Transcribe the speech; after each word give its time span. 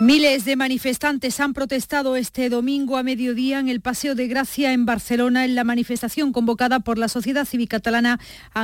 Miles 0.00 0.44
de 0.44 0.56
manifestantes 0.56 1.38
han 1.38 1.54
protestado 1.54 2.16
este 2.16 2.48
domingo 2.48 2.96
a 2.96 3.04
mediodía 3.04 3.60
en 3.60 3.68
el 3.68 3.80
Paseo 3.80 4.16
de 4.16 4.26
Gracia 4.26 4.72
en 4.72 4.86
Barcelona 4.86 5.44
en 5.44 5.54
la 5.54 5.62
manifestación 5.62 6.32
convocada 6.32 6.80
por 6.80 6.98
la 6.98 7.06
sociedad 7.06 7.44
civil 7.44 7.68
catalana 7.68 8.18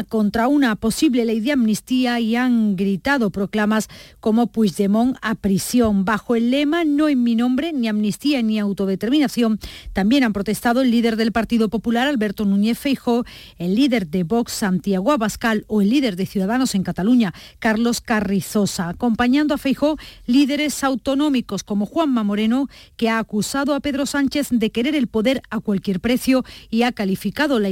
contra 0.08 0.48
una 0.48 0.74
posible 0.74 1.24
ley 1.24 1.38
de 1.38 1.52
amnistía 1.52 2.18
y 2.18 2.34
han 2.34 2.74
gritado 2.74 3.30
proclamas 3.30 3.86
como 4.18 4.48
Puigdemont 4.48 5.18
a 5.22 5.36
prisión. 5.36 6.04
Bajo 6.04 6.34
el 6.34 6.50
lema 6.50 6.84
No 6.84 7.08
en 7.08 7.22
mi 7.22 7.36
nombre, 7.36 7.72
ni 7.72 7.86
amnistía 7.86 8.42
ni 8.42 8.58
autodeterminación, 8.58 9.60
también 9.92 10.24
han 10.24 10.32
protestado 10.32 10.80
el 10.80 10.90
líder 10.90 11.14
del 11.14 11.30
Partido 11.30 11.68
Popular, 11.68 12.08
Alberto 12.08 12.44
Núñez 12.44 12.76
Feijó, 12.76 13.24
el 13.56 13.76
líder 13.76 14.08
de 14.08 14.24
Vox, 14.24 14.50
Santiago 14.50 15.12
Abascal 15.12 15.64
o 15.68 15.80
el 15.80 15.90
líder 15.90 16.16
de 16.16 16.26
Ciudadanos 16.26 16.74
en 16.74 16.82
Cataluña, 16.82 17.32
Carlos 17.60 18.00
Carrizosa. 18.00 18.88
Acompañando 18.88 19.54
a 19.54 19.58
Feijó, 19.58 19.96
líderes 20.26 20.82
autónomos 20.82 21.19
como 21.66 21.84
Juanma 21.84 22.24
Moreno, 22.24 22.68
que 22.96 23.10
ha 23.10 23.18
acusado 23.18 23.74
a 23.74 23.80
Pedro 23.80 24.06
Sánchez 24.06 24.48
de 24.50 24.70
querer 24.70 24.94
el 24.94 25.06
poder 25.06 25.42
a 25.50 25.60
cualquier 25.60 26.00
precio 26.00 26.44
y 26.70 26.82
ha 26.82 26.92
calificado 26.92 27.58
la 27.58 27.68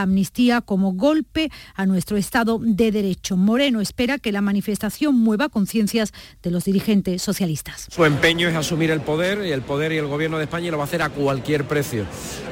amnistía, 0.00 0.60
como 0.62 0.92
golpe 0.92 1.50
a 1.74 1.84
nuestro 1.84 2.16
Estado 2.16 2.58
de 2.62 2.90
Derecho. 2.90 3.36
Moreno 3.36 3.82
espera 3.82 4.18
que 4.18 4.32
la 4.32 4.40
manifestación 4.40 5.14
mueva 5.18 5.50
conciencias 5.50 6.12
de 6.42 6.50
los 6.50 6.64
dirigentes 6.64 7.20
socialistas. 7.20 7.88
Su 7.90 8.06
empeño 8.06 8.48
es 8.48 8.56
asumir 8.56 8.90
el 8.90 9.02
poder 9.02 9.44
y 9.44 9.52
el 9.52 9.60
poder 9.60 9.92
y 9.92 9.98
el 9.98 10.06
gobierno 10.06 10.38
de 10.38 10.44
España 10.44 10.70
lo 10.70 10.78
va 10.78 10.84
a 10.84 10.86
hacer 10.86 11.02
a 11.02 11.10
cualquier 11.10 11.64
precio. 11.64 12.06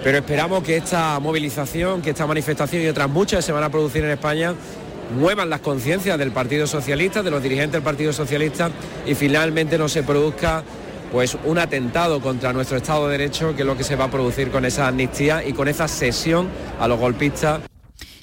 Pero 0.04 0.18
esperamos 0.18 0.62
que 0.62 0.76
esta 0.76 1.18
movilización, 1.18 2.02
que 2.02 2.10
esta 2.10 2.26
manifestación 2.26 2.82
y 2.82 2.88
otras 2.88 3.08
muchas 3.08 3.42
se 3.42 3.52
van 3.52 3.64
a 3.64 3.70
producir 3.70 4.04
en 4.04 4.10
España 4.10 4.54
muevan 5.10 5.50
las 5.50 5.60
conciencias 5.60 6.18
del 6.18 6.32
Partido 6.32 6.66
Socialista, 6.66 7.22
de 7.22 7.30
los 7.30 7.42
dirigentes 7.42 7.72
del 7.72 7.82
Partido 7.82 8.12
Socialista 8.12 8.70
y 9.06 9.14
finalmente 9.14 9.78
no 9.78 9.88
se 9.88 10.02
produzca 10.02 10.62
pues 11.12 11.36
un 11.44 11.58
atentado 11.58 12.20
contra 12.20 12.52
nuestro 12.52 12.76
Estado 12.76 13.08
de 13.08 13.18
Derecho, 13.18 13.54
que 13.54 13.62
es 13.62 13.66
lo 13.66 13.76
que 13.76 13.84
se 13.84 13.96
va 13.96 14.04
a 14.04 14.10
producir 14.10 14.50
con 14.50 14.64
esa 14.64 14.86
amnistía 14.86 15.44
y 15.44 15.52
con 15.52 15.68
esa 15.68 15.88
cesión 15.88 16.48
a 16.78 16.86
los 16.86 16.98
golpistas 17.00 17.60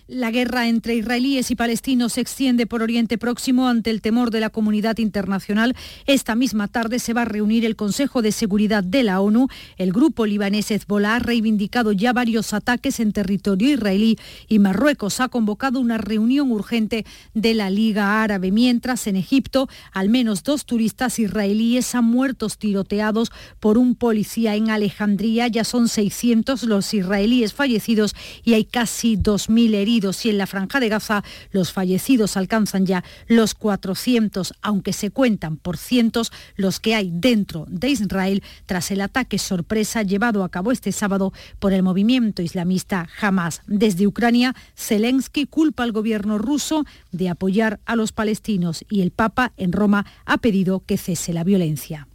la 0.08 0.32
guerra 0.32 0.70
entre 0.70 0.96
israelíes 0.96 1.52
y 1.52 1.56
palestinos 1.56 2.14
se 2.14 2.22
extiende 2.22 2.66
por 2.66 2.82
Oriente 2.82 3.18
Próximo 3.18 3.68
ante 3.68 3.90
el 3.90 4.02
temor 4.02 4.32
de 4.32 4.40
la 4.40 4.50
comunidad 4.50 4.98
internacional. 5.00 5.76
Esta 6.06 6.34
misma 6.34 6.70
tarde 6.70 7.00
se 7.00 7.14
va 7.14 7.24
a 7.24 7.26
reunir 7.26 7.66
el 7.66 7.76
Consejo 7.76 8.22
de 8.22 8.32
Seguridad 8.32 8.86
de 8.86 9.04
la 9.04 9.20
ONU. 9.20 9.50
El 9.76 9.92
grupo 9.92 10.26
libanés 10.26 10.72
Hezbollah 10.72 11.16
ha 11.16 11.20
reivindicado 11.20 11.92
ya 11.92 12.14
varios 12.14 12.54
ataques 12.54 13.02
en 13.02 13.12
territorio 13.12 13.74
israelí 13.74 14.18
y 14.48 14.60
Marruecos 14.60 15.20
ha 15.20 15.28
convocado 15.28 15.82
una 15.82 15.98
reunión 15.98 16.52
urgente 16.52 17.06
de 17.34 17.54
la 17.54 17.70
Liga 17.70 18.24
Árabe. 18.24 18.52
Mientras 18.52 19.08
en 19.08 19.18
Egipto, 19.18 19.68
al 19.92 20.08
menos 20.08 20.44
dos 20.44 20.66
turistas 20.66 21.20
israelíes 21.20 21.94
han 21.96 22.06
muerto 22.06 22.48
tiroteados 22.48 23.30
por 23.60 23.78
un 23.78 23.96
policía 23.96 24.56
en 24.56 24.70
Alejandría. 24.70 25.50
Ya 25.50 25.66
son 25.66 25.90
600 25.90 26.64
los 26.64 26.94
israelíes 26.94 27.54
fallecidos 27.54 28.16
y 28.46 28.54
hay 28.54 28.64
casi 28.64 29.18
2.000 29.18 29.74
heridos 29.76 29.97
y 29.98 30.30
en 30.30 30.38
la 30.38 30.46
franja 30.46 30.80
de 30.80 30.90
Gaza 30.90 31.24
los 31.52 31.72
fallecidos 31.72 32.38
alcanzan 32.38 32.86
ya 32.86 33.04
los 33.28 33.56
400, 33.56 34.54
aunque 34.62 34.94
se 34.94 35.10
cuentan 35.10 35.58
por 35.58 35.76
cientos 35.76 36.32
los 36.56 36.80
que 36.80 36.94
hay 36.94 37.10
dentro 37.12 37.66
de 37.68 37.90
Israel 37.90 38.44
tras 38.68 38.92
el 38.92 39.02
ataque 39.02 39.40
sorpresa 39.40 40.04
llevado 40.04 40.44
a 40.44 40.50
cabo 40.50 40.72
este 40.72 40.92
sábado 40.92 41.34
por 41.58 41.74
el 41.74 41.82
movimiento 41.82 42.44
islamista 42.44 43.10
Hamas. 43.20 43.64
Desde 43.66 44.06
Ucrania, 44.06 44.56
Zelensky 44.76 45.48
culpa 45.48 45.82
al 45.82 45.92
gobierno 45.92 46.38
ruso 46.38 46.86
de 47.12 47.30
apoyar 47.30 47.80
a 47.86 47.96
los 47.96 48.12
palestinos 48.12 48.86
y 48.90 49.02
el 49.02 49.10
Papa 49.10 49.54
en 49.58 49.72
Roma 49.72 50.06
ha 50.26 50.38
pedido 50.38 50.84
que 50.86 50.98
cese 50.98 51.34
la 51.34 51.44
violencia. 51.44 52.08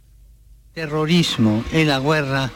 Terrorismo 0.73 1.63
en 1.73 1.87
la 1.89 1.99
guerra 1.99 2.51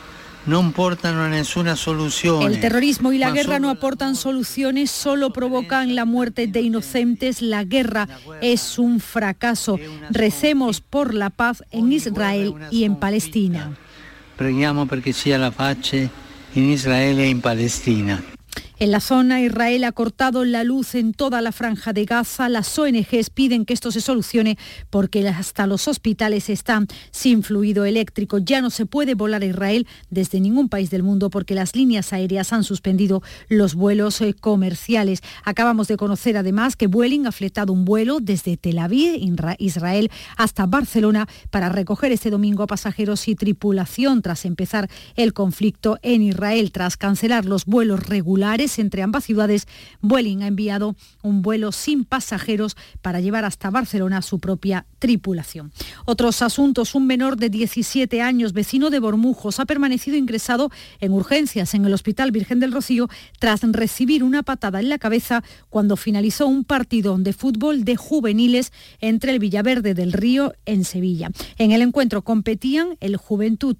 no 0.48 0.60
aportan 0.60 1.32
ninguna 1.32 1.76
solución. 1.76 2.42
El 2.44 2.60
terrorismo 2.60 3.12
y 3.12 3.18
la 3.18 3.32
guerra 3.32 3.60
no 3.60 3.70
aportan 3.70 4.16
soluciones, 4.16 4.90
solo 4.90 5.32
provocan 5.32 5.94
la 5.96 6.06
muerte 6.06 6.48
de 6.48 6.62
inocentes. 6.62 7.42
La 7.42 7.64
guerra 7.64 8.08
es 8.42 8.80
un 8.80 9.00
fracaso. 9.00 9.78
Recemos 10.10 10.82
por 10.82 11.14
la 11.14 11.30
paz 11.30 11.64
en 11.72 11.92
Israel 11.92 12.56
y 12.72 12.86
en 12.86 12.96
Palestina. 12.96 13.76
Preghiamo 14.38 14.86
perché 14.86 15.14
sia 15.14 15.38
la 15.38 15.52
pace 15.52 16.10
en 16.56 16.72
Israel 16.72 17.20
y 17.20 17.32
en 17.32 17.42
Palestina. 17.42 18.37
En 18.80 18.92
la 18.92 19.00
zona, 19.00 19.42
Israel 19.42 19.86
ha 19.86 19.92
cortado 19.92 20.46
la 20.46 20.64
luz 20.64 20.94
en 20.94 21.12
toda 21.12 21.42
la 21.42 21.52
franja 21.52 21.94
de 21.94 22.06
Gaza. 22.06 22.48
Las 22.48 22.78
ONGs 22.78 23.32
piden 23.32 23.66
que 23.66 23.74
esto 23.74 23.92
se 23.92 24.02
solucione 24.02 24.56
porque 24.92 25.28
hasta 25.28 25.66
los 25.66 25.88
hospitales 25.88 26.48
están 26.48 26.86
sin 27.10 27.42
fluido 27.42 27.86
eléctrico. 27.86 28.38
Ya 28.38 28.62
no 28.62 28.70
se 28.70 28.86
puede 28.86 29.16
volar 29.16 29.42
a 29.42 29.48
Israel 29.48 29.88
desde 30.12 30.40
ningún 30.40 30.70
país 30.70 30.92
del 30.92 31.02
mundo 31.02 31.32
porque 31.32 31.56
las 31.56 31.76
líneas 31.76 32.14
aéreas 32.14 32.54
han 32.54 32.64
suspendido 32.64 33.24
los 33.50 33.74
vuelos 33.74 34.22
eh, 34.22 34.36
comerciales. 34.40 35.24
Acabamos 35.44 35.88
de 35.88 35.98
conocer 35.98 36.38
además 36.38 36.76
que 36.76 36.86
Vueling 36.86 37.26
ha 37.26 37.32
fletado 37.32 37.74
un 37.74 37.84
vuelo 37.84 38.20
desde 38.20 38.58
Tel 38.58 38.78
Aviv, 38.78 39.20
Israel, 39.58 40.12
hasta 40.38 40.68
Barcelona 40.68 41.28
para 41.50 41.70
recoger 41.70 42.12
este 42.12 42.30
domingo 42.30 42.62
a 42.62 42.68
pasajeros 42.68 43.28
y 43.28 43.34
tripulación 43.34 44.22
tras 44.22 44.46
empezar 44.46 44.88
el 45.16 45.34
conflicto 45.34 45.98
en 46.04 46.22
Israel. 46.22 46.72
Tras 46.72 46.96
cancelar 46.96 47.46
los 47.46 47.66
vuelos 47.66 48.06
regulares, 48.06 48.67
entre 48.80 49.02
ambas 49.02 49.24
ciudades, 49.24 49.68
Vueling 50.02 50.44
ha 50.44 50.48
enviado 50.48 50.96
un 51.24 51.42
vuelo 51.42 51.72
sin 51.72 52.04
pasajeros 52.04 52.76
para 53.02 53.20
llevar 53.20 53.46
hasta 53.46 53.70
Barcelona 53.70 54.22
su 54.22 54.40
propia 54.40 54.86
tripulación. 55.00 55.72
Otros 56.06 56.42
asuntos, 56.42 56.96
un 56.96 57.08
menor 57.08 57.38
de 57.38 57.50
17 57.50 58.22
años, 58.22 58.54
vecino 58.54 58.90
de 58.90 59.00
Bormujos, 59.00 59.60
ha 59.60 59.66
permanecido 59.66 60.18
ingresado 60.18 60.70
en 61.00 61.14
urgencias 61.14 61.74
en 61.74 61.86
el 61.86 61.94
Hospital 61.94 62.32
Virgen 62.32 62.60
del 62.60 62.72
Rocío 62.72 63.08
tras 63.40 63.62
recibir 63.62 64.24
una 64.24 64.44
patada 64.44 64.80
en 64.80 64.90
la 64.90 64.98
cabeza 64.98 65.44
cuando 65.70 65.96
finalizó 65.98 66.48
un 66.48 66.64
partido 66.64 67.18
de 67.18 67.34
fútbol 67.34 67.84
de 67.84 67.96
juveniles 67.96 68.72
entre 69.00 69.32
el 69.32 69.40
Villaverde 69.40 69.94
del 69.94 70.14
Río 70.14 70.54
en 70.66 70.86
Sevilla. 70.86 71.30
En 71.58 71.72
el 71.72 71.82
encuentro 71.82 72.22
competían 72.22 72.98
el 73.00 73.18
Juventud 73.18 73.78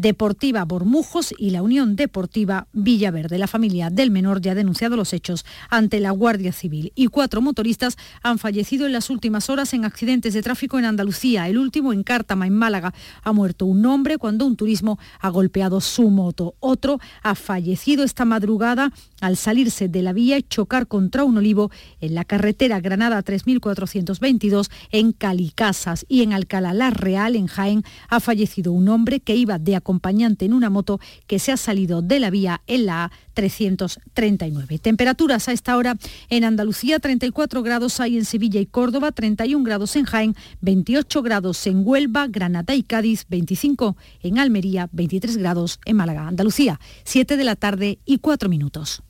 Deportiva 0.00 0.64
Bormujos 0.64 1.34
y 1.36 1.50
la 1.50 1.60
Unión 1.60 1.96
Deportiva 1.96 2.68
Villaverde. 2.72 3.36
La 3.36 3.48
familia 3.48 3.90
del 3.90 4.12
menor 4.12 4.40
ya 4.40 4.52
ha 4.52 4.54
denunciado 4.54 4.96
los 4.96 5.12
hechos 5.12 5.44
ante 5.70 5.98
la 5.98 6.12
Guardia 6.12 6.52
Civil 6.52 6.92
y 6.94 7.08
cuatro 7.08 7.40
motoristas 7.40 7.96
han 8.22 8.38
fallecido 8.38 8.86
en 8.86 8.92
las 8.92 9.10
últimas 9.10 9.50
horas 9.50 9.74
en 9.74 9.84
accidentes 9.84 10.34
de 10.34 10.42
tráfico 10.42 10.78
en 10.78 10.84
Andalucía. 10.84 11.48
El 11.48 11.58
último 11.58 11.92
en 11.92 12.04
Cártama, 12.04 12.46
en 12.46 12.54
Málaga. 12.54 12.94
Ha 13.24 13.32
muerto 13.32 13.66
un 13.66 13.84
hombre 13.86 14.18
cuando 14.18 14.46
un 14.46 14.54
turismo 14.54 15.00
ha 15.18 15.30
golpeado 15.30 15.80
su 15.80 16.10
moto. 16.10 16.54
Otro 16.60 17.00
ha 17.24 17.34
fallecido 17.34 18.04
esta 18.04 18.24
madrugada 18.24 18.92
al 19.20 19.36
salirse 19.36 19.88
de 19.88 20.02
la 20.02 20.12
vía 20.12 20.38
y 20.38 20.44
chocar 20.44 20.86
contra 20.86 21.24
un 21.24 21.38
olivo 21.38 21.72
en 22.00 22.14
la 22.14 22.24
carretera 22.24 22.80
Granada 22.80 23.20
3422 23.22 24.70
en 24.92 25.10
Calicasas 25.10 26.06
y 26.08 26.22
en 26.22 26.32
Alcalá 26.32 26.72
la 26.72 26.90
Real, 26.90 27.34
en 27.34 27.48
Jaén, 27.48 27.82
ha 28.08 28.20
fallecido 28.20 28.72
un 28.72 28.88
hombre 28.88 29.18
que 29.18 29.34
iba 29.34 29.58
de 29.58 29.74
acompañante 29.88 30.44
en 30.44 30.52
una 30.52 30.68
moto 30.68 31.00
que 31.26 31.38
se 31.38 31.50
ha 31.50 31.56
salido 31.56 32.02
de 32.02 32.20
la 32.20 32.28
vía 32.28 32.60
en 32.66 32.84
la 32.84 33.10
A339. 33.34 34.80
Temperaturas 34.80 35.48
a 35.48 35.52
esta 35.52 35.78
hora 35.78 35.96
en 36.28 36.44
Andalucía 36.44 36.98
34 36.98 37.62
grados 37.62 37.98
hay 37.98 38.18
en 38.18 38.26
Sevilla 38.26 38.60
y 38.60 38.66
Córdoba, 38.66 39.12
31 39.12 39.64
grados 39.64 39.96
en 39.96 40.04
Jaén, 40.04 40.36
28 40.60 41.22
grados 41.22 41.66
en 41.66 41.82
Huelva, 41.86 42.26
Granada 42.26 42.74
y 42.74 42.82
Cádiz, 42.82 43.24
25 43.30 43.96
en 44.22 44.38
Almería, 44.38 44.90
23 44.92 45.38
grados 45.38 45.80
en 45.86 45.96
Málaga. 45.96 46.28
Andalucía, 46.28 46.78
7 47.04 47.38
de 47.38 47.44
la 47.44 47.56
tarde 47.56 47.98
y 48.04 48.18
4 48.18 48.50
minutos. 48.50 49.02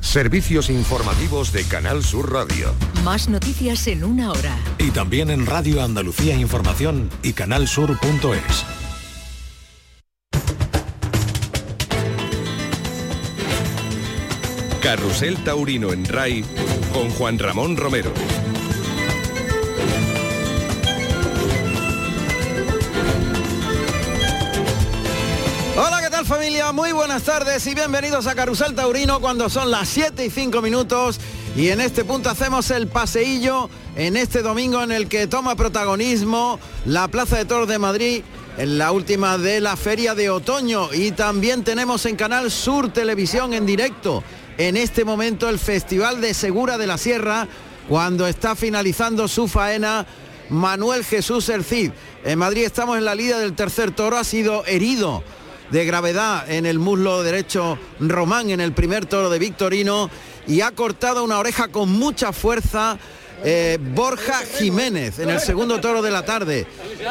Servicios 0.00 0.70
informativos 0.70 1.52
de 1.52 1.64
Canal 1.64 2.02
Sur 2.02 2.32
Radio. 2.32 2.74
Más 3.04 3.28
noticias 3.28 3.86
en 3.86 4.04
una 4.04 4.30
hora. 4.30 4.56
Y 4.78 4.90
también 4.90 5.30
en 5.30 5.44
Radio 5.44 5.82
Andalucía 5.82 6.34
Información 6.36 7.10
y 7.22 7.32
canalsur.es. 7.32 8.83
Carrusel 14.84 15.42
Taurino 15.42 15.94
en 15.94 16.04
RAI 16.04 16.44
con 16.92 17.08
Juan 17.08 17.38
Ramón 17.38 17.74
Romero. 17.74 18.12
Hola, 25.74 26.02
¿qué 26.02 26.10
tal 26.10 26.26
familia? 26.26 26.70
Muy 26.72 26.92
buenas 26.92 27.22
tardes 27.22 27.66
y 27.66 27.74
bienvenidos 27.74 28.26
a 28.26 28.34
Carrusel 28.34 28.74
Taurino 28.74 29.20
cuando 29.22 29.48
son 29.48 29.70
las 29.70 29.88
7 29.88 30.26
y 30.26 30.28
5 30.28 30.60
minutos 30.60 31.18
y 31.56 31.68
en 31.70 31.80
este 31.80 32.04
punto 32.04 32.28
hacemos 32.28 32.70
el 32.70 32.86
paseillo 32.86 33.70
en 33.96 34.18
este 34.18 34.42
domingo 34.42 34.82
en 34.82 34.92
el 34.92 35.08
que 35.08 35.26
toma 35.26 35.56
protagonismo 35.56 36.60
la 36.84 37.08
Plaza 37.08 37.38
de 37.38 37.46
Toros 37.46 37.68
de 37.68 37.78
Madrid 37.78 38.22
en 38.58 38.76
la 38.76 38.92
última 38.92 39.38
de 39.38 39.62
la 39.62 39.78
feria 39.78 40.14
de 40.14 40.28
otoño 40.28 40.92
y 40.92 41.12
también 41.12 41.64
tenemos 41.64 42.04
en 42.04 42.16
Canal 42.16 42.50
Sur 42.50 42.92
Televisión 42.92 43.54
en 43.54 43.64
directo 43.64 44.22
en 44.58 44.76
este 44.76 45.04
momento 45.04 45.48
el 45.48 45.58
Festival 45.58 46.20
de 46.20 46.34
Segura 46.34 46.78
de 46.78 46.86
la 46.86 46.98
Sierra 46.98 47.48
cuando 47.88 48.26
está 48.26 48.54
finalizando 48.54 49.28
su 49.28 49.48
faena 49.48 50.06
Manuel 50.48 51.04
Jesús 51.04 51.48
Ercid. 51.48 51.90
En 52.24 52.38
Madrid 52.38 52.64
estamos 52.64 52.98
en 52.98 53.04
la 53.04 53.14
línea 53.14 53.38
del 53.38 53.54
tercer 53.54 53.90
toro, 53.90 54.16
ha 54.16 54.24
sido 54.24 54.64
herido 54.66 55.22
de 55.70 55.84
gravedad 55.84 56.50
en 56.50 56.66
el 56.66 56.78
muslo 56.78 57.22
derecho 57.22 57.78
Román 57.98 58.50
en 58.50 58.60
el 58.60 58.72
primer 58.72 59.06
toro 59.06 59.30
de 59.30 59.38
Victorino 59.38 60.10
y 60.46 60.60
ha 60.60 60.70
cortado 60.70 61.24
una 61.24 61.38
oreja 61.38 61.68
con 61.68 61.90
mucha 61.90 62.32
fuerza 62.32 62.98
eh, 63.42 63.78
Borja 63.80 64.40
Jiménez 64.58 65.18
en 65.18 65.30
el 65.30 65.40
segundo 65.40 65.80
toro 65.80 66.02
de 66.02 66.10
la 66.10 66.24
tarde. 66.24 66.66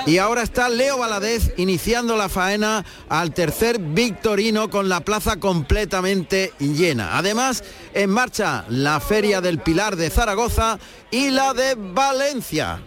Y 0.06 0.18
ahora 0.18 0.44
está 0.44 0.70
Leo 0.70 1.00
Valadez 1.00 1.54
iniciando 1.58 2.16
la 2.16 2.30
faena 2.30 2.86
al 3.10 3.34
tercer 3.34 3.80
Victorino 3.80 4.70
con 4.70 4.90
la 4.90 5.02
plaza 5.02 5.40
completamente 5.40 6.54
llena. 6.60 7.18
Además, 7.18 7.64
en 7.94 8.10
marcha 8.10 8.66
la 8.70 9.00
Feria 9.00 9.42
del 9.42 9.60
Pilar 9.60 9.96
de 9.96 10.10
Zaragoza 10.10 10.80
y 11.12 11.30
la 11.30 11.54
de 11.54 11.76
Valencia. 11.76 12.80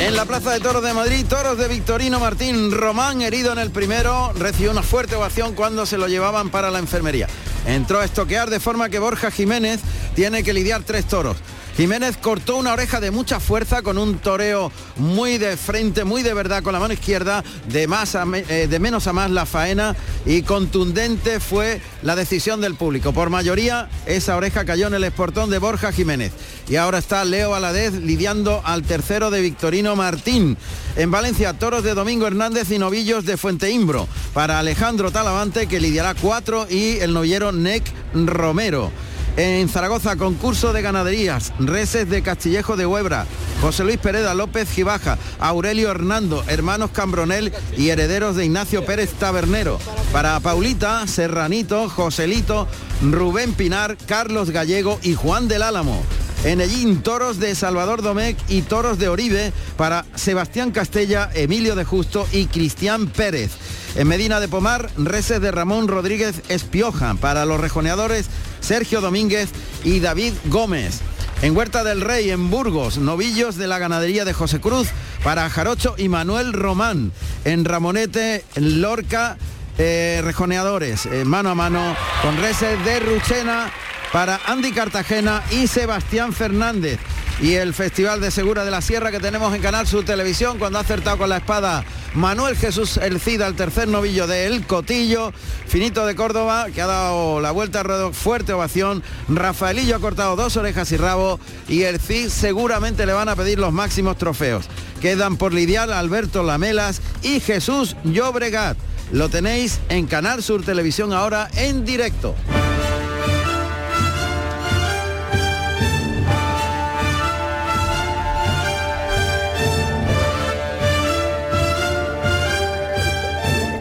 En 0.00 0.16
la 0.16 0.24
Plaza 0.24 0.52
de 0.52 0.60
Toros 0.60 0.82
de 0.82 0.94
Madrid, 0.94 1.26
toros 1.28 1.58
de 1.58 1.68
Victorino 1.68 2.18
Martín 2.18 2.72
Román, 2.72 3.20
herido 3.20 3.52
en 3.52 3.58
el 3.58 3.70
primero, 3.70 4.32
recibió 4.32 4.70
una 4.70 4.82
fuerte 4.82 5.14
ovación 5.14 5.54
cuando 5.54 5.84
se 5.84 5.98
lo 5.98 6.08
llevaban 6.08 6.48
para 6.48 6.70
la 6.70 6.78
enfermería. 6.78 7.28
Entró 7.66 8.00
a 8.00 8.06
estoquear 8.06 8.48
de 8.48 8.60
forma 8.60 8.88
que 8.88 8.98
Borja 8.98 9.30
Jiménez 9.30 9.82
tiene 10.14 10.42
que 10.42 10.54
lidiar 10.54 10.84
tres 10.84 11.04
toros. 11.04 11.36
Jiménez 11.80 12.18
cortó 12.18 12.58
una 12.58 12.74
oreja 12.74 13.00
de 13.00 13.10
mucha 13.10 13.40
fuerza 13.40 13.80
con 13.80 13.96
un 13.96 14.18
toreo 14.18 14.70
muy 14.96 15.38
de 15.38 15.56
frente, 15.56 16.04
muy 16.04 16.22
de 16.22 16.34
verdad 16.34 16.62
con 16.62 16.74
la 16.74 16.78
mano 16.78 16.92
izquierda, 16.92 17.42
de, 17.68 17.86
más 17.86 18.14
eh, 18.14 18.66
de 18.68 18.78
menos 18.78 19.06
a 19.06 19.14
más 19.14 19.30
la 19.30 19.46
faena 19.46 19.96
y 20.26 20.42
contundente 20.42 21.40
fue 21.40 21.80
la 22.02 22.16
decisión 22.16 22.60
del 22.60 22.74
público. 22.74 23.14
Por 23.14 23.30
mayoría, 23.30 23.88
esa 24.04 24.36
oreja 24.36 24.66
cayó 24.66 24.88
en 24.88 24.92
el 24.92 25.04
esportón 25.04 25.48
de 25.48 25.56
Borja 25.56 25.90
Jiménez. 25.90 26.32
Y 26.68 26.76
ahora 26.76 26.98
está 26.98 27.24
Leo 27.24 27.54
Aladez 27.54 27.94
lidiando 27.94 28.60
al 28.62 28.82
tercero 28.82 29.30
de 29.30 29.40
Victorino 29.40 29.96
Martín. 29.96 30.58
En 30.96 31.10
Valencia, 31.10 31.54
toros 31.54 31.82
de 31.82 31.94
Domingo 31.94 32.26
Hernández 32.26 32.70
y 32.72 32.78
novillos 32.78 33.24
de 33.24 33.38
Fuente 33.38 33.70
Imbro. 33.70 34.06
Para 34.34 34.58
Alejandro 34.58 35.10
Talavante, 35.10 35.66
que 35.66 35.80
lidiará 35.80 36.14
cuatro, 36.14 36.66
y 36.68 36.98
el 36.98 37.14
novillero 37.14 37.52
Nec 37.52 37.84
Romero. 38.12 38.92
En 39.36 39.68
Zaragoza, 39.68 40.16
concurso 40.16 40.72
de 40.72 40.82
ganaderías, 40.82 41.52
reses 41.58 42.08
de 42.10 42.22
Castillejo 42.22 42.76
de 42.76 42.84
Huebra, 42.86 43.26
José 43.60 43.84
Luis 43.84 43.98
Pereda 43.98 44.34
López 44.34 44.70
Gibaja, 44.70 45.18
Aurelio 45.38 45.90
Hernando, 45.90 46.44
hermanos 46.48 46.90
Cambronel 46.92 47.52
y 47.76 47.88
herederos 47.90 48.36
de 48.36 48.44
Ignacio 48.44 48.84
Pérez 48.84 49.12
Tabernero. 49.12 49.78
Para 50.12 50.38
Paulita, 50.40 51.06
Serranito, 51.06 51.88
Joselito, 51.88 52.66
Rubén 53.02 53.54
Pinar, 53.54 53.96
Carlos 54.06 54.50
Gallego 54.50 54.98
y 55.02 55.14
Juan 55.14 55.48
del 55.48 55.62
Álamo. 55.62 56.02
En 56.44 56.60
Ellín, 56.60 57.02
toros 57.02 57.38
de 57.38 57.54
Salvador 57.54 58.02
Domecq 58.02 58.38
y 58.48 58.62
toros 58.62 58.98
de 58.98 59.08
Oribe 59.08 59.52
para 59.76 60.06
Sebastián 60.14 60.70
Castella, 60.70 61.30
Emilio 61.34 61.76
de 61.76 61.84
Justo 61.84 62.26
y 62.32 62.46
Cristian 62.46 63.08
Pérez. 63.08 63.50
En 63.96 64.06
Medina 64.06 64.38
de 64.40 64.48
Pomar, 64.48 64.88
reses 64.96 65.40
de 65.40 65.50
Ramón 65.50 65.88
Rodríguez 65.88 66.42
Espioja 66.48 67.14
para 67.14 67.44
los 67.44 67.60
rejoneadores 67.60 68.30
Sergio 68.60 69.00
Domínguez 69.00 69.50
y 69.82 70.00
David 70.00 70.32
Gómez. 70.44 71.00
En 71.42 71.56
Huerta 71.56 71.82
del 71.82 72.00
Rey, 72.00 72.30
en 72.30 72.50
Burgos, 72.50 72.98
novillos 72.98 73.56
de 73.56 73.66
la 73.66 73.78
ganadería 73.78 74.24
de 74.24 74.32
José 74.32 74.60
Cruz 74.60 74.88
para 75.24 75.48
Jarocho 75.50 75.94
y 75.98 76.08
Manuel 76.08 76.52
Román. 76.52 77.12
En 77.44 77.64
Ramonete, 77.64 78.44
en 78.54 78.80
Lorca, 78.80 79.38
eh, 79.78 80.20
rejoneadores, 80.22 81.06
eh, 81.06 81.24
mano 81.24 81.50
a 81.50 81.54
mano, 81.54 81.96
con 82.22 82.36
reses 82.36 82.82
de 82.84 83.00
Ruchena 83.00 83.72
para 84.12 84.40
Andy 84.46 84.72
Cartagena 84.72 85.42
y 85.50 85.66
Sebastián 85.66 86.32
Fernández. 86.32 87.00
Y 87.42 87.54
el 87.54 87.72
Festival 87.72 88.20
de 88.20 88.30
Segura 88.30 88.64
de 88.64 88.70
la 88.70 88.82
Sierra 88.82 89.10
que 89.10 89.18
tenemos 89.18 89.54
en 89.54 89.62
Canal 89.62 89.86
Sur 89.86 90.04
Televisión 90.04 90.58
cuando 90.58 90.78
ha 90.78 90.82
acertado 90.82 91.16
con 91.16 91.30
la 91.30 91.38
espada 91.38 91.84
Manuel 92.14 92.54
Jesús 92.54 92.98
El 92.98 93.18
Cida, 93.18 93.46
el 93.46 93.54
tercer 93.54 93.88
novillo 93.88 94.26
de 94.26 94.46
El 94.46 94.66
Cotillo, 94.66 95.32
Finito 95.66 96.04
de 96.04 96.14
Córdoba, 96.14 96.66
que 96.74 96.82
ha 96.82 96.86
dado 96.86 97.40
la 97.40 97.50
vuelta 97.50 97.80
a 97.80 97.82
ruedo, 97.82 98.12
fuerte 98.12 98.52
ovación. 98.52 99.02
Rafaelillo 99.28 99.96
ha 99.96 100.00
cortado 100.00 100.36
dos 100.36 100.58
orejas 100.58 100.92
y 100.92 100.98
rabo 100.98 101.40
y 101.66 101.84
el 101.84 101.98
Cid 101.98 102.28
seguramente 102.28 103.06
le 103.06 103.14
van 103.14 103.30
a 103.30 103.36
pedir 103.36 103.58
los 103.58 103.72
máximos 103.72 104.18
trofeos. 104.18 104.66
Quedan 105.00 105.38
por 105.38 105.54
lidiar 105.54 105.90
Alberto 105.90 106.42
Lamelas 106.42 107.00
y 107.22 107.40
Jesús 107.40 107.96
Llobregat. 108.04 108.76
Lo 109.12 109.30
tenéis 109.30 109.80
en 109.88 110.06
Canal 110.06 110.42
Sur 110.42 110.62
Televisión 110.62 111.14
ahora 111.14 111.48
en 111.56 111.86
directo. 111.86 112.34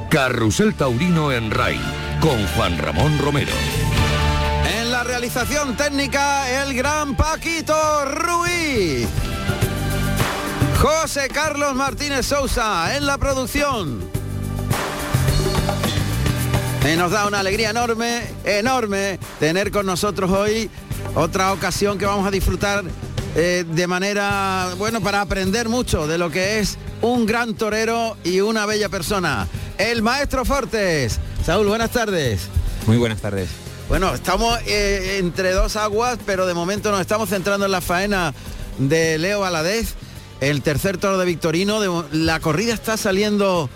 Carrusel 0.10 0.74
Taurino 0.74 1.32
en 1.32 1.52
RAI 1.52 1.80
con 2.20 2.44
Juan 2.48 2.80
Ramón 2.80 3.20
Romero. 3.20 3.52
En 4.80 4.92
la 4.92 5.04
realización 5.04 5.78
técnica, 5.78 6.64
el 6.64 6.74
gran 6.74 7.16
Paquito 7.16 8.06
Ruiz. 8.06 9.08
José 10.82 11.28
Carlos 11.32 11.76
Martínez 11.76 12.26
Sousa 12.26 12.98
en 12.98 13.06
la 13.06 13.20
producción. 13.20 14.00
Y 16.92 16.98
nos 16.98 17.12
da 17.12 17.28
una 17.28 17.42
alegría 17.42 17.70
enorme, 17.70 18.24
enorme, 18.46 19.20
tener 19.40 19.70
con 19.70 19.86
nosotros 19.86 20.32
hoy 20.32 20.72
otra 21.14 21.54
ocasión 21.54 22.00
que 22.00 22.08
vamos 22.08 22.26
a 22.26 22.32
disfrutar 22.32 22.84
eh, 23.36 23.64
de 23.68 23.86
manera, 23.86 24.70
bueno, 24.80 25.02
para 25.02 25.22
aprender 25.22 25.70
mucho 25.70 26.08
de 26.08 26.18
lo 26.18 26.32
que 26.32 26.60
es 26.60 26.80
un 27.02 27.28
gran 27.28 27.54
torero 27.54 28.18
y 28.24 28.40
una 28.42 28.66
bella 28.66 28.90
persona 28.90 29.48
el 29.80 30.04
maestro 30.04 30.46
Fortes. 30.46 31.20
Saúl, 31.44 31.66
buenas 31.68 31.90
tardes. 31.90 32.42
Muy 32.86 32.98
buenas 32.98 33.22
tardes. 33.22 33.50
Bueno, 33.88 34.14
estamos 34.14 34.60
eh, 34.68 35.18
entre 35.18 35.52
dos 35.54 35.76
aguas, 35.76 36.20
pero 36.26 36.46
de 36.46 36.54
momento 36.54 36.92
nos 36.92 37.02
estamos 37.02 37.30
centrando 37.30 37.66
en 37.66 37.72
la 37.72 37.82
faena 37.82 38.34
de 38.78 39.18
Leo 39.18 39.40
Valadez, 39.40 39.96
el 40.42 40.62
tercer 40.62 40.98
toro 40.98 41.18
de 41.18 41.26
Victorino. 41.26 42.06
la 42.12 42.40
corrida 42.40 42.74
está 42.74 42.98
saliendo 42.98 43.70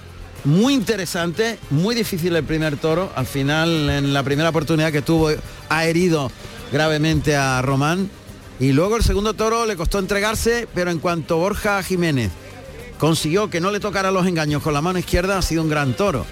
muy 0.44 0.74
interesante, 0.74 1.58
muy 1.72 1.96
difícil 1.96 2.36
el 2.36 2.44
primer 2.44 2.78
toro. 2.78 3.12
Al 3.16 3.26
final, 3.26 3.90
en 3.90 4.14
la 4.14 4.24
primera 4.24 4.50
oportunidad 4.50 4.92
que 4.92 5.02
tuvo, 5.02 5.32
ha 5.70 5.86
herido 5.86 6.30
gravemente 6.72 7.36
a 7.36 7.62
Román. 7.62 8.12
Y 8.60 8.74
luego 8.74 8.98
el 8.98 9.04
segundo 9.04 9.34
toro 9.34 9.66
le 9.66 9.78
costó 9.78 10.00
entregarse, 10.00 10.68
pero 10.76 10.92
en 10.92 11.00
cuanto 11.00 11.38
Borja 11.38 11.82
Jiménez 11.82 12.32
consiguió 13.04 13.50
que 13.50 13.60
no 13.60 13.70
le 13.70 13.82
tocara 13.82 14.12
los 14.12 14.26
engaños 14.28 14.64
con 14.64 14.74
la 14.74 14.82
mano 14.82 14.98
izquierda, 14.98 15.38
ha 15.38 15.42
sido 15.42 15.62
un 15.62 15.68
gran 15.68 15.94
toro. 15.94 16.26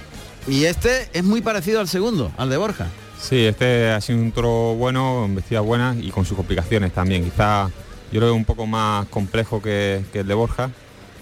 Y 0.48 0.64
este 0.64 1.10
es 1.12 1.22
muy 1.22 1.42
parecido 1.42 1.82
al 1.82 1.90
segundo, 1.90 2.32
al 2.38 2.50
de 2.50 2.56
Borja. 2.56 2.88
Sí, 3.20 3.44
este 3.44 3.90
ha 3.90 4.00
sido 4.00 4.20
un 4.20 4.32
toro 4.32 4.76
bueno, 4.76 5.26
en 5.26 5.36
vestidas 5.36 5.66
buenas 5.66 5.98
y 5.98 6.12
con 6.12 6.24
sus 6.24 6.38
complicaciones 6.38 6.94
también. 6.94 7.26
Quizá 7.26 7.70
yo 8.14 8.22
lo 8.22 8.28
veo 8.28 8.36
un 8.36 8.46
poco 8.46 8.68
más 8.68 9.06
complejo 9.10 9.62
que, 9.62 10.02
el 10.14 10.26
de 10.26 10.34
Borja. 10.34 10.72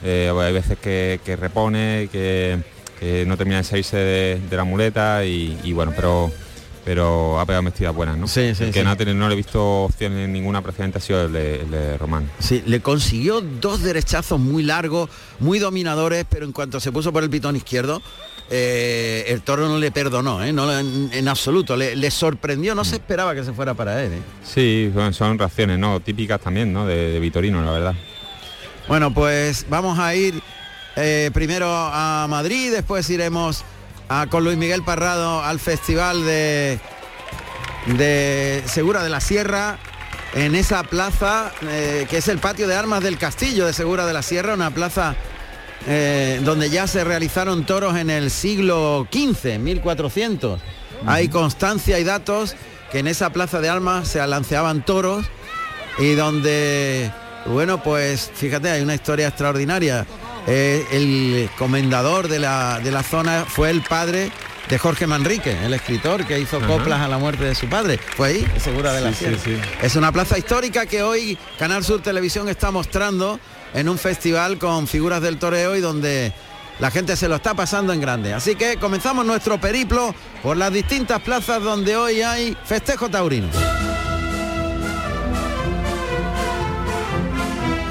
Eh, 0.03 0.31
hay 0.39 0.53
veces 0.53 0.77
que, 0.77 1.19
repone, 1.35 2.09
que, 2.11 2.59
no 3.25 3.35
termina 3.35 3.57
de 3.57 3.63
salirse 3.63 3.97
de, 3.97 4.55
la 4.55 4.65
muleta 4.65 5.25
y 5.25 5.73
bueno, 5.73 5.93
pero 5.95 6.31
pero 6.89 7.39
ha 7.39 7.45
pegado 7.45 7.61
vestidas 7.65 7.93
buenas, 7.93 8.17
¿no? 8.17 8.27
Sí, 8.27 8.55
sí, 8.55 8.71
que 8.71 8.83
No, 8.83 8.95
no, 8.95 9.27
le 9.27 9.33
he 9.33 9.37
visto 9.37 9.83
opciones 9.83 10.27
ninguna 10.27 10.63
precedente 10.63 10.97
ha 10.97 11.01
sido 11.01 11.25
el 11.25 11.31
de, 11.31 11.97
Román. 11.99 12.31
Sí, 12.39 12.63
le 12.65 12.79
consiguió 12.79 13.41
dos 13.41 13.83
derechazos 13.83 14.39
muy 14.39 14.63
largos, 14.63 15.07
muy 15.37 15.59
dominadores, 15.59 16.25
pero 16.27 16.45
en 16.45 16.51
cuanto 16.51 16.79
se 16.79 16.91
puso 16.91 17.13
por 17.13 17.21
el 17.21 17.29
pitón 17.29 17.55
izquierdo, 17.55 18.01
eh, 18.49 19.25
el 19.27 19.43
toro 19.43 19.67
no 19.67 19.77
le 19.77 19.91
perdonó, 19.91 20.43
¿eh? 20.43 20.51
no, 20.51 20.67
en, 20.79 21.27
absoluto, 21.27 21.77
le, 21.77 22.09
sorprendió, 22.09 22.73
no 22.73 22.83
se 22.83 22.95
esperaba 22.95 23.35
que 23.35 23.43
se 23.43 23.53
fuera 23.53 23.75
para 23.75 24.03
él. 24.03 24.13
¿eh? 24.13 24.21
Sí, 24.43 24.91
son, 25.11 25.37
reacciones 25.37 25.77
¿no? 25.77 25.99
típicas 25.99 26.41
también 26.41 26.73
¿no? 26.73 26.87
de, 26.87 27.19
Vitorino, 27.19 27.63
la 27.63 27.71
verdad. 27.71 27.93
Bueno, 28.87 29.13
pues 29.13 29.67
vamos 29.69 29.99
a 29.99 30.15
ir 30.15 30.41
eh, 30.95 31.29
primero 31.35 31.67
a 31.71 32.25
Madrid, 32.27 32.71
después 32.71 33.07
iremos 33.11 33.63
con 34.29 34.43
Luis 34.43 34.57
Miguel 34.57 34.83
Parrado 34.83 35.43
al 35.43 35.59
Festival 35.59 36.25
de, 36.25 36.79
de 37.97 38.63
Segura 38.65 39.03
de 39.03 39.09
la 39.09 39.21
Sierra 39.21 39.77
en 40.33 40.55
esa 40.55 40.83
plaza 40.83 41.51
eh, 41.63 42.05
que 42.09 42.17
es 42.17 42.27
el 42.27 42.39
patio 42.39 42.67
de 42.67 42.75
armas 42.75 43.03
del 43.03 43.17
castillo 43.17 43.65
de 43.65 43.73
Segura 43.73 44.05
de 44.05 44.13
la 44.13 44.21
Sierra, 44.21 44.53
una 44.53 44.71
plaza 44.71 45.15
eh, 45.87 46.39
donde 46.43 46.69
ya 46.69 46.87
se 46.87 47.03
realizaron 47.03 47.65
toros 47.65 47.97
en 47.97 48.09
el 48.09 48.31
siglo 48.31 49.07
XV, 49.11 49.59
1400. 49.59 50.59
Hay 51.05 51.29
constancia 51.29 51.99
y 51.99 52.03
datos 52.03 52.55
que 52.91 52.99
en 52.99 53.07
esa 53.07 53.31
plaza 53.31 53.61
de 53.61 53.69
Alma 53.69 54.05
se 54.05 54.25
lanceaban 54.25 54.83
toros 54.83 55.25
y 55.97 56.13
donde, 56.13 57.11
bueno, 57.45 57.81
pues 57.81 58.31
fíjate, 58.33 58.69
hay 58.69 58.81
una 58.81 58.95
historia 58.95 59.27
extraordinaria. 59.27 60.05
Eh, 60.51 60.85
el 60.91 61.49
comendador 61.59 62.27
de 62.27 62.39
la, 62.39 62.79
de 62.79 62.91
la 62.91 63.03
zona 63.03 63.45
fue 63.47 63.69
el 63.69 63.81
padre 63.83 64.31
de 64.67 64.77
Jorge 64.79 65.05
Manrique, 65.05 65.55
el 65.63 65.73
escritor 65.75 66.25
que 66.25 66.39
hizo 66.39 66.59
coplas 66.61 67.01
a 67.01 67.07
la 67.07 67.19
muerte 67.19 67.43
de 67.43 67.53
su 67.53 67.67
padre. 67.67 67.99
Fue 68.17 68.29
ahí, 68.29 68.47
segura 68.59 68.91
de 68.93 69.01
la 69.01 69.09
Sí, 69.11 69.19
Sierra. 69.19 69.37
sí, 69.43 69.55
sí. 69.55 69.61
Es 69.83 69.95
una 69.95 70.11
plaza 70.11 70.37
histórica 70.39 70.85
que 70.87 71.03
hoy 71.03 71.37
Canal 71.59 71.83
Sur 71.83 72.01
Televisión 72.01 72.49
está 72.49 72.71
mostrando 72.71 73.39
en 73.73 73.87
un 73.89 73.97
festival 73.99 74.57
con 74.57 74.87
figuras 74.87 75.21
del 75.21 75.37
toreo 75.37 75.75
y 75.75 75.81
donde 75.81 76.33
la 76.79 76.89
gente 76.89 77.15
se 77.15 77.27
lo 77.27 77.35
está 77.35 77.53
pasando 77.53 77.93
en 77.93 78.01
grande. 78.01 78.33
Así 78.33 78.55
que 78.55 78.77
comenzamos 78.77 79.25
nuestro 79.25 79.59
periplo 79.61 80.15
por 80.41 80.57
las 80.57 80.73
distintas 80.73 81.21
plazas 81.21 81.61
donde 81.61 81.95
hoy 81.95 82.21
hay 82.23 82.57
festejo 82.65 83.09
taurino. 83.09 83.49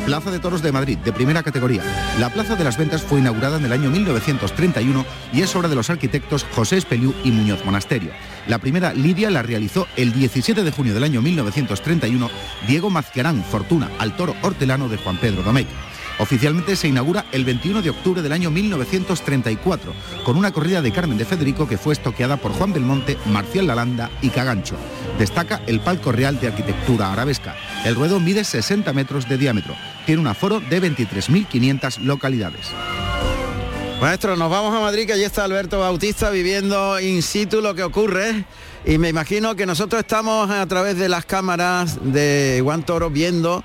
Plaza 0.09 0.31
de 0.31 0.39
Toros 0.39 0.63
de 0.63 0.73
Madrid, 0.73 0.97
de 0.97 1.13
primera 1.13 1.43
categoría. 1.43 1.83
La 2.19 2.31
Plaza 2.31 2.57
de 2.57 2.65
las 2.65 2.79
Ventas 2.79 3.03
fue 3.03 3.21
inaugurada 3.21 3.59
en 3.59 3.67
el 3.67 3.75
año 3.75 3.91
1931 3.91 5.05
y 5.35 5.43
es 5.43 5.55
obra 5.55 5.69
de 5.69 5.75
los 5.75 5.91
arquitectos 5.91 6.47
José 6.55 6.79
Espeliú 6.79 7.15
y 7.25 7.31
Muñoz 7.31 7.63
Monasterio. 7.67 8.13
La 8.47 8.57
primera 8.57 8.95
lidia 8.95 9.29
la 9.29 9.43
realizó 9.43 9.87
el 9.97 10.15
17 10.15 10.65
de 10.65 10.71
junio 10.71 10.95
del 10.95 11.05
año 11.05 11.21
1931 11.21 12.31
Diego 12.67 12.89
Mazquiarán 12.89 13.45
Fortuna 13.45 13.91
al 13.99 14.17
toro 14.17 14.35
hortelano 14.41 14.89
de 14.89 14.97
Juan 14.97 15.19
Pedro 15.19 15.43
Domecq. 15.43 15.69
Oficialmente 16.21 16.75
se 16.75 16.89
inaugura 16.89 17.27
el 17.31 17.45
21 17.45 17.83
de 17.83 17.91
octubre 17.91 18.23
del 18.23 18.33
año 18.33 18.51
1934, 18.51 19.93
con 20.25 20.37
una 20.39 20.53
corrida 20.53 20.81
de 20.81 20.91
Carmen 20.91 21.19
de 21.19 21.27
Federico 21.27 21.69
que 21.69 21.79
fue 21.79 21.93
estoqueada 21.93 22.39
por 22.39 22.53
Juan 22.53 22.73
Belmonte, 22.73 23.19
Marcial 23.27 23.67
Lalanda 23.67 24.11
y 24.23 24.31
Cagancho. 24.31 24.77
Destaca 25.19 25.61
el 25.67 25.81
palco 25.81 26.11
real 26.11 26.41
de 26.41 26.49
arquitectura 26.49 27.13
arabesca. 27.13 27.55
El 27.85 27.95
ruedo 27.95 28.19
mide 28.19 28.43
60 28.43 28.93
metros 28.95 29.29
de 29.29 29.39
diámetro. 29.39 29.77
Tiene 30.09 30.23
un 30.23 30.27
aforo 30.27 30.59
de 30.61 30.81
23.500 30.81 31.99
localidades. 31.99 32.71
Maestro, 34.01 34.37
nos 34.37 34.51
vamos 34.51 34.75
a 34.75 34.81
Madrid, 34.81 35.07
que 35.07 35.13
allí 35.13 35.23
está 35.23 35.45
Alberto 35.45 35.81
Bautista 35.81 36.31
viviendo 36.31 36.99
in 36.99 37.21
situ 37.21 37.61
lo 37.61 37.75
que 37.75 37.83
ocurre. 37.83 38.47
Y 38.87 38.97
me 38.97 39.11
imagino 39.11 39.55
que 39.55 39.67
nosotros 39.67 40.01
estamos 40.01 40.49
a 40.49 40.65
través 40.65 40.97
de 40.97 41.11
las 41.11 41.27
cámaras 41.27 41.99
de 42.03 42.59
Juan 42.65 42.85
Toro 42.85 43.11
viendo 43.11 43.63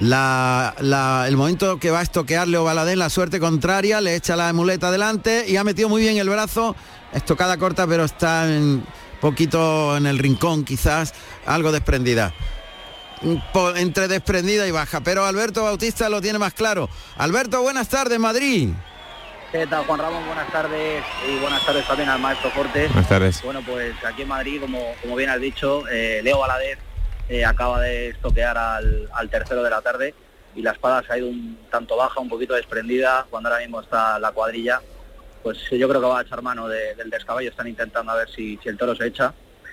el 0.00 1.36
momento 1.36 1.78
que 1.78 1.90
va 1.90 2.00
a 2.00 2.04
estoquear 2.04 2.48
Leo 2.48 2.64
Baladén, 2.64 2.98
la 2.98 3.10
suerte 3.10 3.38
contraria, 3.38 4.00
le 4.00 4.14
echa 4.14 4.34
la 4.34 4.50
muleta 4.54 4.88
adelante 4.88 5.44
y 5.46 5.58
ha 5.58 5.64
metido 5.64 5.90
muy 5.90 6.00
bien 6.00 6.16
el 6.16 6.30
brazo, 6.30 6.74
estocada 7.12 7.58
corta, 7.58 7.86
pero 7.86 8.06
está 8.06 8.46
un 8.48 8.82
poquito 9.20 9.94
en 9.98 10.06
el 10.06 10.18
rincón, 10.18 10.64
quizás 10.64 11.12
algo 11.44 11.70
desprendida. 11.70 12.32
Entre 13.76 14.08
desprendida 14.08 14.66
y 14.66 14.70
baja, 14.70 15.00
pero 15.00 15.24
Alberto 15.24 15.62
Bautista 15.64 16.08
lo 16.08 16.20
tiene 16.20 16.38
más 16.38 16.54
claro. 16.54 16.88
Alberto, 17.16 17.60
buenas 17.62 17.88
tardes, 17.88 18.18
Madrid. 18.18 18.70
¿Qué 19.50 19.66
tal, 19.66 19.84
Juan 19.86 19.98
Ramón? 20.00 20.26
Buenas 20.26 20.50
tardes 20.52 21.02
y 21.28 21.38
buenas 21.40 21.64
tardes 21.64 21.86
también 21.86 22.08
al 22.08 22.20
maestro 22.20 22.50
Cortés. 22.52 22.88
Buenas 22.92 23.08
tardes. 23.08 23.42
Bueno, 23.42 23.62
pues 23.66 23.94
aquí 24.04 24.22
en 24.22 24.28
Madrid, 24.28 24.60
como, 24.60 24.94
como 25.02 25.16
bien 25.16 25.30
has 25.30 25.40
dicho, 25.40 25.86
eh, 25.88 26.20
Leo 26.22 26.38
Valadez 26.38 26.78
eh, 27.28 27.44
acaba 27.44 27.80
de 27.80 28.10
estoquear 28.10 28.56
al, 28.58 29.08
al 29.12 29.30
tercero 29.30 29.62
de 29.62 29.70
la 29.70 29.80
tarde 29.80 30.14
y 30.54 30.62
la 30.62 30.72
espada 30.72 31.02
se 31.06 31.12
ha 31.12 31.18
ido 31.18 31.28
un 31.28 31.58
tanto 31.70 31.96
baja, 31.96 32.20
un 32.20 32.28
poquito 32.28 32.54
desprendida, 32.54 33.26
cuando 33.30 33.48
ahora 33.48 33.60
mismo 33.60 33.80
está 33.80 34.18
la 34.18 34.30
cuadrilla. 34.32 34.80
Pues 35.42 35.58
yo 35.70 35.88
creo 35.88 36.00
que 36.00 36.06
va 36.06 36.18
a 36.20 36.22
echar 36.22 36.42
mano 36.42 36.68
de- 36.68 36.94
del 36.94 37.10
descaballo, 37.10 37.50
están 37.50 37.68
intentando 37.68 38.12
a 38.12 38.16
ver 38.16 38.28
si, 38.30 38.58
si 38.62 38.68
el 38.68 38.76
toro 38.76 38.94
se 38.96 39.06
echa. 39.06 39.32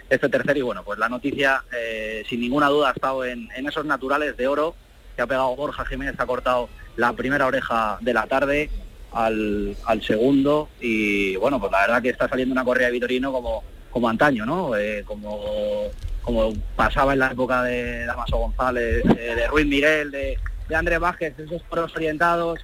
Este 0.09 0.29
tercero 0.29 0.59
y 0.59 0.61
bueno, 0.61 0.83
pues 0.83 0.99
la 0.99 1.09
noticia 1.09 1.63
eh, 1.75 2.23
sin 2.29 2.41
ninguna 2.41 2.67
duda 2.67 2.89
ha 2.89 2.93
estado 2.93 3.25
en, 3.25 3.49
esos 3.67 3.85
naturales 3.85 4.37
de 4.37 4.47
oro 4.47 4.75
que 5.15 5.21
ha 5.21 5.27
pegado 5.27 5.55
Borja 5.55 5.85
Jiménez, 5.85 6.15
ha 6.19 6.25
cortado 6.25 6.69
la 6.95 7.13
primera 7.13 7.47
oreja 7.47 7.97
de 8.01 8.13
la 8.13 8.27
tarde, 8.27 8.69
al, 9.11 9.75
segundo 10.05 10.69
y 10.79 11.35
bueno, 11.35 11.59
pues 11.59 11.71
la 11.71 11.81
verdad 11.81 12.01
que 12.01 12.09
está 12.09 12.27
saliendo 12.27 12.53
una 12.53 12.63
correa 12.63 12.87
de 12.87 12.93
Vitorino 12.93 13.31
como, 13.31 13.63
como 13.91 14.09
antaño, 14.09 14.45
¿no? 14.45 14.75
Eh, 14.75 15.03
como, 15.05 15.89
como 16.21 16.53
pasaba 16.75 17.13
en 17.13 17.19
la 17.19 17.31
época 17.31 17.63
de 17.63 18.05
Damaso 18.05 18.37
González, 18.37 19.03
eh, 19.17 19.35
de 19.35 19.47
Ruiz 19.47 19.67
Miguel, 19.67 20.09
de, 20.11 20.39
de 20.67 20.75
Andrés 20.75 20.99
Vázquez, 20.99 21.37
esos 21.37 21.63
toros 21.69 21.95
orientados, 21.95 22.59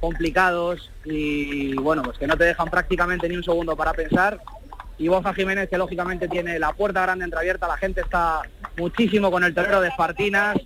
complicados 0.00 0.90
y 1.04 1.74
bueno, 1.74 2.02
pues 2.02 2.18
que 2.18 2.26
no 2.26 2.36
te 2.36 2.44
dejan 2.44 2.68
prácticamente 2.68 3.28
ni 3.28 3.36
un 3.36 3.44
segundo 3.44 3.76
para 3.76 3.92
pensar. 3.92 4.40
Y 4.98 5.08
Borja 5.08 5.34
Jiménez, 5.34 5.68
que 5.68 5.78
lógicamente 5.78 6.28
tiene 6.28 6.58
la 6.58 6.72
puerta 6.72 7.02
grande 7.02 7.24
entreabierta, 7.24 7.66
la 7.66 7.76
gente 7.76 8.02
está 8.02 8.42
muchísimo 8.76 9.30
con 9.30 9.42
el 9.44 9.54
torero 9.54 9.80
de 9.80 9.88
Espartinas. 9.88 10.56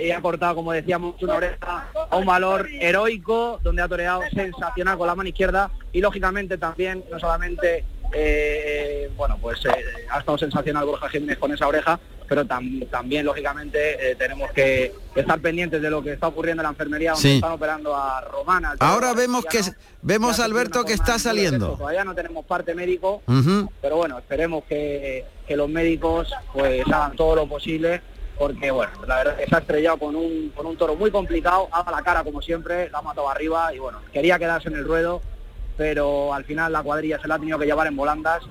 Y 0.00 0.10
ha 0.10 0.20
cortado, 0.20 0.54
como 0.54 0.72
decíamos, 0.72 1.20
una 1.22 1.34
oreja 1.34 1.88
a 2.10 2.16
un 2.16 2.26
valor 2.26 2.68
heroico, 2.70 3.58
donde 3.62 3.82
ha 3.82 3.88
toreado 3.88 4.22
sensacional 4.32 4.96
con 4.98 5.06
la 5.06 5.14
mano 5.14 5.28
izquierda. 5.28 5.70
Y 5.92 6.00
lógicamente 6.00 6.58
también, 6.58 7.04
no 7.10 7.18
solamente, 7.18 7.84
eh, 8.12 9.10
bueno, 9.16 9.38
pues 9.40 9.64
eh, 9.66 9.70
ha 10.10 10.18
estado 10.20 10.38
sensacional 10.38 10.84
Borja 10.86 11.08
Jiménez 11.08 11.38
con 11.38 11.52
esa 11.52 11.66
oreja, 11.66 11.98
pero 12.28 12.44
tam- 12.44 12.88
también, 12.90 13.26
lógicamente, 13.26 14.10
eh, 14.10 14.14
tenemos 14.16 14.50
que 14.52 14.92
estar 15.14 15.38
pendientes 15.40 15.82
de 15.82 15.90
lo 15.90 16.02
que 16.02 16.12
está 16.12 16.28
ocurriendo 16.28 16.62
en 16.62 16.64
la 16.64 16.70
enfermería, 16.70 17.12
donde 17.12 17.28
Sí. 17.28 17.34
están 17.36 17.52
operando 17.52 17.94
a 17.94 18.20
Romana. 18.22 18.74
Ahora 18.80 19.12
vemos 19.14 19.44
que 19.44 19.58
valenciano. 19.58 19.78
vemos 20.02 20.40
Alberto 20.40 20.84
que 20.84 20.94
está 20.94 21.18
saliendo. 21.18 21.76
Todavía 21.76 22.04
no 22.04 22.14
tenemos 22.14 22.44
parte 22.46 22.74
médico, 22.74 23.22
pero 23.80 23.96
bueno, 23.96 24.18
esperemos 24.18 24.64
que, 24.64 25.24
que 25.46 25.56
los 25.56 25.68
médicos 25.68 26.32
pues 26.52 26.86
hagan 26.86 27.16
todo 27.16 27.36
lo 27.36 27.46
posible 27.46 28.00
porque 28.38 28.70
bueno, 28.70 28.90
la 29.06 29.16
verdad 29.18 29.34
es 29.38 29.44
que 29.44 29.50
se 29.50 29.54
ha 29.56 29.58
estrellado 29.58 29.98
con 29.98 30.16
un, 30.16 30.50
con 30.56 30.66
un 30.66 30.76
toro 30.76 30.96
muy 30.96 31.10
complicado, 31.12 31.68
ha 31.70 31.84
dado 31.84 31.94
la 31.96 32.02
cara 32.02 32.24
como 32.24 32.40
siempre, 32.42 32.88
la 32.90 32.98
ha 32.98 33.02
matado 33.02 33.28
arriba 33.28 33.72
y 33.74 33.78
bueno, 33.78 34.00
quería 34.12 34.38
quedarse 34.38 34.68
en 34.68 34.74
el 34.76 34.84
ruedo, 34.84 35.20
pero 35.76 36.34
al 36.34 36.44
final 36.44 36.72
la 36.72 36.82
cuadrilla 36.82 37.20
se 37.20 37.28
la 37.28 37.36
ha 37.36 37.38
tenido 37.38 37.58
que 37.58 37.66
llevar 37.66 37.86
en 37.86 37.96
volandas 37.96 38.42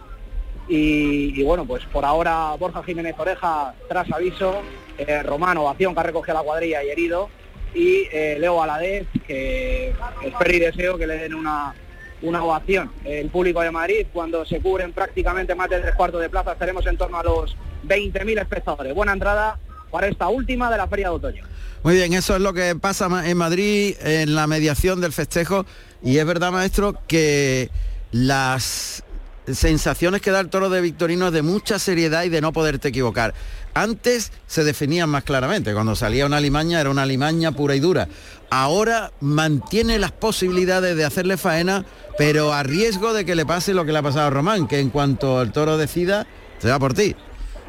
y, 0.67 1.43
bueno, 1.43 1.65
pues 1.65 1.83
por 1.85 2.05
ahora 2.05 2.55
Borja 2.57 2.83
Jiménez 2.83 3.15
Oreja 3.17 3.73
tras 3.89 4.09
aviso, 4.11 4.61
eh, 4.97 5.21
Romano 5.23 5.63
Ovación 5.63 5.93
que 5.93 5.99
ha 5.99 6.03
recogido 6.03 6.35
la 6.35 6.43
cuadrilla 6.43 6.83
y 6.83 6.89
herido 6.89 7.29
y 7.73 8.07
eh, 8.11 8.37
Leo 8.39 8.55
Valadez 8.55 9.07
que 9.27 9.93
espero 10.23 10.53
y 10.53 10.59
deseo 10.59 10.97
que 10.97 11.07
le 11.07 11.17
den 11.17 11.33
una, 11.33 11.73
una 12.21 12.43
ovación. 12.43 12.91
El 13.03 13.29
público 13.29 13.61
de 13.61 13.71
Madrid, 13.71 14.07
cuando 14.13 14.45
se 14.45 14.59
cubren 14.59 14.93
prácticamente 14.93 15.55
más 15.55 15.69
de 15.69 15.79
tres 15.79 15.95
cuartos 15.95 16.21
de 16.21 16.29
plaza, 16.29 16.53
estaremos 16.53 16.85
en 16.85 16.97
torno 16.97 17.17
a 17.17 17.23
los 17.23 17.55
20.000 17.85 18.41
espectadores. 18.41 18.93
Buena 18.93 19.13
entrada 19.13 19.59
para 19.89 20.07
esta 20.07 20.29
última 20.29 20.71
de 20.71 20.77
la 20.77 20.87
Feria 20.87 21.09
de 21.09 21.15
Otoño. 21.15 21.43
Muy 21.83 21.95
bien, 21.95 22.13
eso 22.13 22.35
es 22.35 22.41
lo 22.41 22.53
que 22.53 22.75
pasa 22.75 23.27
en 23.27 23.37
Madrid 23.37 23.95
en 24.01 24.35
la 24.35 24.47
mediación 24.47 25.01
del 25.01 25.11
festejo 25.11 25.65
y 26.03 26.17
es 26.17 26.25
verdad, 26.25 26.51
maestro, 26.51 26.96
que 27.08 27.70
las 28.12 29.03
sensaciones 29.48 30.22
que 30.22 30.31
da 30.31 30.39
el 30.39 30.50
toro 30.50 30.70
de 30.70 30.81
Victorino 30.81 31.27
es 31.27 31.34
de 31.34 31.41
mucha 31.41 31.79
seriedad 31.79 32.24
y 32.24 32.29
de 32.29 32.41
no 32.41 32.53
poderte 32.53 32.89
equivocar. 32.89 33.34
Antes 33.74 34.31
se 34.48 34.63
definían 34.63 35.10
más 35.10 35.24
claramente, 35.24 35.74
cuando 35.74 35.96
salía 35.96 36.25
una 36.25 36.39
limaña 36.39 36.81
era 36.81 36.89
una 36.89 37.05
limaña 37.05 37.51
pura 37.51 37.75
y 37.75 37.79
dura. 37.79 38.08
Ahora 38.50 39.12
mantiene 39.22 39.98
las 39.98 40.12
posibilidades 40.12 40.96
de 40.98 41.05
hacerle 41.05 41.38
faena, 41.38 41.86
pero 42.17 42.53
a 42.53 42.63
riesgo 42.63 43.13
de 43.13 43.25
que 43.25 43.36
le 43.36 43.46
pase 43.46 43.74
lo 43.74 43.86
que 43.86 43.93
le 43.93 44.00
ha 44.00 44.03
pasado 44.03 44.27
a 44.27 44.29
Román, 44.29 44.67
que 44.67 44.79
en 44.79 44.89
cuanto 44.89 45.41
el 45.41 45.51
toro 45.51 45.77
decida, 45.77 46.27
se 46.60 46.70
va 46.70 46.77
por 46.79 46.93
ti. 46.93 47.15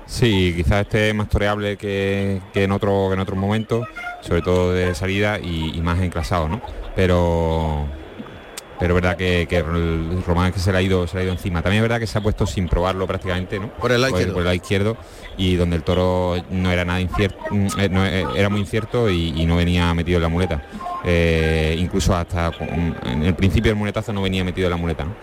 Sí, 0.06 0.52
quizás 0.56 0.82
esté 0.82 1.14
más 1.14 1.28
toreable 1.28 1.76
que, 1.76 2.40
en 2.54 2.72
otro 2.72 3.06
que 3.08 3.14
en 3.14 3.20
otros 3.20 3.38
momentos, 3.38 3.86
sobre 4.20 4.42
todo 4.42 4.72
de 4.72 4.94
salida 4.94 5.38
y, 5.38 5.76
y 5.76 5.80
más 5.80 6.00
enclasado, 6.00 6.48
¿no? 6.48 6.60
Pero 6.96 7.86
pero 8.82 8.96
es 8.96 9.00
verdad 9.00 9.16
que, 9.16 9.46
que 9.48 9.58
el 9.58 10.24
Román 10.26 10.48
es 10.48 10.54
que 10.54 10.58
se 10.58 10.72
le 10.72 10.78
ha 10.78 10.82
ido 10.82 11.06
se 11.06 11.14
le 11.14 11.20
ha 11.20 11.24
ido 11.24 11.32
encima. 11.32 11.62
También 11.62 11.84
es 11.84 11.88
verdad 11.88 12.00
que 12.00 12.08
se 12.08 12.18
ha 12.18 12.20
puesto 12.20 12.48
sin 12.48 12.66
probarlo 12.66 13.06
prácticamente, 13.06 13.60
¿no? 13.60 13.68
Por 13.74 13.92
el 13.92 14.00
lado 14.00 14.10
izquierdo. 14.14 14.32
por 14.32 14.40
el 14.40 14.44
lado 14.46 14.56
izquierdo 14.56 14.96
y 15.36 15.54
donde 15.54 15.76
el 15.76 15.84
toro 15.84 16.34
no 16.50 16.68
era 16.68 16.84
nada 16.84 17.00
incierto, 17.00 17.38
mm, 17.48 17.66
eh, 17.78 17.88
no, 17.88 18.04
eh, 18.04 18.26
era 18.34 18.48
muy 18.48 18.58
incierto 18.58 19.08
y, 19.08 19.40
y 19.40 19.46
no 19.46 19.54
venía 19.54 19.94
metido 19.94 20.16
en 20.16 20.22
la 20.22 20.28
muleta. 20.28 20.62
Eh, 21.04 21.76
incluso 21.78 22.14
hasta 22.14 22.52
con- 22.52 22.68
en 23.04 23.22
el 23.24 23.34
principio 23.34 23.70
del 23.70 23.76
muletazo 23.78 24.12
no 24.12 24.22
venía 24.22 24.44
metido 24.44 24.66
en 24.66 24.70
la 24.70 24.76
muleta, 24.76 25.04
¿no? 25.04 25.14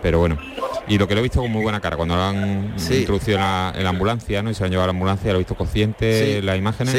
Pero 0.00 0.20
bueno. 0.20 0.38
Y 0.86 0.98
lo 0.98 1.08
que 1.08 1.14
lo 1.14 1.20
he 1.20 1.22
visto 1.22 1.40
con 1.40 1.50
muy 1.50 1.62
buena 1.62 1.80
cara, 1.80 1.96
cuando 1.96 2.14
lo 2.14 2.22
han 2.22 2.74
Sí. 2.76 2.98
introducido 2.98 3.38
en 3.38 3.42
la, 3.42 3.72
en 3.74 3.82
la 3.84 3.90
ambulancia, 3.90 4.42
¿no? 4.42 4.50
Y 4.50 4.54
se 4.54 4.62
han 4.64 4.70
llevado 4.70 4.84
a 4.84 4.86
la 4.88 4.96
ambulancia, 4.96 5.30
lo 5.32 5.36
he 5.36 5.40
visto 5.40 5.54
consciente 5.56 6.36
Sí. 6.36 6.42
las 6.42 6.56
imágenes 6.58 6.94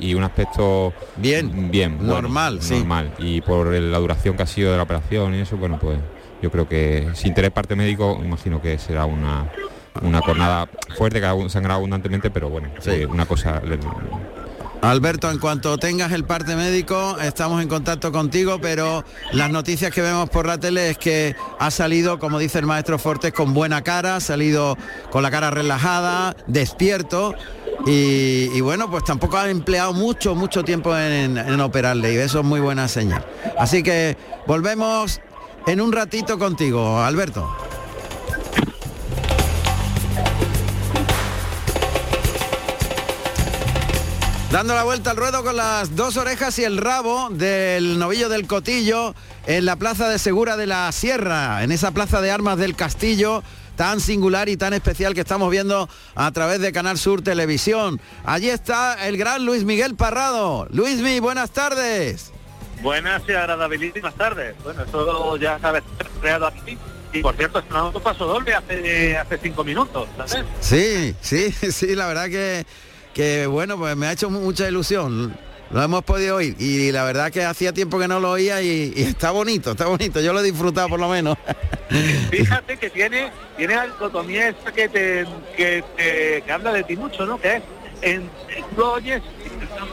y, 0.00 0.14
un 0.14 0.24
aspecto 0.24 0.92
Bien, 1.16 1.70
bien, 1.70 1.98
normal, 2.04 2.58
normal. 2.70 3.12
Y 3.18 3.40
por 3.42 3.68
la 3.72 3.98
duración 3.98 4.36
que 4.36 4.42
ha 4.42 4.46
sido 4.46 4.70
de 4.72 4.76
la 4.76 4.82
operación 4.82 5.34
y 5.34 5.40
eso, 5.40 5.56
bueno, 5.56 5.78
pues 5.80 5.98
yo 6.42 6.50
creo 6.50 6.66
que 6.68 7.08
sin 7.14 7.34
tener 7.34 7.52
parte 7.52 7.76
médico, 7.76 8.18
imagino 8.24 8.60
que 8.60 8.78
será 8.78 9.04
una 9.04 9.50
una 10.02 10.20
cornada 10.22 10.68
fuerte 10.96 11.18
que 11.20 11.26
ha 11.26 11.34
sangrado 11.48 11.78
abundantemente, 11.78 12.30
pero 12.30 12.48
bueno, 12.48 12.68
Sí. 12.78 12.90
eh, 12.92 13.06
una 13.06 13.26
cosa 13.26 13.60
Alberto, 14.82 15.30
en 15.30 15.38
cuanto 15.38 15.76
tengas 15.76 16.10
el 16.12 16.24
parte 16.24 16.56
médico, 16.56 17.18
estamos 17.20 17.62
en 17.62 17.68
contacto 17.68 18.12
contigo, 18.12 18.58
pero 18.60 19.04
las 19.32 19.50
noticias 19.50 19.92
que 19.92 20.00
vemos 20.00 20.30
por 20.30 20.46
la 20.46 20.58
tele 20.58 20.90
es 20.90 20.98
que 20.98 21.36
ha 21.58 21.70
salido, 21.70 22.18
como 22.18 22.38
dice 22.38 22.58
el 22.58 22.66
maestro 22.66 22.98
Fortes, 22.98 23.32
con 23.32 23.52
buena 23.52 23.82
cara, 23.82 24.16
ha 24.16 24.20
salido 24.20 24.78
con 25.10 25.22
la 25.22 25.30
cara 25.30 25.50
relajada, 25.50 26.34
despierto. 26.46 27.34
Y, 27.86 28.60
bueno, 28.60 28.90
pues 28.90 29.04
tampoco 29.04 29.38
ha 29.38 29.48
empleado 29.48 29.92
mucho, 29.92 30.34
mucho 30.34 30.62
tiempo 30.64 30.96
en, 30.96 31.38
en 31.38 31.60
operarle 31.60 32.12
y 32.12 32.16
eso 32.16 32.40
es 32.40 32.44
muy 32.44 32.60
buena 32.60 32.88
señal. 32.88 33.24
Así 33.58 33.82
que 33.82 34.16
volvemos 34.46 35.20
en 35.66 35.80
un 35.80 35.92
ratito 35.92 36.38
contigo, 36.38 37.00
Alberto. 37.00 37.69
Dando 44.50 44.74
la 44.74 44.82
vuelta 44.82 45.12
al 45.12 45.16
ruedo 45.16 45.44
con 45.44 45.56
las 45.56 45.94
dos 45.94 46.16
orejas 46.16 46.58
y 46.58 46.64
el 46.64 46.76
rabo 46.76 47.28
del 47.30 48.00
novillo 48.00 48.28
del 48.28 48.48
Cotillo 48.48 49.14
en 49.46 49.64
la 49.64 49.76
plaza 49.76 50.08
de 50.08 50.18
Segura 50.18 50.56
de 50.56 50.66
la 50.66 50.90
Sierra, 50.90 51.62
en 51.62 51.70
esa 51.70 51.92
plaza 51.92 52.20
de 52.20 52.32
armas 52.32 52.58
del 52.58 52.74
Castillo 52.74 53.44
tan 53.76 54.00
singular 54.00 54.48
y 54.48 54.56
tan 54.56 54.74
especial 54.74 55.14
que 55.14 55.20
estamos 55.20 55.52
viendo 55.52 55.88
a 56.16 56.32
través 56.32 56.60
de 56.60 56.72
Canal 56.72 56.98
Sur 56.98 57.22
Televisión. 57.22 58.00
Allí 58.24 58.50
está 58.50 59.06
el 59.06 59.16
gran 59.16 59.46
Luis 59.46 59.62
Miguel 59.62 59.94
Parrado. 59.94 60.66
Luismi, 60.72 61.20
buenas 61.20 61.52
tardes. 61.52 62.32
Buenas 62.82 63.22
y 63.28 63.32
agradabilísimas 63.32 64.14
tardes. 64.16 64.56
Bueno, 64.64 64.82
eso 64.82 65.36
ya 65.36 65.60
sabes, 65.60 65.84
creado 66.20 66.48
aquí. 66.48 66.76
Y 67.12 67.22
por 67.22 67.36
cierto, 67.36 67.60
es 67.60 67.64
un 67.70 68.02
paso 68.02 68.26
doble 68.26 68.52
hace, 68.52 69.16
hace 69.16 69.38
cinco 69.38 69.62
minutos, 69.62 70.08
¿sabes? 70.16 70.44
Sí, 70.60 71.14
sí, 71.20 71.52
sí, 71.72 71.94
la 71.94 72.08
verdad 72.08 72.26
que 72.26 72.66
que 73.20 73.46
bueno, 73.46 73.76
pues 73.76 73.94
me 73.98 74.06
ha 74.06 74.12
hecho 74.12 74.30
mucha 74.30 74.66
ilusión. 74.66 75.36
Lo 75.70 75.82
hemos 75.82 76.02
podido 76.04 76.36
oír 76.36 76.56
y 76.58 76.90
la 76.90 77.04
verdad 77.04 77.30
que 77.30 77.44
hacía 77.44 77.74
tiempo 77.74 77.98
que 77.98 78.08
no 78.08 78.18
lo 78.18 78.30
oía 78.30 78.62
y, 78.62 78.94
está 78.96 79.30
bonito, 79.30 79.72
está 79.72 79.88
bonito. 79.88 80.22
Yo 80.22 80.32
lo 80.32 80.40
he 80.40 80.42
disfrutado 80.42 80.88
por 80.88 80.98
lo 80.98 81.06
menos. 81.06 81.36
Fíjate 82.30 82.78
que 82.78 82.88
tiene, 82.88 83.30
tiene 83.58 83.74
algo 83.74 84.08
también 84.08 84.56
que 84.74 84.88
te, 84.88 85.26
que, 85.54 85.84
que 85.98 86.50
habla 86.50 86.72
de 86.72 86.82
ti 86.82 86.96
mucho, 86.96 87.26
¿no? 87.26 87.38
Que 87.38 87.56
es 87.56 87.62
en, 88.00 88.30
lo 88.74 88.92
oyes, 88.94 89.20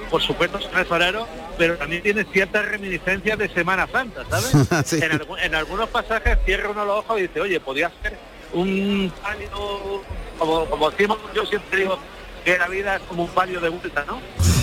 por 0.09 0.21
supuesto 0.21 0.61
son 0.61 0.85
farero, 0.85 1.27
pero 1.57 1.75
también 1.75 2.03
tiene 2.03 2.23
ciertas 2.31 2.65
reminiscencias 2.65 3.37
de 3.37 3.49
Semana 3.49 3.89
Santa, 3.91 4.23
¿sabes? 4.29 4.93
en, 5.43 5.53
algunos 5.53 5.89
pasajes 5.89 6.37
cierra 6.45 6.69
uno 6.69 6.85
los 6.85 6.99
ojos 6.99 7.19
y 7.19 7.23
dice, 7.23 7.41
oye, 7.41 7.59
podía 7.59 7.91
ser 8.01 8.17
un 8.53 9.11
palio, 9.21 10.01
como, 10.39 10.65
como 10.67 10.89
decimos, 10.91 11.17
yo 11.35 11.45
siempre 11.45 11.81
digo, 11.81 11.99
que 12.47 12.57
la 12.57 12.69
vida 12.69 12.95
es 12.95 13.01
como 13.01 13.23
un 13.23 13.29
palio 13.31 13.59
de 13.59 13.67
vuelta, 13.67 14.05
¿no? 14.05 14.21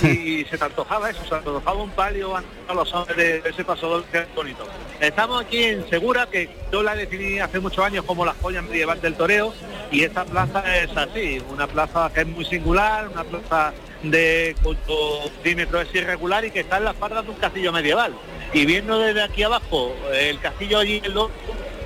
Y 0.08 0.46
se 0.46 0.56
te 0.56 0.64
antojaba 0.64 1.10
eso, 1.10 1.20
se 1.28 1.34
antojaba 1.34 1.82
un 1.82 1.90
palio 1.90 2.34
a 2.34 2.74
los 2.74 2.94
hombres 2.94 3.44
de 3.44 3.50
ese 3.50 3.62
paso 3.62 4.02
que 4.10 4.20
es 4.20 4.34
bonito. 4.34 4.66
Estamos 5.00 5.44
aquí 5.44 5.64
en 5.64 5.86
Segura, 5.90 6.26
que 6.26 6.48
yo 6.72 6.82
la 6.82 6.94
definí 6.94 7.40
hace 7.40 7.60
muchos 7.60 7.84
años 7.84 8.06
como 8.06 8.24
la 8.24 8.34
joya 8.40 8.62
medieval 8.62 9.02
del 9.02 9.16
toreo, 9.16 9.52
y 9.90 10.02
esta 10.02 10.24
plaza 10.24 10.62
es 10.78 10.96
así, 10.96 11.42
una 11.50 11.66
plaza 11.66 12.10
que 12.14 12.22
es 12.22 12.26
muy 12.26 12.46
singular, 12.46 13.06
una 13.06 13.22
plaza 13.22 13.74
de 14.02 14.56
cuyo 14.62 15.30
diámetro 15.42 15.82
es 15.82 15.94
irregular 15.94 16.42
y 16.46 16.52
que 16.52 16.60
está 16.60 16.78
en 16.78 16.84
las 16.84 16.94
pardas 16.94 17.24
de 17.24 17.32
un 17.32 17.36
castillo 17.36 17.70
medieval. 17.70 18.14
Y 18.54 18.64
viendo 18.64 18.98
desde 18.98 19.24
aquí 19.24 19.42
abajo 19.42 19.94
el 20.10 20.40
castillo 20.40 20.78
allí 20.78 21.02
en 21.04 21.12
lo 21.12 21.30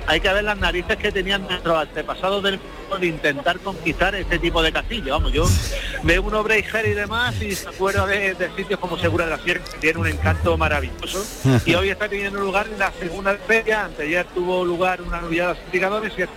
hay 0.09 0.19
que 0.19 0.33
ver 0.33 0.43
las 0.43 0.57
narices 0.57 0.97
que 0.97 1.11
tenían 1.11 1.43
nuestros 1.43 1.77
antepasados 1.77 2.41
del 2.41 2.59
de 2.99 3.05
intentar 3.05 3.59
conquistar 3.59 4.15
este 4.15 4.39
tipo 4.39 4.63
de 4.63 4.71
castillo. 4.71 5.13
Vamos, 5.13 5.31
yo 5.31 5.45
veo 6.01 6.23
un 6.23 6.43
Breyer 6.43 6.87
y 6.87 6.93
demás 6.93 7.39
y 7.39 7.53
se 7.53 7.69
acuerdo 7.69 8.07
de, 8.07 8.35
sitios 8.57 8.79
como 8.79 8.97
Segura 8.97 9.25
de 9.25 9.31
la 9.31 9.43
Sierra 9.43 9.61
que 9.71 9.77
tiene 9.77 9.99
un 9.99 10.07
encanto 10.07 10.57
maravilloso 10.57 11.23
y 11.63 11.75
hoy 11.75 11.89
está 11.89 12.09
teniendo 12.09 12.39
lugar 12.39 12.65
la 12.79 12.91
segunda 12.93 13.37
feria, 13.45 13.85
anteayer 13.85 14.25
tuvo 14.33 14.65
lugar 14.65 14.99
una 15.03 15.21
novillada 15.21 15.53
de 15.53 15.59
indicadores 15.65 16.13
y 16.17 16.23
es 16.23 16.29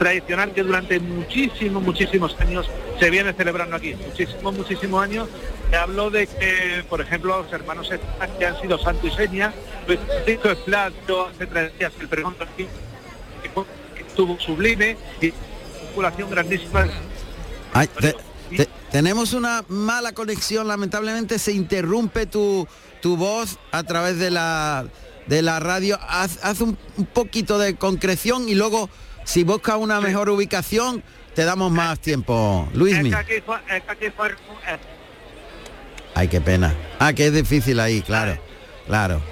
tradicional 0.00 0.54
que 0.54 0.62
durante 0.62 0.98
muchísimos, 0.98 1.82
muchísimos 1.82 2.34
años 2.40 2.66
se 2.98 3.10
viene 3.10 3.34
celebrando 3.34 3.76
aquí. 3.76 3.94
Muchísimos, 3.94 4.56
muchísimos 4.56 5.04
años. 5.04 5.28
Se 5.68 5.76
habló 5.76 6.08
de 6.08 6.26
que, 6.26 6.82
por 6.88 7.02
ejemplo, 7.02 7.42
los 7.42 7.52
hermanos 7.52 7.90
que 8.38 8.46
han 8.46 8.58
sido 8.62 8.78
Santo 8.78 9.06
y 9.06 9.10
Seña, 9.10 9.52
Luis 9.86 10.00
Francisco 10.06 10.48
Esplato 10.52 11.26
hace 11.26 11.46
tres 11.46 11.78
días 11.78 11.92
el 12.00 12.08
pregunto 12.08 12.44
aquí, 12.44 12.66
que 13.94 14.00
estuvo 14.00 14.40
sublime 14.40 14.96
y 15.20 15.34
circulación 15.80 16.30
grandísima. 16.30 16.88
tenemos 18.90 19.34
una 19.34 19.66
mala 19.68 20.12
conexión, 20.12 20.66
lamentablemente 20.66 21.38
se 21.38 21.52
interrumpe 21.52 22.24
tu, 22.24 22.66
tu 23.02 23.18
voz 23.18 23.58
a 23.70 23.82
través 23.82 24.18
de 24.18 24.30
la 24.30 24.86
de 25.26 25.42
la 25.42 25.60
radio. 25.60 25.98
Haz, 26.02 26.60
un 26.60 26.76
poquito 27.12 27.58
de 27.58 27.76
concreción 27.76 28.48
y 28.48 28.54
luego 28.54 28.88
si 29.30 29.44
busca 29.44 29.76
una 29.76 30.00
mejor 30.00 30.28
ubicación, 30.28 31.04
te 31.36 31.44
damos 31.44 31.70
más 31.70 32.00
tiempo. 32.00 32.68
Luis. 32.74 32.96
Ay, 36.16 36.26
qué 36.26 36.40
pena. 36.40 36.74
Ah, 36.98 37.12
que 37.12 37.26
es 37.26 37.32
difícil 37.32 37.78
ahí, 37.78 38.02
claro. 38.02 38.36
Claro. 38.88 39.22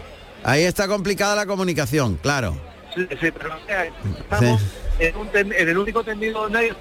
Ahí 0.45 0.63
está 0.63 0.87
complicada 0.87 1.35
la 1.35 1.47
comunicación, 1.47 2.17
claro. 2.23 2.57
Sí, 2.95 3.09
sí, 3.21 3.33
pero 3.33 3.51
estamos 3.57 4.63
En, 5.01 5.53
el 5.53 5.79
único 5.79 6.05
tendido 6.05 6.43
donde 6.43 6.59
hay 6.59 6.73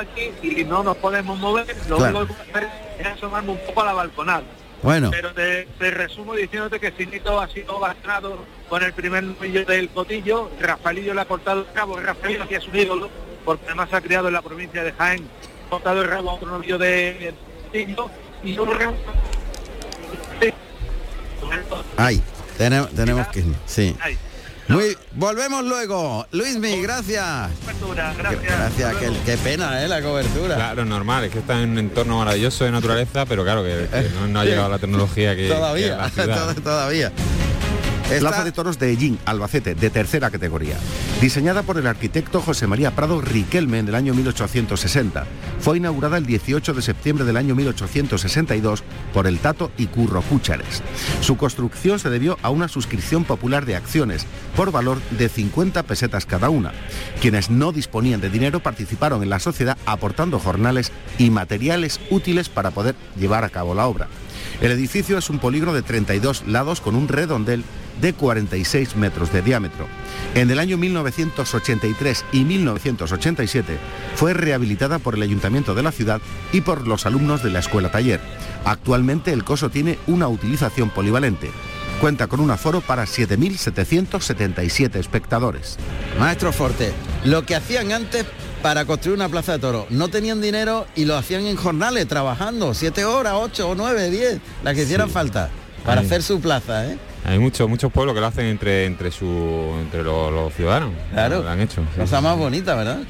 aquí 0.00 0.32
y 0.42 0.64
no 0.64 0.82
nos 0.82 0.96
podemos 0.96 1.38
mover, 1.38 1.66
lo 1.86 1.98
único 1.98 2.26
que 2.28 2.32
hacer 2.32 2.68
es 2.98 3.06
asomarme 3.06 3.50
un 3.50 3.58
poco 3.58 3.82
a 3.82 3.84
la 3.84 3.92
balconada. 3.92 4.42
Bueno. 4.82 5.10
Pero 5.10 5.32
te, 5.32 5.66
resumo 5.90 6.34
diciéndote 6.34 6.78
que 6.78 6.92
Sinito 6.92 7.40
ha 7.40 7.48
sido 7.48 7.78
bastante 7.78 8.28
con 8.68 8.82
el 8.82 8.92
primer 8.92 9.24
novillo 9.24 9.64
del 9.64 9.88
Cotillo, 9.90 10.50
Rafaelillo 10.60 11.14
le 11.14 11.20
ha 11.20 11.24
cortado 11.24 11.60
el 11.60 11.72
cabo, 11.72 11.98
Rafaelillo 11.98 12.48
que 12.48 12.56
es 12.56 12.66
un 12.66 12.76
ídolo, 12.76 13.10
porque 13.44 13.64
además 13.66 13.92
ha 13.92 14.00
criado 14.00 14.28
en 14.28 14.34
la 14.34 14.42
provincia 14.42 14.82
de 14.82 14.92
Jaén, 14.92 15.28
cortado 15.68 16.02
el 16.02 16.08
rabo 16.08 16.30
a 16.30 16.34
otro 16.34 16.48
novillo 16.48 16.78
de 16.78 17.34
Cotillo, 17.66 18.10
y 18.42 18.58
un 18.58 18.68
Ay, 21.96 22.22
tenemos, 22.56 22.90
tenemos 22.90 23.26
que... 23.28 23.44
Sí. 23.66 23.96
Muy, 24.68 24.96
volvemos 25.14 25.64
luego. 25.64 26.26
Luismi, 26.32 26.82
gracias. 26.82 27.50
Gracias. 27.94 28.42
Gracias, 28.42 28.96
qué, 29.24 29.36
pena, 29.38 29.82
¿eh? 29.82 29.88
La 29.88 30.02
cobertura. 30.02 30.56
Claro, 30.56 30.84
normal, 30.84 31.24
es 31.24 31.32
que 31.32 31.38
está 31.38 31.62
en 31.62 31.70
un 31.70 31.78
entorno 31.78 32.18
maravilloso 32.18 32.64
de 32.64 32.72
naturaleza, 32.72 33.24
pero 33.24 33.44
claro 33.44 33.64
que, 33.64 33.88
no, 34.28 34.40
ha 34.40 34.44
llegado 34.44 34.68
la 34.68 34.78
tecnología 34.78 35.34
que... 35.34 35.48
Todavía, 35.58 36.10
todavía. 36.62 37.12
Plaza 38.08 38.42
de 38.42 38.52
Toros 38.52 38.78
de 38.78 38.90
Ellín, 38.90 39.18
Albacete, 39.26 39.74
de 39.74 39.90
tercera 39.90 40.30
categoría. 40.30 40.76
Diseñada 41.20 41.62
por 41.62 41.76
el 41.76 41.86
arquitecto 41.86 42.40
José 42.40 42.66
María 42.66 42.96
Prado 42.96 43.20
Riquelme 43.20 43.78
en 43.78 43.88
el 43.88 43.94
año 43.94 44.14
1860. 44.14 45.26
Fue 45.60 45.76
inaugurada 45.76 46.16
el 46.16 46.24
18 46.24 46.72
de 46.72 46.80
septiembre 46.80 47.26
del 47.26 47.36
año 47.36 47.54
1862 47.54 48.82
por 49.12 49.26
el 49.26 49.38
Tato 49.38 49.70
y 49.76 49.86
Curro 49.88 50.22
Cúchares. 50.22 50.82
Su 51.20 51.36
construcción 51.36 51.98
se 51.98 52.08
debió 52.08 52.38
a 52.42 52.48
una 52.48 52.68
suscripción 52.68 53.24
popular 53.24 53.66
de 53.66 53.76
acciones 53.76 54.26
por 54.56 54.72
valor 54.72 55.02
de 55.10 55.28
50 55.28 55.82
pesetas 55.82 56.24
cada 56.24 56.48
una. 56.48 56.72
Quienes 57.20 57.50
no 57.50 57.72
disponían 57.72 58.22
de 58.22 58.30
dinero 58.30 58.60
participaron 58.60 59.22
en 59.22 59.30
la 59.30 59.38
sociedad 59.38 59.76
aportando 59.84 60.38
jornales 60.38 60.92
y 61.18 61.28
materiales 61.28 62.00
útiles 62.08 62.48
para 62.48 62.70
poder 62.70 62.94
llevar 63.18 63.44
a 63.44 63.50
cabo 63.50 63.74
la 63.74 63.86
obra. 63.86 64.08
El 64.62 64.72
edificio 64.72 65.18
es 65.18 65.28
un 65.28 65.38
polígono 65.38 65.74
de 65.74 65.82
32 65.82 66.46
lados 66.46 66.80
con 66.80 66.96
un 66.96 67.06
redondel 67.06 67.64
de 68.00 68.12
46 68.12 68.96
metros 68.96 69.32
de 69.32 69.42
diámetro. 69.42 69.86
En 70.34 70.50
el 70.50 70.58
año 70.58 70.76
1983 70.76 72.24
y 72.32 72.44
1987 72.44 73.78
fue 74.14 74.34
rehabilitada 74.34 74.98
por 74.98 75.14
el 75.14 75.22
ayuntamiento 75.22 75.74
de 75.74 75.82
la 75.82 75.92
ciudad 75.92 76.20
y 76.52 76.60
por 76.60 76.86
los 76.86 77.06
alumnos 77.06 77.42
de 77.42 77.50
la 77.50 77.60
escuela 77.60 77.90
taller. 77.90 78.20
Actualmente 78.64 79.32
el 79.32 79.44
coso 79.44 79.70
tiene 79.70 79.98
una 80.06 80.28
utilización 80.28 80.90
polivalente. 80.90 81.50
Cuenta 82.00 82.26
con 82.28 82.40
un 82.40 82.50
aforo 82.50 82.80
para 82.80 83.04
7.777 83.04 84.96
espectadores. 84.96 85.78
Maestro 86.18 86.52
Forte, 86.52 86.92
lo 87.24 87.44
que 87.44 87.56
hacían 87.56 87.90
antes 87.92 88.24
para 88.62 88.84
construir 88.84 89.16
una 89.16 89.28
plaza 89.28 89.52
de 89.52 89.58
toros. 89.58 89.86
No 89.90 90.08
tenían 90.08 90.40
dinero 90.40 90.86
y 90.94 91.04
lo 91.04 91.16
hacían 91.16 91.46
en 91.46 91.56
jornales, 91.56 92.06
trabajando, 92.06 92.74
siete 92.74 93.04
horas, 93.04 93.34
ocho 93.36 93.70
o 93.70 93.74
nueve, 93.74 94.10
diez, 94.10 94.40
las 94.62 94.74
que 94.74 94.82
hicieran 94.82 95.10
falta, 95.10 95.50
para 95.84 96.00
hacer 96.02 96.22
su 96.22 96.40
plaza, 96.40 96.86
¿eh? 96.86 96.98
Hay 97.24 97.38
muchos 97.38 97.68
muchos 97.68 97.92
pueblos 97.92 98.14
que 98.14 98.20
lo 98.20 98.26
hacen 98.26 98.46
entre 98.46 98.86
entre 98.86 99.10
su 99.10 99.74
entre 99.80 100.02
los, 100.02 100.52
ciudadanos. 100.54 100.92
Claro. 101.12 101.42
Lo 101.42 101.48
han 101.48 101.60
hecho. 101.60 101.82
Cosa 101.96 102.20
más 102.20 102.36
bonita, 102.36 102.74
¿verdad? 102.74 103.00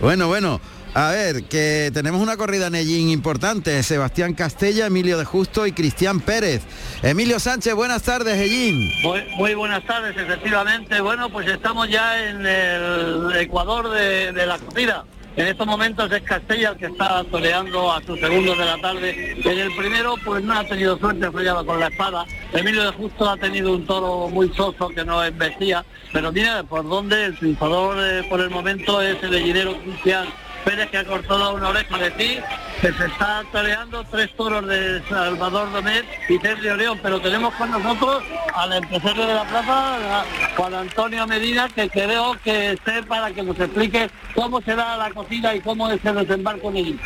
Bueno, 0.00 0.28
bueno. 0.28 0.60
A 0.94 1.10
ver, 1.10 1.44
que 1.44 1.90
tenemos 1.94 2.20
una 2.20 2.36
corrida 2.36 2.66
en 2.66 2.74
Ellín 2.74 3.08
importante. 3.08 3.82
Sebastián 3.82 4.34
Castella, 4.34 4.86
Emilio 4.86 5.16
de 5.16 5.24
Justo 5.24 5.66
y 5.66 5.72
Cristian 5.72 6.20
Pérez. 6.20 6.62
Emilio 7.02 7.40
Sánchez, 7.40 7.74
buenas 7.74 8.02
tardes, 8.02 8.38
Ellín. 8.38 8.92
Muy, 9.38 9.54
buenas 9.54 9.82
tardes, 9.86 10.14
efectivamente. 10.14 11.00
Bueno, 11.00 11.30
pues 11.30 11.48
estamos 11.48 11.88
ya 11.88 12.28
en 12.28 12.44
el 12.44 13.32
Ecuador 13.36 13.88
de, 13.90 14.32
la 14.46 14.58
corrida. 14.58 15.04
En 15.34 15.46
estos 15.46 15.66
momentos 15.66 16.12
es 16.12 16.22
Castella 16.22 16.70
el 16.70 16.76
que 16.76 16.86
está 16.86 17.24
toreando 17.24 17.90
a 17.90 18.02
sus 18.02 18.20
segundos 18.20 18.58
de 18.58 18.64
la 18.66 18.78
tarde. 18.78 19.36
En 19.42 19.58
el 19.58 19.74
primero 19.74 20.14
pues 20.22 20.44
no 20.44 20.52
ha 20.52 20.64
tenido 20.64 20.98
suerte, 20.98 21.24
ha 21.24 21.64
con 21.64 21.80
la 21.80 21.86
espada. 21.86 22.26
Emilio 22.52 22.84
de 22.84 22.92
Justo 22.92 23.30
ha 23.30 23.38
tenido 23.38 23.72
un 23.72 23.86
toro 23.86 24.28
muy 24.28 24.52
soso 24.54 24.90
que 24.90 25.04
no 25.04 25.24
embestía. 25.24 25.86
Pero 26.12 26.30
mira, 26.32 26.62
por 26.64 26.86
donde 26.86 27.24
el 27.24 27.38
triunfador 27.38 27.96
eh, 27.98 28.26
por 28.28 28.40
el 28.40 28.50
momento 28.50 29.00
es 29.00 29.22
el 29.22 29.30
gallinero 29.30 29.74
Cristian 29.78 30.26
Pérez 30.64 30.90
que 30.90 30.98
ha 30.98 31.04
cortado 31.04 31.54
una 31.54 31.68
oreja 31.68 31.98
de 31.98 32.10
ti, 32.12 32.38
que 32.80 32.92
se 32.92 33.06
está 33.06 33.44
toreando 33.52 34.04
tres 34.10 34.34
toros 34.36 34.66
de 34.66 35.02
Salvador 35.08 35.72
Domet 35.72 36.04
y 36.28 36.38
tres 36.38 36.60
de 36.62 36.72
Oreón, 36.72 36.98
pero 37.02 37.20
tenemos 37.20 37.54
con 37.54 37.70
nosotros 37.70 38.22
al 38.54 38.72
empresario 38.72 39.26
de 39.26 39.34
la 39.34 39.44
plaza, 39.44 40.20
a 40.20 40.24
Juan 40.56 40.74
Antonio 40.74 41.26
Medina, 41.26 41.68
que 41.68 41.88
creo 41.88 42.36
que 42.42 42.72
esté 42.72 43.02
para 43.02 43.32
que 43.32 43.42
nos 43.42 43.58
explique 43.58 44.10
cómo 44.34 44.60
será 44.62 44.96
la 44.96 45.10
cocina 45.10 45.54
y 45.54 45.60
cómo 45.60 45.90
es 45.90 46.04
el 46.04 46.14
desembarco 46.14 46.70
en 46.70 46.76
ella. 46.76 46.96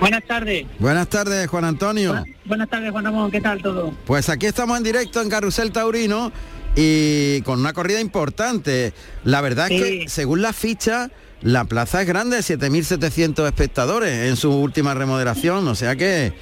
Buenas 0.00 0.24
tardes. 0.24 0.66
Buenas 0.78 1.08
tardes, 1.08 1.46
Juan 1.46 1.64
Antonio. 1.64 2.24
Buenas 2.46 2.70
tardes, 2.70 2.90
Juan 2.90 3.04
Ramón. 3.04 3.30
¿Qué 3.30 3.40
tal 3.40 3.60
todo? 3.60 3.92
Pues 4.06 4.30
aquí 4.30 4.46
estamos 4.46 4.78
en 4.78 4.82
directo 4.84 5.20
en 5.20 5.28
Carrusel 5.28 5.72
Taurino 5.72 6.32
y 6.74 7.42
con 7.42 7.60
una 7.60 7.74
corrida 7.74 8.00
importante. 8.00 8.94
La 9.24 9.42
verdad 9.42 9.70
es 9.70 9.82
que, 9.82 10.08
según 10.08 10.40
la 10.40 10.54
ficha, 10.54 11.10
la 11.42 11.64
plaza 11.64 12.02
es 12.02 12.06
grande, 12.06 12.38
7.700 12.38 13.46
espectadores 13.46 14.28
en 14.28 14.36
su 14.36 14.52
última 14.52 14.94
remodelación, 14.94 15.66
o 15.68 15.74
sea 15.74 15.96
que... 15.96 16.32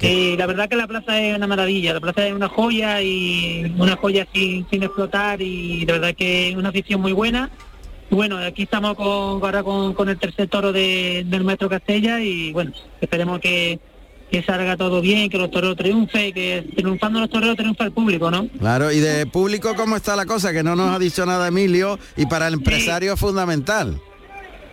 Eh, 0.00 0.34
la 0.36 0.46
verdad 0.46 0.68
que 0.68 0.74
la 0.74 0.88
plaza 0.88 1.20
es 1.20 1.36
una 1.36 1.46
maravilla, 1.46 1.94
la 1.94 2.00
plaza 2.00 2.26
es 2.26 2.32
una 2.32 2.48
joya 2.48 3.00
y 3.00 3.72
una 3.78 3.96
joya 3.96 4.26
sin, 4.34 4.68
sin 4.68 4.82
explotar 4.82 5.40
y 5.40 5.84
de 5.84 5.92
verdad 5.92 6.14
que 6.16 6.48
es 6.48 6.56
una 6.56 6.70
afición 6.70 7.00
muy 7.00 7.12
buena. 7.12 7.50
Bueno, 8.10 8.36
aquí 8.38 8.64
estamos 8.64 8.96
con, 8.96 9.06
ahora 9.06 9.62
con, 9.62 10.08
el 10.08 10.18
tercer 10.18 10.48
toro 10.48 10.72
del 10.72 11.44
Maestro 11.44 11.68
Castella 11.68 12.20
y 12.20 12.52
bueno, 12.52 12.72
esperemos 13.00 13.38
que, 13.38 13.78
que 14.28 14.42
salga 14.42 14.76
todo 14.76 15.00
bien, 15.00 15.30
que 15.30 15.38
los 15.38 15.52
toreros 15.52 15.76
triunfen, 15.76 16.34
que 16.34 16.66
triunfando 16.76 17.20
los 17.20 17.30
toreros 17.30 17.56
triunfa 17.56 17.84
el 17.84 17.92
público, 17.92 18.28
¿no? 18.28 18.48
Claro, 18.58 18.90
y 18.90 18.98
de 18.98 19.24
público, 19.26 19.74
¿cómo 19.76 19.94
está 19.94 20.16
la 20.16 20.26
cosa? 20.26 20.52
Que 20.52 20.64
no 20.64 20.74
nos 20.74 20.94
ha 20.94 20.98
dicho 20.98 21.24
nada 21.24 21.46
Emilio 21.46 21.98
y 22.16 22.26
para 22.26 22.48
el 22.48 22.54
empresario 22.54 23.12
es 23.12 23.20
fundamental. 23.20 24.00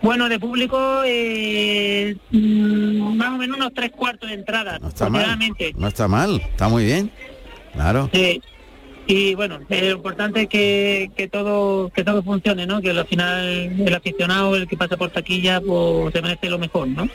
Bueno, 0.02 0.28
de 0.28 0.38
público 0.38 1.02
eh, 1.04 2.16
mm, 2.30 3.16
más 3.16 3.28
o 3.28 3.36
menos 3.36 3.58
unos 3.58 3.72
tres 3.74 3.90
cuartos 3.90 4.30
de 4.30 4.36
entrada, 4.36 4.78
no 4.78 4.88
está 4.88 5.10
mal, 5.10 5.38
no 5.76 5.88
está 5.88 6.08
mal, 6.08 6.40
está 6.40 6.68
muy 6.68 6.84
bien, 6.84 7.10
claro. 7.74 8.08
Sí. 8.12 8.40
Y 9.06 9.34
bueno, 9.34 9.58
eh, 9.68 9.90
lo 9.90 9.96
importante 9.96 10.42
es 10.42 10.48
que, 10.48 11.10
que 11.16 11.26
todo 11.26 11.90
que 11.92 12.04
todo 12.04 12.22
funcione, 12.22 12.64
¿no? 12.64 12.80
Que 12.80 12.90
al 12.90 13.06
final 13.06 13.74
el 13.84 13.94
aficionado, 13.94 14.54
el 14.54 14.68
que 14.68 14.76
pasa 14.76 14.96
por 14.96 15.10
taquilla, 15.10 15.60
pues 15.60 16.12
se 16.12 16.22
merece 16.22 16.48
lo 16.48 16.58
mejor, 16.58 16.86
¿no? 16.88 17.08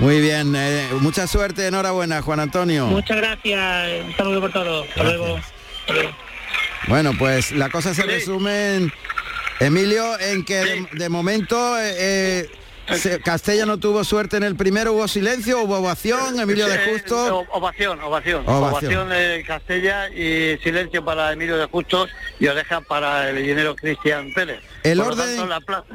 Muy 0.00 0.20
bien, 0.20 0.54
eh, 0.56 0.88
mucha 1.00 1.26
suerte, 1.26 1.68
enhorabuena, 1.68 2.20
Juan 2.20 2.40
Antonio. 2.40 2.86
Muchas 2.86 3.16
gracias, 3.16 4.04
un 4.06 4.16
saludo 4.16 4.40
por 4.40 4.52
todo. 4.52 4.82
Hasta 4.82 5.04
luego. 5.04 5.38
Bueno, 6.88 7.12
pues 7.18 7.52
la 7.52 7.70
cosa 7.70 7.94
se 7.94 8.02
resume 8.02 8.76
en 8.76 8.92
Emilio, 9.60 10.18
en 10.20 10.44
que 10.44 10.86
de, 10.92 11.08
momento 11.08 11.78
eh, 11.78 12.48
eh, 12.88 13.20
Castella 13.24 13.66
no 13.66 13.78
tuvo 13.78 14.04
suerte 14.04 14.36
en 14.36 14.44
el 14.44 14.54
primero, 14.54 14.92
hubo 14.92 15.08
silencio, 15.08 15.62
hubo 15.62 15.78
ovación, 15.78 16.38
Emilio 16.38 16.68
de 16.68 16.78
Justo. 16.78 17.44
ovación, 17.50 18.00
ovación, 18.00 18.44
ovación, 18.46 19.08
de 19.08 19.44
Castella 19.46 20.08
y 20.10 20.56
silencio 20.58 21.04
para 21.04 21.32
Emilio 21.32 21.56
de 21.56 21.66
Justo 21.66 22.06
y 22.38 22.46
oreja 22.46 22.80
para 22.82 23.30
el 23.30 23.38
ingeniero 23.38 23.74
Cristian 23.74 24.32
Pérez. 24.34 24.60
El 24.84 25.00
orden, 25.00 25.40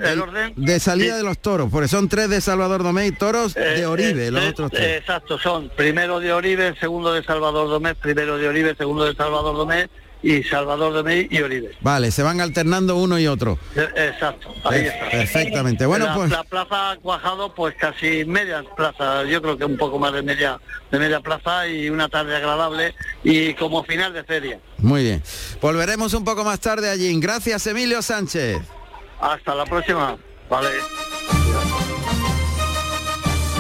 el, 0.01 0.21
orden 0.21 0.53
de 0.57 0.79
salida 0.79 1.15
de 1.15 1.23
los 1.23 1.37
toros, 1.39 1.69
porque 1.71 1.87
son 1.87 2.09
tres 2.09 2.29
de 2.29 2.41
Salvador 2.41 2.83
Domé 2.83 3.07
y 3.07 3.11
toros 3.11 3.53
de 3.53 3.81
eh, 3.81 3.85
Oribe, 3.85 4.31
los 4.31 4.43
otros 4.43 4.71
tres. 4.71 4.99
Exacto, 4.99 5.39
son 5.39 5.69
primero 5.69 6.19
de 6.19 6.33
Oribe, 6.33 6.75
segundo 6.79 7.13
de 7.13 7.23
Salvador 7.23 7.69
Domé, 7.69 7.95
primero 7.95 8.37
de 8.37 8.49
Oribe, 8.49 8.75
segundo 8.75 9.05
de 9.05 9.15
Salvador 9.15 9.55
Domé 9.55 9.89
y 10.23 10.43
Salvador 10.43 10.93
de 10.93 11.03
Mey 11.03 11.27
y 11.29 11.41
Oribe. 11.41 11.71
Vale, 11.81 12.11
se 12.11 12.23
van 12.23 12.41
alternando 12.41 12.95
uno 12.95 13.19
y 13.19 13.27
otro. 13.27 13.57
Eh, 13.75 13.87
exacto, 13.95 14.53
ahí 14.63 14.81
está. 14.81 15.09
Perfectamente. 15.09 15.85
Bueno, 15.85 16.05
la, 16.05 16.15
pues 16.15 16.31
la 16.31 16.43
plaza 16.43 16.97
cuajado 17.01 17.53
pues 17.53 17.75
casi 17.75 18.25
media 18.25 18.63
plaza, 18.75 19.23
yo 19.23 19.41
creo 19.41 19.57
que 19.57 19.65
un 19.65 19.77
poco 19.77 19.99
más 19.99 20.13
de 20.13 20.21
media 20.21 20.59
de 20.91 20.99
media 20.99 21.19
plaza 21.21 21.67
y 21.67 21.89
una 21.89 22.09
tarde 22.09 22.35
agradable 22.35 22.93
y 23.23 23.53
como 23.55 23.83
final 23.83 24.13
de 24.13 24.23
feria. 24.23 24.59
Muy 24.77 25.03
bien. 25.03 25.23
Volveremos 25.61 26.13
un 26.13 26.23
poco 26.23 26.43
más 26.43 26.59
tarde 26.59 26.89
allí. 26.89 27.17
Gracias, 27.19 27.65
Emilio 27.67 28.01
Sánchez. 28.01 28.59
Hasta 29.19 29.55
la 29.55 29.65
próxima. 29.65 30.17
Vale. 30.49 30.69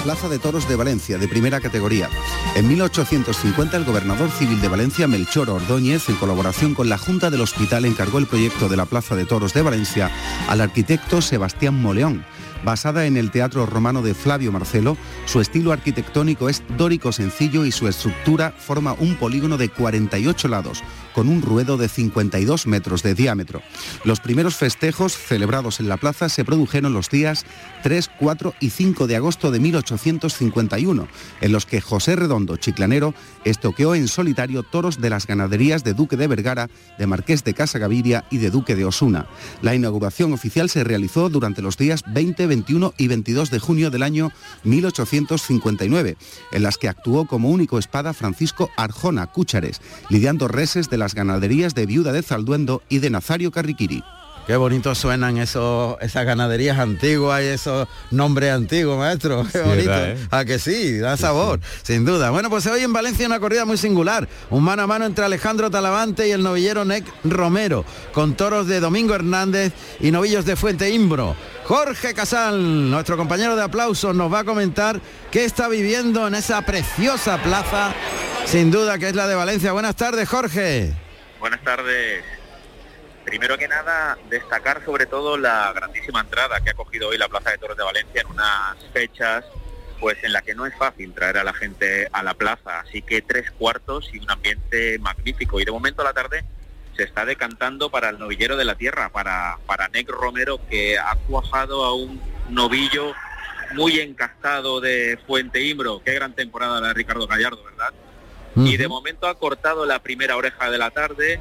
Plaza 0.03 0.29
de 0.29 0.39
Toros 0.39 0.67
de 0.67 0.75
Valencia, 0.75 1.17
de 1.17 1.27
primera 1.27 1.61
categoría. 1.61 2.09
En 2.55 2.67
1850 2.67 3.77
el 3.77 3.85
gobernador 3.85 4.31
civil 4.31 4.59
de 4.59 4.67
Valencia, 4.67 5.07
Melchor 5.07 5.49
Ordóñez, 5.49 6.09
en 6.09 6.15
colaboración 6.15 6.73
con 6.73 6.89
la 6.89 6.97
Junta 6.97 7.29
del 7.29 7.41
Hospital, 7.41 7.85
encargó 7.85 8.17
el 8.17 8.27
proyecto 8.27 8.67
de 8.67 8.77
la 8.77 8.85
Plaza 8.85 9.15
de 9.15 9.25
Toros 9.25 9.53
de 9.53 9.61
Valencia 9.61 10.09
al 10.47 10.61
arquitecto 10.61 11.21
Sebastián 11.21 11.79
Moleón 11.79 12.25
Basada 12.63 13.07
en 13.07 13.17
el 13.17 13.31
teatro 13.31 13.65
romano 13.65 14.03
de 14.03 14.13
Flavio 14.13 14.51
Marcelo, 14.51 14.95
su 15.25 15.41
estilo 15.41 15.71
arquitectónico 15.71 16.47
es 16.47 16.63
dórico 16.77 17.11
sencillo 17.11 17.65
y 17.65 17.71
su 17.71 17.87
estructura 17.87 18.53
forma 18.55 18.93
un 18.99 19.15
polígono 19.15 19.57
de 19.57 19.69
48 19.69 20.47
lados, 20.47 20.83
con 21.13 21.29
un 21.29 21.41
ruedo 21.41 21.77
de 21.77 21.89
52 21.89 22.67
metros 22.67 23.03
de 23.03 23.15
diámetro. 23.15 23.61
Los 24.03 24.19
primeros 24.19 24.55
festejos 24.55 25.17
celebrados 25.17 25.79
en 25.79 25.89
la 25.89 25.97
plaza 25.97 26.29
se 26.29 26.45
produjeron 26.45 26.93
los 26.93 27.09
días 27.09 27.45
3, 27.83 28.09
4 28.19 28.53
y 28.59 28.69
5 28.69 29.07
de 29.07 29.15
agosto 29.15 29.51
de 29.51 29.59
1851, 29.59 31.07
en 31.41 31.51
los 31.51 31.65
que 31.65 31.81
José 31.81 32.15
Redondo, 32.15 32.57
chiclanero, 32.57 33.13
estoqueó 33.45 33.95
en 33.95 34.07
solitario 34.07 34.63
toros 34.63 35.01
de 35.01 35.09
las 35.09 35.27
ganaderías 35.27 35.83
de 35.83 35.93
Duque 35.93 36.17
de 36.17 36.27
Vergara, 36.27 36.69
de 36.97 37.07
Marqués 37.07 37.43
de 37.43 37.53
Casa 37.53 37.79
Gaviria 37.79 38.25
y 38.29 38.37
de 38.37 38.49
Duque 38.49 38.75
de 38.75 38.85
Osuna. 38.85 39.27
La 39.61 39.75
inauguración 39.75 40.33
oficial 40.33 40.69
se 40.69 40.83
realizó 40.83 41.29
durante 41.29 41.61
los 41.61 41.77
días 41.77 42.03
20, 42.13 42.47
21 42.47 42.93
y 42.97 43.07
22 43.07 43.51
de 43.51 43.59
junio 43.59 43.89
del 43.91 44.03
año 44.03 44.31
1859, 44.63 46.17
en 46.51 46.63
las 46.63 46.77
que 46.77 46.89
actuó 46.89 47.25
como 47.25 47.49
único 47.49 47.79
espada 47.79 48.13
Francisco 48.13 48.69
Arjona 48.77 49.27
Cúchares, 49.27 49.81
lidiando 50.09 50.47
reses 50.47 50.89
de 50.89 50.97
las 51.01 51.15
ganaderías 51.15 51.73
de 51.73 51.87
Viuda 51.87 52.11
de 52.11 52.21
Zalduendo 52.21 52.83
y 52.87 52.99
de 52.99 53.09
Nazario 53.09 53.49
Carriquiri. 53.49 54.03
Qué 54.47 54.55
bonito 54.55 54.95
suenan 54.95 55.37
esos, 55.37 55.97
esas 56.01 56.25
ganaderías 56.25 56.79
antiguas 56.79 57.41
y 57.43 57.45
esos 57.45 57.87
nombres 58.09 58.51
antiguos, 58.51 58.97
maestro. 58.97 59.45
Qué 59.51 59.61
bonito. 59.61 59.93
¿eh? 59.93 60.17
A 60.31 60.45
que 60.45 60.57
sí, 60.57 60.97
da 60.97 61.15
sabor, 61.15 61.59
sin 61.83 62.05
duda. 62.05 62.31
Bueno, 62.31 62.49
pues 62.49 62.65
hoy 62.65 62.81
en 62.81 62.91
Valencia 62.91 63.27
una 63.27 63.39
corrida 63.39 63.65
muy 63.65 63.77
singular. 63.77 64.27
Un 64.49 64.63
mano 64.63 64.81
a 64.81 64.87
mano 64.87 65.05
entre 65.05 65.25
Alejandro 65.25 65.69
Talavante 65.69 66.27
y 66.27 66.31
el 66.31 66.41
novillero 66.41 66.83
Nec 66.85 67.05
Romero, 67.23 67.85
con 68.13 68.35
toros 68.35 68.67
de 68.67 68.79
Domingo 68.79 69.13
Hernández 69.13 69.73
y 69.99 70.11
novillos 70.11 70.43
de 70.43 70.55
Fuente 70.55 70.89
Imbro. 70.89 71.35
Jorge 71.65 72.13
Casal, 72.13 72.89
nuestro 72.89 73.17
compañero 73.17 73.55
de 73.55 73.61
aplausos, 73.61 74.15
nos 74.15 74.33
va 74.33 74.39
a 74.39 74.43
comentar 74.43 74.99
qué 75.29 75.45
está 75.45 75.67
viviendo 75.67 76.27
en 76.27 76.35
esa 76.35 76.63
preciosa 76.63 77.41
plaza, 77.41 77.93
sin 78.45 78.71
duda 78.71 78.97
que 78.97 79.09
es 79.09 79.15
la 79.15 79.27
de 79.27 79.35
Valencia. 79.35 79.71
Buenas 79.71 79.95
tardes, 79.95 80.27
Jorge. 80.27 80.91
Buenas 81.39 81.63
tardes. 81.63 82.40
Primero 83.31 83.57
que 83.57 83.69
nada, 83.69 84.17
destacar 84.29 84.83
sobre 84.83 85.05
todo 85.05 85.37
la 85.37 85.71
grandísima 85.71 86.19
entrada 86.19 86.59
que 86.59 86.71
ha 86.71 86.73
cogido 86.73 87.07
hoy 87.07 87.17
la 87.17 87.29
Plaza 87.29 87.51
de 87.51 87.57
Toros 87.59 87.77
de 87.77 87.83
Valencia 87.85 88.19
en 88.19 88.27
unas 88.27 88.75
fechas 88.91 89.45
pues 90.01 90.21
en 90.23 90.33
la 90.33 90.41
que 90.41 90.53
no 90.53 90.65
es 90.65 90.75
fácil 90.75 91.13
traer 91.13 91.37
a 91.37 91.45
la 91.45 91.53
gente 91.53 92.09
a 92.11 92.23
la 92.23 92.33
plaza, 92.33 92.81
así 92.81 93.01
que 93.01 93.21
tres 93.21 93.49
cuartos 93.51 94.09
y 94.13 94.19
un 94.19 94.29
ambiente 94.29 94.99
magnífico. 94.99 95.61
Y 95.61 95.63
de 95.63 95.71
momento 95.71 96.01
a 96.01 96.05
la 96.05 96.11
tarde 96.11 96.43
se 96.97 97.03
está 97.03 97.23
decantando 97.23 97.89
para 97.89 98.09
el 98.09 98.19
novillero 98.19 98.57
de 98.57 98.65
la 98.65 98.75
tierra, 98.75 99.07
para, 99.13 99.59
para 99.65 99.87
Nec 99.87 100.09
Romero, 100.09 100.59
que 100.69 100.99
ha 100.99 101.15
cuajado 101.15 101.85
a 101.85 101.95
un 101.95 102.21
novillo 102.49 103.13
muy 103.75 104.01
encastado 104.01 104.81
de 104.81 105.17
Fuente 105.25 105.61
Imbro. 105.61 106.01
Qué 106.03 106.15
gran 106.15 106.33
temporada 106.33 106.81
la 106.81 106.89
de 106.89 106.93
Ricardo 106.95 107.27
Gallardo, 107.27 107.63
¿verdad? 107.63 107.93
Y 108.57 108.75
de 108.75 108.89
momento 108.89 109.27
ha 109.27 109.39
cortado 109.39 109.85
la 109.85 110.03
primera 110.03 110.35
oreja 110.35 110.69
de 110.69 110.77
la 110.77 110.91
tarde, 110.91 111.39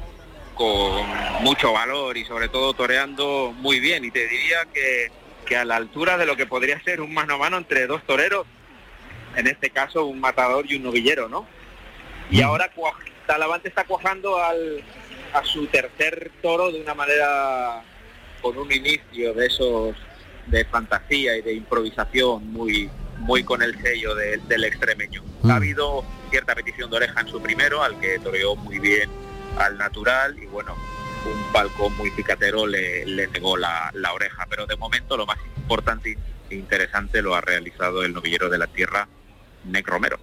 con 0.55 1.05
mucho 1.41 1.73
valor 1.73 2.17
y 2.17 2.25
sobre 2.25 2.49
todo 2.49 2.73
toreando 2.73 3.53
muy 3.57 3.79
bien. 3.79 4.05
Y 4.05 4.11
te 4.11 4.27
diría 4.27 4.65
que, 4.73 5.11
que 5.45 5.57
a 5.57 5.65
la 5.65 5.75
altura 5.75 6.17
de 6.17 6.25
lo 6.25 6.35
que 6.35 6.45
podría 6.45 6.81
ser 6.83 7.01
un 7.01 7.13
mano 7.13 7.35
a 7.35 7.37
mano 7.37 7.57
entre 7.57 7.87
dos 7.87 8.03
toreros, 8.05 8.45
en 9.35 9.47
este 9.47 9.69
caso 9.69 10.05
un 10.05 10.19
matador 10.19 10.65
y 10.69 10.75
un 10.75 10.83
novillero, 10.83 11.29
¿no? 11.29 11.47
Y 12.29 12.41
ahora 12.41 12.71
Talavante 13.27 13.69
está 13.69 13.83
cuajando 13.83 14.41
al, 14.43 14.83
a 15.33 15.43
su 15.43 15.67
tercer 15.67 16.31
toro 16.41 16.71
de 16.71 16.81
una 16.81 16.93
manera 16.93 17.83
con 18.41 18.57
un 18.57 18.71
inicio 18.71 19.33
de 19.33 19.45
esos 19.45 19.95
de 20.47 20.65
fantasía 20.65 21.37
y 21.37 21.41
de 21.41 21.53
improvisación 21.53 22.51
muy 22.51 22.89
muy 23.19 23.43
con 23.43 23.61
el 23.61 23.79
sello 23.81 24.15
del 24.15 24.63
extremeño. 24.63 25.23
Ha 25.47 25.55
habido 25.55 26.03
cierta 26.31 26.55
petición 26.55 26.89
de 26.89 26.97
oreja 26.97 27.21
en 27.21 27.27
su 27.27 27.39
primero, 27.39 27.83
al 27.83 27.99
que 27.99 28.17
toreó 28.17 28.55
muy 28.55 28.79
bien 28.79 29.09
al 29.57 29.77
natural 29.77 30.37
y 30.41 30.45
bueno, 30.47 30.75
un 31.25 31.53
palco 31.53 31.89
muy 31.91 32.11
picatero 32.11 32.65
le, 32.65 33.05
negó 33.27 33.57
la, 33.57 33.91
oreja, 34.13 34.45
pero 34.49 34.65
de 34.65 34.75
momento 34.75 35.17
lo 35.17 35.25
más 35.25 35.37
importante 35.57 36.17
e 36.49 36.55
interesante 36.55 37.21
lo 37.21 37.35
ha 37.35 37.41
realizado 37.41 38.03
el 38.03 38.13
novillero 38.13 38.49
de 38.49 38.57
la 38.57 38.67
tierra, 38.67 39.07
Nec 39.65 39.87
Romero. 39.87 40.19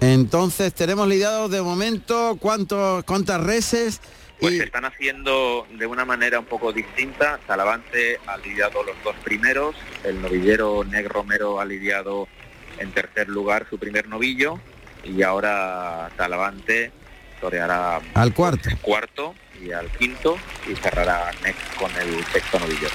Entonces 0.00 0.74
tenemos 0.74 1.06
lidiados 1.08 1.50
de 1.50 1.62
momento 1.62 2.36
cuántos, 2.40 3.04
cuántas 3.04 3.42
reses. 3.42 4.00
Pues 4.40 4.56
se 4.56 4.64
están 4.64 4.86
haciendo 4.86 5.66
de 5.78 5.86
una 5.86 6.06
manera 6.06 6.38
un 6.38 6.46
poco 6.46 6.72
distinta. 6.72 7.38
Talavante 7.46 8.18
ha 8.26 8.38
lidiado 8.38 8.82
los 8.82 8.96
dos 9.04 9.14
primeros, 9.22 9.76
el 10.02 10.20
novillero 10.22 10.82
Neg 10.84 11.06
Romero 11.06 11.60
ha 11.60 11.66
lidiado 11.66 12.26
en 12.78 12.90
tercer 12.92 13.28
lugar 13.28 13.66
su 13.68 13.78
primer 13.78 14.08
novillo 14.08 14.58
y 15.04 15.22
ahora 15.22 16.10
Talavante 16.16 16.92
toreará 17.40 18.00
al 18.14 18.34
cuarto. 18.34 18.68
cuarto 18.82 19.34
y 19.60 19.72
al 19.72 19.90
quinto 19.92 20.36
y 20.70 20.74
cerrará 20.76 21.30
con 21.78 21.90
el 21.96 22.24
sexto 22.26 22.58
novillo. 22.58 22.88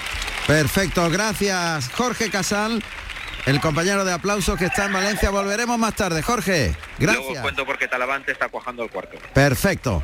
Perfecto, 0.48 1.10
gracias 1.10 1.90
Jorge 1.90 2.30
Casal. 2.30 2.84
El 3.46 3.60
compañero 3.62 4.04
de 4.06 4.12
aplausos 4.12 4.58
que 4.58 4.66
está 4.66 4.86
en 4.86 4.94
Valencia. 4.94 5.30
Volveremos 5.30 5.78
más 5.78 5.94
tarde. 5.94 6.24
Jorge, 6.24 6.76
gracias. 6.98 7.26
Luego 7.26 7.42
cuento 7.44 7.66
porque 7.66 7.88
Talavante 7.88 8.32
está 8.32 8.50
cuajando 8.50 8.84
el 8.84 8.90
cuarto. 8.90 9.20
Perfecto. 9.36 10.02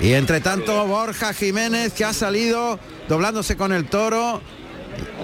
Y 0.00 0.12
entre 0.12 0.40
tanto, 0.40 0.86
Borja 0.86 1.32
Jiménez 1.34 1.92
que 1.94 2.04
ha 2.04 2.12
salido 2.12 2.78
doblándose 3.08 3.56
con 3.56 3.72
el 3.72 3.86
toro. 3.86 4.40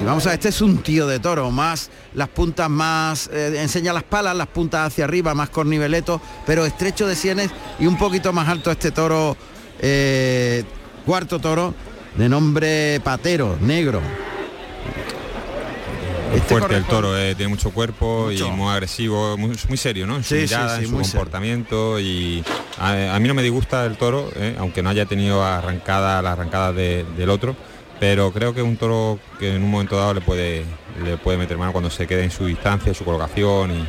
Y 0.01 0.05
vamos 0.05 0.27
a 0.27 0.35
este 0.35 0.49
es 0.49 0.61
un 0.61 0.79
tío 0.79 1.07
de 1.07 1.19
toro, 1.21 1.51
más 1.51 1.91
las 2.15 2.29
puntas 2.29 2.69
más, 2.69 3.29
eh, 3.33 3.55
enseña 3.61 3.93
las 3.93 4.03
palas, 4.03 4.37
las 4.37 4.49
puntas 4.49 4.87
hacia 4.89 5.05
arriba, 5.05 5.35
más 5.35 5.51
corniveleto, 5.51 6.21
pero 6.47 6.67
estrecho 6.67 7.07
de 7.07 7.15
sienes 7.17 7.51
y 7.79 7.87
un 7.87 7.97
poquito 7.97 8.33
más 8.33 8.49
alto 8.49 8.71
este 8.71 8.91
toro, 8.91 9.37
eh, 9.81 10.65
cuarto 11.07 11.39
toro, 11.39 11.75
de 12.17 12.29
nombre 12.29 13.01
Patero, 13.03 13.57
negro. 13.61 14.01
Es 16.35 16.43
fuerte 16.45 16.75
el 16.77 16.85
toro, 16.85 17.17
eh, 17.19 17.35
tiene 17.35 17.51
mucho 17.51 17.71
cuerpo 17.73 18.31
y 18.33 18.43
muy 18.43 18.71
agresivo, 18.73 19.37
muy, 19.37 19.55
muy 19.69 19.77
serio, 19.77 20.07
¿no? 20.07 20.17
En 20.17 20.25
su 20.25 20.35
Sí, 20.35 20.41
mirada, 20.43 20.79
sí, 20.79 20.85
en 20.85 20.91
su 20.91 20.97
serio. 20.97 21.11
comportamiento 21.13 22.01
y 22.01 22.43
a, 22.79 23.15
a 23.15 23.21
mí 23.21 23.29
no 23.29 23.35
me 23.35 23.43
disgusta 23.43 23.85
el 23.85 23.99
toro, 23.99 24.31
eh, 24.37 24.57
aunque 24.59 24.83
no 24.83 24.89
haya 24.89 25.05
tenido 25.05 25.45
arrancada 25.45 26.23
la 26.23 26.33
arrancada 26.33 26.73
de- 26.73 27.05
del 27.19 27.29
otro, 27.29 27.55
pero 28.03 28.33
creo 28.33 28.53
que 28.53 28.61
un 28.63 28.77
toro 28.77 29.21
que 29.39 29.55
en 29.55 29.63
un 29.63 29.71
momento 29.71 29.97
dado 29.97 30.13
le 30.15 30.21
puede 30.21 30.65
le 31.05 31.17
puede 31.19 31.39
meter 31.39 31.57
mano 31.57 31.71
cuando 31.71 31.89
se 31.89 32.05
quede 32.05 32.25
en 32.25 32.33
su 32.33 32.47
distancia, 32.47 32.93
su 32.95 33.05
colocación 33.05 33.71
y. 33.71 33.87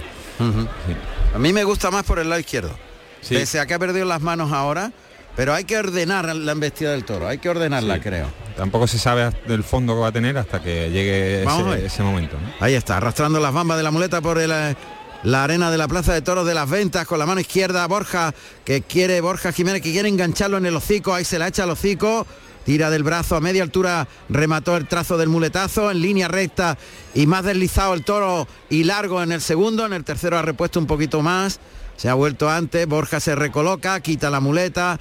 A 1.34 1.40
mí 1.40 1.52
me 1.52 1.64
gusta 1.64 1.90
más 1.90 2.04
por 2.04 2.20
el 2.20 2.30
lado 2.30 2.40
izquierdo. 2.40 2.78
Sí. 3.22 3.34
Pese 3.34 3.60
a 3.60 3.66
que 3.66 3.74
ha 3.74 3.80
perdido 3.80 4.06
las 4.06 4.22
manos 4.22 4.52
ahora, 4.52 4.92
pero 5.36 5.56
hay 5.56 5.64
que 5.64 5.80
ordenar 5.80 6.36
la 6.36 6.52
embestida 6.52 6.92
del 6.92 7.06
toro, 7.06 7.28
hay 7.28 7.40
que 7.40 7.50
ordenarla, 7.50 7.96
Sí. 7.96 8.02
creo. 8.02 8.28
tampoco 8.56 8.86
se 8.86 9.00
sabe 9.00 9.24
hasta 9.24 9.52
el 9.52 9.64
fondo 9.64 9.96
que 9.96 10.02
va 10.02 10.10
a 10.10 10.12
tener 10.12 10.38
hasta 10.38 10.62
que 10.62 10.92
llegue 10.92 11.42
ese, 11.84 12.04
momento. 12.04 12.38
¿no? 12.40 12.54
Ahí 12.64 12.76
está, 12.76 12.98
arrastrando 12.98 13.40
las 13.40 13.52
bambas 13.52 13.78
de 13.78 13.84
la 13.84 13.90
muleta 13.90 14.22
por 14.22 14.38
el, 14.38 14.52
eh, 14.52 14.76
la 15.24 15.44
arena 15.44 15.72
de 15.72 15.78
la 15.80 15.88
Plaza 15.88 16.14
de 16.14 16.22
Toros 16.22 16.46
de 16.46 16.54
las 16.54 16.70
Ventas 16.70 17.08
con 17.08 17.18
la 17.18 17.26
mano 17.26 17.42
izquierda 17.42 17.88
Borja, 17.88 18.36
que 18.64 18.82
quiere 18.82 19.22
Borja 19.22 19.52
Jiménez, 19.52 19.82
que 19.82 19.92
quiere 19.92 20.08
engancharlo 20.08 20.58
en 20.58 20.68
el 20.68 20.76
hocico, 20.76 21.16
ahí 21.16 21.26
se 21.26 21.40
la 21.40 21.48
echa 21.48 21.64
al 21.64 21.72
hocico, 21.72 22.28
tira 22.66 22.90
del 22.90 23.04
brazo 23.04 23.36
a 23.36 23.42
media 23.42 23.64
altura, 23.64 24.08
remató 24.30 24.78
el 24.78 24.88
trazo 24.88 25.18
del 25.18 25.30
muletazo 25.30 25.92
en 25.92 26.02
línea 26.02 26.28
recta 26.28 26.78
y 27.14 27.28
más 27.28 27.44
deslizado 27.44 27.94
el 27.94 28.04
toro 28.04 28.48
y 28.70 28.84
largo 28.84 29.22
en 29.22 29.32
el 29.32 29.42
segundo, 29.42 29.86
en 29.86 29.94
el 29.94 30.04
tercero 30.04 30.38
ha 30.38 30.42
repuesto 30.42 30.80
un 30.80 30.88
poquito 30.88 31.22
más, 31.22 31.60
se 31.98 32.10
ha 32.10 32.14
vuelto 32.14 32.50
antes, 32.50 32.88
Borja 32.88 33.20
se 33.20 33.36
recoloca, 33.36 34.00
quita 34.00 34.30
la 34.30 34.40
muleta, 34.40 35.00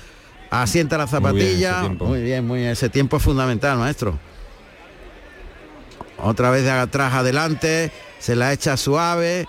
asienta 0.51 0.99
la 0.99 1.07
Muy 1.07 1.33
bien, 1.35 1.61
zapatilla, 1.63 2.05
muy 2.05 2.23
bien, 2.23 2.47
muy 2.47 2.59
bien, 2.61 2.71
ese 2.71 2.89
tiempo 2.89 3.17
es 3.17 3.23
fundamental, 3.23 3.79
maestro. 3.79 4.19
Otra 6.19 6.51
vez 6.51 6.63
de 6.63 6.71
atrás 6.71 7.15
adelante, 7.15 7.91
se 8.21 8.37
la 8.37 8.53
echa 8.53 8.77
suave. 8.77 9.49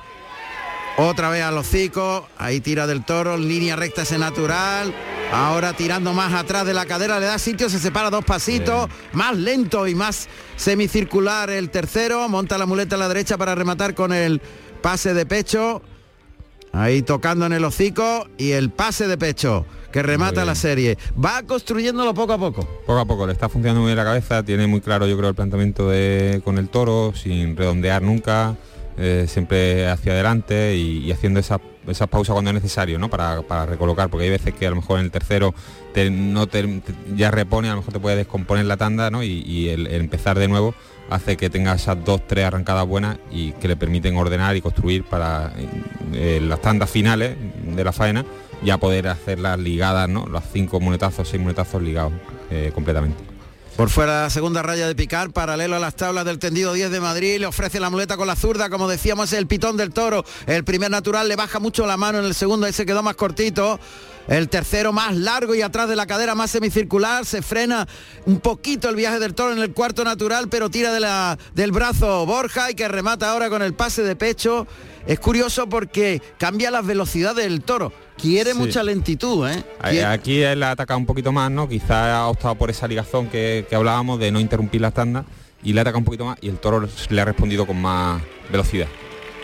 Otra 0.97 1.29
vez 1.29 1.43
al 1.43 1.57
hocico, 1.57 2.27
ahí 2.37 2.61
tira 2.61 2.87
del 2.87 3.03
toro, 3.03 3.37
línea 3.37 3.75
recta 3.75 4.03
ese 4.03 4.17
natural. 4.17 4.93
Ahora 5.33 5.73
tirando 5.73 6.13
más 6.13 6.31
atrás 6.31 6.63
de 6.63 6.75
la 6.75 6.85
cadera, 6.85 7.19
le 7.19 7.25
da 7.25 7.39
sitio, 7.39 7.67
se 7.67 7.79
separa 7.79 8.11
dos 8.11 8.23
pasitos, 8.23 8.87
más 9.13 9.35
lento 9.35 9.87
y 9.87 9.95
más 9.95 10.29
semicircular 10.57 11.49
el 11.49 11.71
tercero, 11.71 12.29
monta 12.29 12.59
la 12.59 12.67
muleta 12.67 12.97
a 12.97 12.99
la 12.99 13.07
derecha 13.07 13.35
para 13.35 13.55
rematar 13.55 13.95
con 13.95 14.13
el 14.13 14.43
pase 14.83 15.15
de 15.15 15.25
pecho. 15.25 15.81
Ahí 16.71 17.01
tocando 17.01 17.47
en 17.47 17.53
el 17.53 17.65
hocico 17.65 18.27
y 18.37 18.51
el 18.51 18.69
pase 18.69 19.07
de 19.07 19.17
pecho 19.17 19.65
que 19.91 20.03
remata 20.03 20.45
la 20.45 20.53
serie. 20.53 20.99
Va 21.23 21.41
construyéndolo 21.41 22.13
poco 22.13 22.33
a 22.33 22.37
poco. 22.37 22.67
Poco 22.85 22.99
a 22.99 23.05
poco 23.05 23.25
le 23.25 23.33
está 23.33 23.49
funcionando 23.49 23.81
muy 23.81 23.87
bien 23.87 23.97
la 23.97 24.03
cabeza, 24.03 24.43
tiene 24.43 24.67
muy 24.67 24.81
claro 24.81 25.07
yo 25.07 25.17
creo 25.17 25.29
el 25.29 25.35
planteamiento 25.35 25.89
de, 25.89 26.41
con 26.43 26.59
el 26.59 26.69
toro, 26.69 27.11
sin 27.15 27.57
redondear 27.57 28.03
nunca, 28.03 28.55
eh, 28.97 29.25
siempre 29.27 29.87
hacia 29.89 30.13
adelante 30.13 30.75
y, 30.75 31.11
haciendo 31.11 31.39
esa, 31.39 31.59
esa 31.87 32.07
pausa 32.07 32.33
cuando 32.33 32.51
es 32.51 32.55
necesario, 32.55 32.99
¿no? 32.99 33.09
Para, 33.09 33.41
para 33.41 33.65
recolocar, 33.65 34.09
porque 34.09 34.25
hay 34.25 34.29
veces 34.29 34.53
que 34.53 34.67
a 34.67 34.69
lo 34.69 34.77
mejor 34.77 34.99
en 34.99 35.05
el 35.05 35.11
tercero 35.11 35.53
te- 35.93 36.09
no 36.09 36.47
ya 37.15 37.31
repone, 37.31 37.69
a 37.69 37.71
lo 37.71 37.77
mejor 37.77 37.93
te 37.93 37.99
puede 37.99 38.15
descomponer 38.15 38.65
la 38.65 38.77
tanda, 38.77 39.09
¿no? 39.09 39.23
Y, 39.23 39.69
el, 39.69 39.87
empezar 39.87 40.37
de 40.37 40.47
nuevo 40.47 40.73
hace 41.09 41.37
que 41.37 41.49
tenga 41.49 41.73
esas 41.73 42.03
dos, 42.03 42.21
tres 42.27 42.45
arrancadas 42.45 42.87
buenas 42.87 43.17
y 43.31 43.51
que 43.53 43.67
le 43.67 43.75
permiten 43.75 44.15
ordenar 44.15 44.55
y 44.55 44.61
construir 44.61 45.03
para 45.03 45.53
eh, 46.13 46.39
las 46.41 46.61
tandas 46.61 46.89
finales 46.89 47.35
de 47.75 47.83
la 47.83 47.91
faena 47.91 48.25
ya 48.63 48.77
poder 48.77 49.07
hacer 49.09 49.39
las 49.39 49.59
ligadas, 49.59 50.07
¿no? 50.07 50.25
Los 50.25 50.43
cinco 50.51 50.79
monetazos, 50.79 51.27
seis 51.27 51.41
monetazos 51.41 51.81
ligados 51.81 52.13
eh, 52.49 52.71
completamente. 52.73 53.32
Por 53.75 53.89
fuera 53.89 54.21
la 54.23 54.29
segunda 54.29 54.61
raya 54.61 54.87
de 54.87 54.93
picar, 54.93 55.31
paralelo 55.31 55.75
a 55.75 55.79
las 55.79 55.95
tablas 55.95 56.25
del 56.25 56.37
tendido 56.37 56.73
10 56.73 56.91
de 56.91 56.99
Madrid, 56.99 57.39
le 57.39 57.47
ofrece 57.47 57.79
la 57.79 57.89
muleta 57.89 58.17
con 58.17 58.27
la 58.27 58.35
zurda, 58.35 58.69
como 58.69 58.87
decíamos, 58.87 59.33
el 59.33 59.47
pitón 59.47 59.77
del 59.77 59.91
toro. 59.91 60.23
El 60.45 60.63
primer 60.63 60.91
natural 60.91 61.27
le 61.27 61.35
baja 61.35 61.57
mucho 61.59 61.87
la 61.87 61.97
mano 61.97 62.19
en 62.19 62.25
el 62.25 62.35
segundo, 62.35 62.67
ahí 62.67 62.73
se 62.73 62.85
quedó 62.85 63.01
más 63.01 63.15
cortito. 63.15 63.79
El 64.27 64.47
tercero 64.49 64.93
más 64.93 65.15
largo 65.15 65.53
y 65.53 65.61
atrás 65.61 65.89
de 65.89 65.95
la 65.97 66.05
cadera 66.07 66.33
más 66.33 66.49
semicircular, 66.51 67.25
se 67.25 67.41
frena 67.41 67.87
un 68.25 68.39
poquito 68.39 68.87
el 68.89 68.95
viaje 68.95 69.19
del 69.19 69.33
toro 69.33 69.51
en 69.51 69.59
el 69.59 69.73
cuarto 69.73 70.03
natural, 70.05 70.47
pero 70.49 70.69
tira 70.69 70.93
de 70.93 70.99
la, 71.01 71.37
del 71.55 71.71
brazo 71.73 72.25
Borja 72.25 72.71
y 72.71 72.75
que 72.75 72.87
remata 72.87 73.31
ahora 73.31 73.49
con 73.49 73.61
el 73.61 73.73
pase 73.73 74.01
de 74.03 74.15
pecho. 74.15 74.65
Es 75.05 75.19
curioso 75.19 75.67
porque 75.67 76.21
cambia 76.37 76.71
las 76.71 76.85
velocidades 76.85 77.43
del 77.45 77.61
toro. 77.63 77.91
Quiere 78.17 78.53
Sí. 78.53 78.57
mucha 78.57 78.81
lentitud, 78.83 79.45
¿eh? 79.49 79.61
Quiere- 79.81 80.05
Aquí 80.05 80.41
él 80.41 80.63
ha 80.63 80.71
atacado 80.71 80.97
un 80.99 81.05
poquito 81.05 81.33
más, 81.33 81.51
¿no? 81.51 81.67
Quizá 81.67 82.15
ha 82.19 82.27
optado 82.27 82.55
por 82.55 82.69
esa 82.69 82.87
ligazón 82.87 83.27
que, 83.27 83.65
que 83.69 83.75
hablábamos 83.75 84.19
de 84.19 84.31
no 84.31 84.39
interrumpir 84.39 84.79
las 84.79 84.93
tandas 84.93 85.25
y 85.61 85.73
le 85.73 85.79
ha 85.79 85.81
atacado 85.81 85.99
un 85.99 86.05
poquito 86.05 86.25
más 86.25 86.37
y 86.39 86.47
el 86.47 86.57
toro 86.59 86.87
le 87.09 87.21
ha 87.21 87.25
respondido 87.25 87.65
con 87.67 87.81
más 87.81 88.21
velocidad 88.49 88.87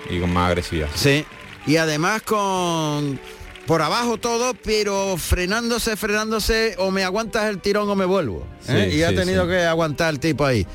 y 0.10 0.20
con 0.22 0.32
más 0.32 0.48
agresividad. 0.48 0.88
Sí. 0.96 1.26
Y 1.68 1.76
además 1.76 2.22
con 2.22 3.20
por 3.70 3.84
abajo 3.84 4.18
todo, 4.18 4.56
pero 4.56 5.16
frenándose, 5.18 5.96
frenándose, 5.96 6.74
o 6.80 6.90
me 6.90 7.04
aguantas 7.04 7.46
el 7.46 7.60
tirón 7.62 7.88
o 7.88 7.96
me 7.96 8.04
vuelvo. 8.04 8.48
¿eh? 8.68 8.90
Sí, 8.90 8.98
y 8.98 9.04
ha 9.04 9.10
sí, 9.10 9.16
tenido 9.16 9.44
sí. 9.44 9.50
que 9.52 9.62
aguantar 9.64 10.10
el 10.12 10.20
tipo 10.20 10.44
ahí. 10.44 10.66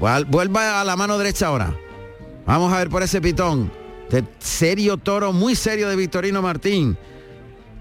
Vuel- 0.00 0.24
Vuelva 0.26 0.80
a 0.80 0.84
la 0.84 0.96
mano 0.96 1.18
derecha 1.18 1.48
ahora. 1.48 1.74
Vamos 2.46 2.72
a 2.72 2.78
ver 2.78 2.88
por 2.88 3.02
ese 3.02 3.20
pitón. 3.20 3.70
De 4.08 4.24
serio 4.38 4.96
toro, 4.96 5.34
muy 5.34 5.54
serio 5.54 5.90
de 5.90 5.96
Victorino 5.96 6.40
Martín. 6.40 6.96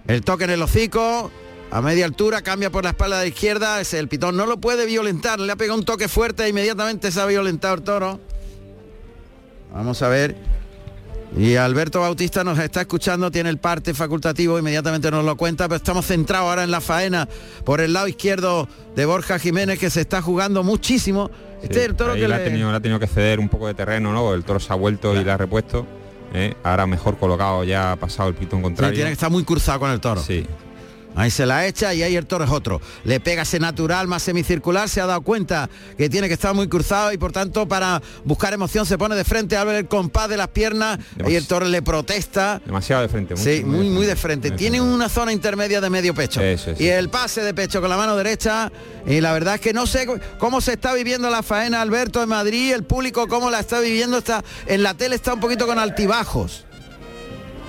El 0.05 0.21
toque 0.21 0.43
en 0.43 0.49
el 0.49 0.61
hocico, 0.61 1.31
a 1.71 1.81
media 1.81 2.03
altura, 2.03 2.41
cambia 2.41 2.69
por 2.69 2.83
la 2.83 2.89
espalda 2.89 3.21
de 3.21 3.29
izquierda. 3.29 3.79
Es 3.79 3.93
el 3.93 4.09
pitón, 4.09 4.35
no 4.35 4.45
lo 4.47 4.57
puede 4.57 4.85
violentar. 4.85 5.39
Le 5.39 5.49
ha 5.53 5.55
pegado 5.55 5.79
un 5.79 5.85
toque 5.85 6.09
fuerte 6.09 6.43
e 6.43 6.49
inmediatamente 6.49 7.09
se 7.09 7.21
ha 7.21 7.25
violentado 7.25 7.75
el 7.75 7.83
toro. 7.83 8.19
Vamos 9.73 10.01
a 10.01 10.09
ver. 10.09 10.56
Y 11.35 11.55
Alberto 11.55 11.99
Bautista 11.99 12.43
nos 12.43 12.57
está 12.57 12.81
escuchando, 12.81 13.29
tiene 13.29 13.49
el 13.49 13.57
parte 13.57 13.93
facultativo, 13.93 14.57
inmediatamente 14.57 15.11
nos 15.11 15.25
lo 15.25 15.35
cuenta, 15.35 15.67
pero 15.67 15.75
estamos 15.77 16.05
centrados 16.05 16.47
ahora 16.49 16.63
en 16.63 16.71
la 16.71 16.79
faena 16.81 17.27
por 17.65 17.81
el 17.81 17.93
lado 17.93 18.07
izquierdo 18.07 18.67
de 18.95 19.05
Borja 19.05 19.37
Jiménez 19.37 19.77
que 19.77 19.89
se 19.89 20.01
está 20.01 20.21
jugando 20.21 20.63
muchísimo. 20.63 21.29
Este 21.61 21.73
Sí, 21.75 21.79
es 21.81 21.85
el 21.87 21.95
toro 21.95 22.13
ahí 22.13 22.21
que 22.21 22.27
le, 22.27 22.35
ha 22.35 22.43
tenido, 22.43 22.71
le 22.71 22.77
ha 22.77 22.79
tenido 22.79 22.99
que 22.99 23.07
ceder 23.07 23.39
un 23.39 23.49
poco 23.49 23.67
de 23.67 23.73
terreno, 23.73 24.13
¿no? 24.13 24.33
El 24.33 24.43
toro 24.43 24.59
se 24.59 24.71
ha 24.71 24.75
vuelto 24.75 25.19
y 25.19 25.23
le 25.23 25.31
ha 25.31 25.37
repuesto. 25.37 25.85
¿eh? 26.33 26.53
Ahora 26.63 26.87
mejor 26.87 27.17
colocado, 27.17 27.63
ya 27.63 27.91
ha 27.91 27.95
pasado 27.97 28.29
el 28.29 28.35
pitón 28.35 28.59
Sí, 28.59 28.63
contrario. 28.63 28.93
tiene 28.95 29.09
que 29.09 29.13
estar 29.13 29.29
muy 29.29 29.43
cruzado 29.43 29.79
con 29.79 29.91
el 29.91 29.99
toro. 29.99 30.21
Sí. 30.21 30.45
Ahí 31.17 31.31
se 31.31 31.45
la 31.45 31.65
echa 31.65 31.93
y 31.93 32.03
ahí 32.03 32.15
el 32.15 32.27
toro 32.27 32.45
es 32.45 32.51
otro. 32.51 32.79
Le 33.03 33.19
pega 33.19 33.41
ese 33.41 33.59
natural 33.59 34.07
más 34.07 34.23
semicircular, 34.23 34.87
se 34.87 35.01
ha 35.01 35.07
dado 35.07 35.21
cuenta 35.21 35.69
que 35.97 36.09
tiene 36.09 36.27
que 36.27 36.35
estar 36.35 36.53
muy 36.53 36.67
cruzado 36.69 37.11
y 37.11 37.17
por 37.17 37.31
tanto 37.31 37.67
para 37.67 38.01
buscar 38.23 38.53
emoción 38.53 38.85
se 38.85 38.97
pone 38.97 39.15
de 39.15 39.23
frente, 39.23 39.57
abre 39.57 39.79
el 39.79 39.87
compás 39.87 40.29
de 40.29 40.37
las 40.37 40.49
piernas 40.49 40.99
y 41.27 41.35
el 41.35 41.47
toro 41.47 41.65
le 41.65 41.81
protesta. 41.81 42.61
Demasiado 42.63 43.01
de 43.01 43.09
frente. 43.09 43.33
mucho, 43.33 43.43
Sí, 43.43 43.63
muy, 43.63 43.89
muy 43.89 44.05
de 44.05 44.15
frente. 44.15 44.49
Muy 44.49 44.57
Tiene 44.57 44.79
una 44.79 45.09
zona 45.09 45.33
intermedia 45.33 45.81
de 45.81 45.89
medio 45.89 46.13
pecho. 46.13 46.39
Eso 46.39 46.71
y 46.77 46.87
el 46.87 47.09
pase 47.09 47.41
de 47.41 47.53
pecho 47.53 47.81
con 47.81 47.89
la 47.89 47.97
mano 47.97 48.15
derecha. 48.15 48.71
Y 49.05 49.21
la 49.21 49.31
verdad 49.33 49.55
es 49.55 49.61
que 49.61 49.73
no 49.73 49.87
sé 49.87 50.05
cómo 50.37 50.61
se 50.61 50.73
está 50.73 50.93
viviendo 50.93 51.29
la 51.29 51.41
faena, 51.41 51.81
Alberto, 51.81 52.21
en 52.21 52.29
Madrid. 52.29 52.73
El 52.73 52.83
público 52.83 53.27
cómo 53.27 53.49
la 53.49 53.59
está 53.59 53.79
viviendo. 53.79 54.17
Está, 54.17 54.43
en 54.67 54.83
la 54.83 54.93
tele 54.93 55.15
está 55.15 55.33
un 55.33 55.39
poquito 55.39 55.65
con 55.65 55.79
altibajos. 55.79 56.65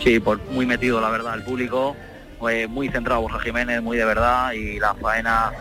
Sí, 0.02 0.20
por, 0.20 0.40
muy 0.50 0.66
metido 0.66 1.00
la 1.00 1.10
verdad 1.10 1.34
el 1.34 1.42
público, 1.42 1.96
muy 2.40 2.88
centrado 2.88 3.22
Borja 3.22 3.40
Jiménez, 3.40 3.82
muy 3.82 3.96
de 3.96 4.04
verdad 4.04 4.52
y 4.52 4.78
la 4.78 4.94
faena, 4.94 5.52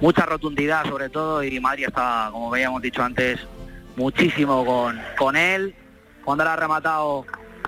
mucha 0.00 0.26
rotundidad 0.26 0.84
sobre 0.86 1.08
todo 1.08 1.42
y 1.42 1.58
Madrid 1.60 1.86
está, 1.88 2.28
como 2.32 2.52
habíamos 2.52 2.82
dicho 2.82 3.02
antes, 3.02 3.40
muchísimo 3.96 4.64
con, 4.64 5.00
con 5.16 5.36
él, 5.36 5.74
cuando 6.24 6.44
le 6.44 6.50
ha 6.50 6.56
rematado 6.56 7.24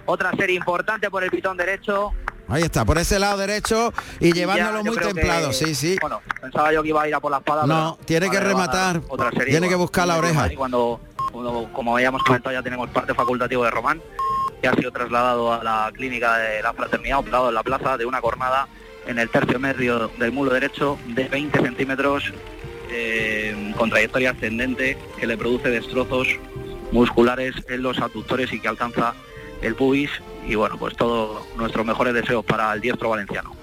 otra 0.07 0.33
serie 0.33 0.57
importante 0.57 1.11
por 1.11 1.23
el 1.25 1.31
pitón 1.31 1.57
derecho. 1.57 2.13
Ahí 2.49 2.63
está, 2.65 2.85
por 2.85 2.99
ese 2.99 3.19
lado 3.19 3.39
derecho 3.39 3.93
y 4.19 4.33
llevándolo 4.33 4.83
muy 4.83 4.97
templado, 4.97 5.53
sí, 5.53 5.75
sí. 5.75 5.97
Bueno, 6.01 6.21
pensaba 6.41 6.73
yo 6.73 6.83
que 6.83 6.89
iba 6.89 7.03
a 7.03 7.09
ir 7.09 7.15
a 7.15 7.21
por 7.21 7.31
la 7.31 7.39
espada. 7.39 7.65
No, 7.65 7.97
tiene 8.05 8.29
que 8.29 8.41
rematar, 8.41 9.01
otra 9.09 9.31
serie, 9.31 9.53
tiene 9.53 9.69
que 9.69 9.77
buscar 9.77 10.09
la 10.09 10.17
oreja. 10.17 10.49
Cuando, 10.57 11.01
cuando, 11.31 11.69
como 11.73 11.95
habíamos 11.95 12.25
comentado, 12.25 12.53
ya 12.53 12.63
tenemos 12.63 12.91
parte 12.91 13.15
facultativo 13.15 13.65
de 13.65 13.71
Román, 13.71 14.03
que 14.61 14.69
ha 14.69 14.75
sido 14.75 14.91
trasladado 14.91 15.53
a 15.53 15.63
la 15.65 15.91
clínica 15.93 16.39
de 16.39 16.63
la 16.63 16.73
fraternidad, 16.73 17.19
operado 17.19 17.49
en 17.49 17.55
la 17.55 17.63
plaza 17.63 17.97
de 17.97 18.07
una 18.07 18.21
cornada 18.21 18.69
en 19.07 19.19
el 19.19 19.29
tercio 19.31 19.59
medio 19.59 20.09
del 20.19 20.33
mulo 20.33 20.53
derecho 20.53 20.99
de 21.07 21.29
20 21.29 21.61
centímetros 21.61 22.33
eh, 22.91 23.73
con 23.77 23.91
trayectoria 23.91 24.31
ascendente 24.31 24.99
que 25.19 25.27
le 25.27 25.37
produce 25.37 25.71
destrozos 25.71 26.29
musculares 26.93 27.55
en 27.69 27.83
los 27.83 27.99
aductores 27.99 28.53
y 28.53 28.61
que 28.61 28.69
alcanza 28.69 29.15
el 29.63 29.75
pubis 29.75 30.11
y 30.47 30.55
bueno, 30.55 30.77
pues 30.79 30.97
todos 30.97 31.43
nuestros 31.57 31.87
mejores 31.87 32.15
deseos 32.15 32.45
para 32.45 32.73
el 32.73 32.81
diestro 32.81 33.11
valenciano. 33.11 33.55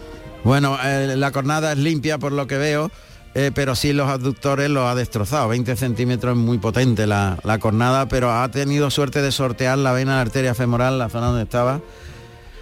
Bueno, 0.43 0.77
eh, 0.83 1.15
la 1.17 1.31
cornada 1.31 1.73
es 1.73 1.77
limpia 1.77 2.17
por 2.17 2.31
lo 2.31 2.47
que 2.47 2.57
veo, 2.57 2.89
eh, 3.37 3.51
pero 3.53 3.75
sí 3.75 3.93
los 3.93 4.09
aductores 4.09 4.67
los 4.69 4.83
ha 4.89 4.95
destrozado. 4.95 5.47
20 5.47 5.75
centímetros 5.75 6.35
es 6.35 6.43
muy 6.43 6.57
potente 6.57 7.05
la, 7.05 7.37
la 7.43 7.59
cornada, 7.59 8.07
pero 8.07 8.31
ha 8.31 8.49
tenido 8.49 8.89
suerte 8.89 9.21
de 9.21 9.31
sortear 9.31 9.77
la 9.77 9.91
vena, 9.91 10.15
la 10.15 10.21
arteria 10.21 10.55
femoral, 10.55 10.97
la 10.97 11.07
zona 11.09 11.27
donde 11.27 11.43
estaba. 11.43 11.79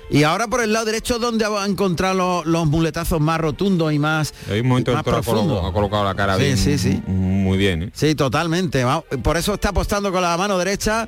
Y 0.10 0.22
ahora 0.24 0.48
por 0.48 0.62
el 0.62 0.72
lado 0.74 0.86
derecho, 0.86 1.18
donde 1.18 1.46
ha 1.46 1.66
encontrado 1.66 2.14
los, 2.14 2.46
los 2.46 2.68
muletazos 2.68 3.20
más 3.20 3.40
rotundos 3.40 3.92
y 3.92 3.98
más, 4.00 4.34
Hay 4.52 4.60
un 4.60 4.68
momento 4.68 4.92
más 4.94 5.00
el 5.00 5.24
toro 5.24 5.66
ha 5.66 5.74
colocado 5.74 6.04
la 6.04 6.14
cara 6.14 6.36
Sí, 6.38 6.44
bien, 6.44 6.58
sí, 6.58 6.78
sí. 6.78 7.02
muy 7.08 7.58
bien. 7.58 7.84
¿eh? 7.84 7.90
Sí, 7.94 8.14
totalmente. 8.14 8.84
Va- 8.84 9.02
Por 9.02 9.38
eso 9.38 9.54
está 9.56 9.70
apostando 9.70 10.12
con 10.12 10.22
la 10.22 10.38
mano 10.38 10.58
derecha. 10.60 11.08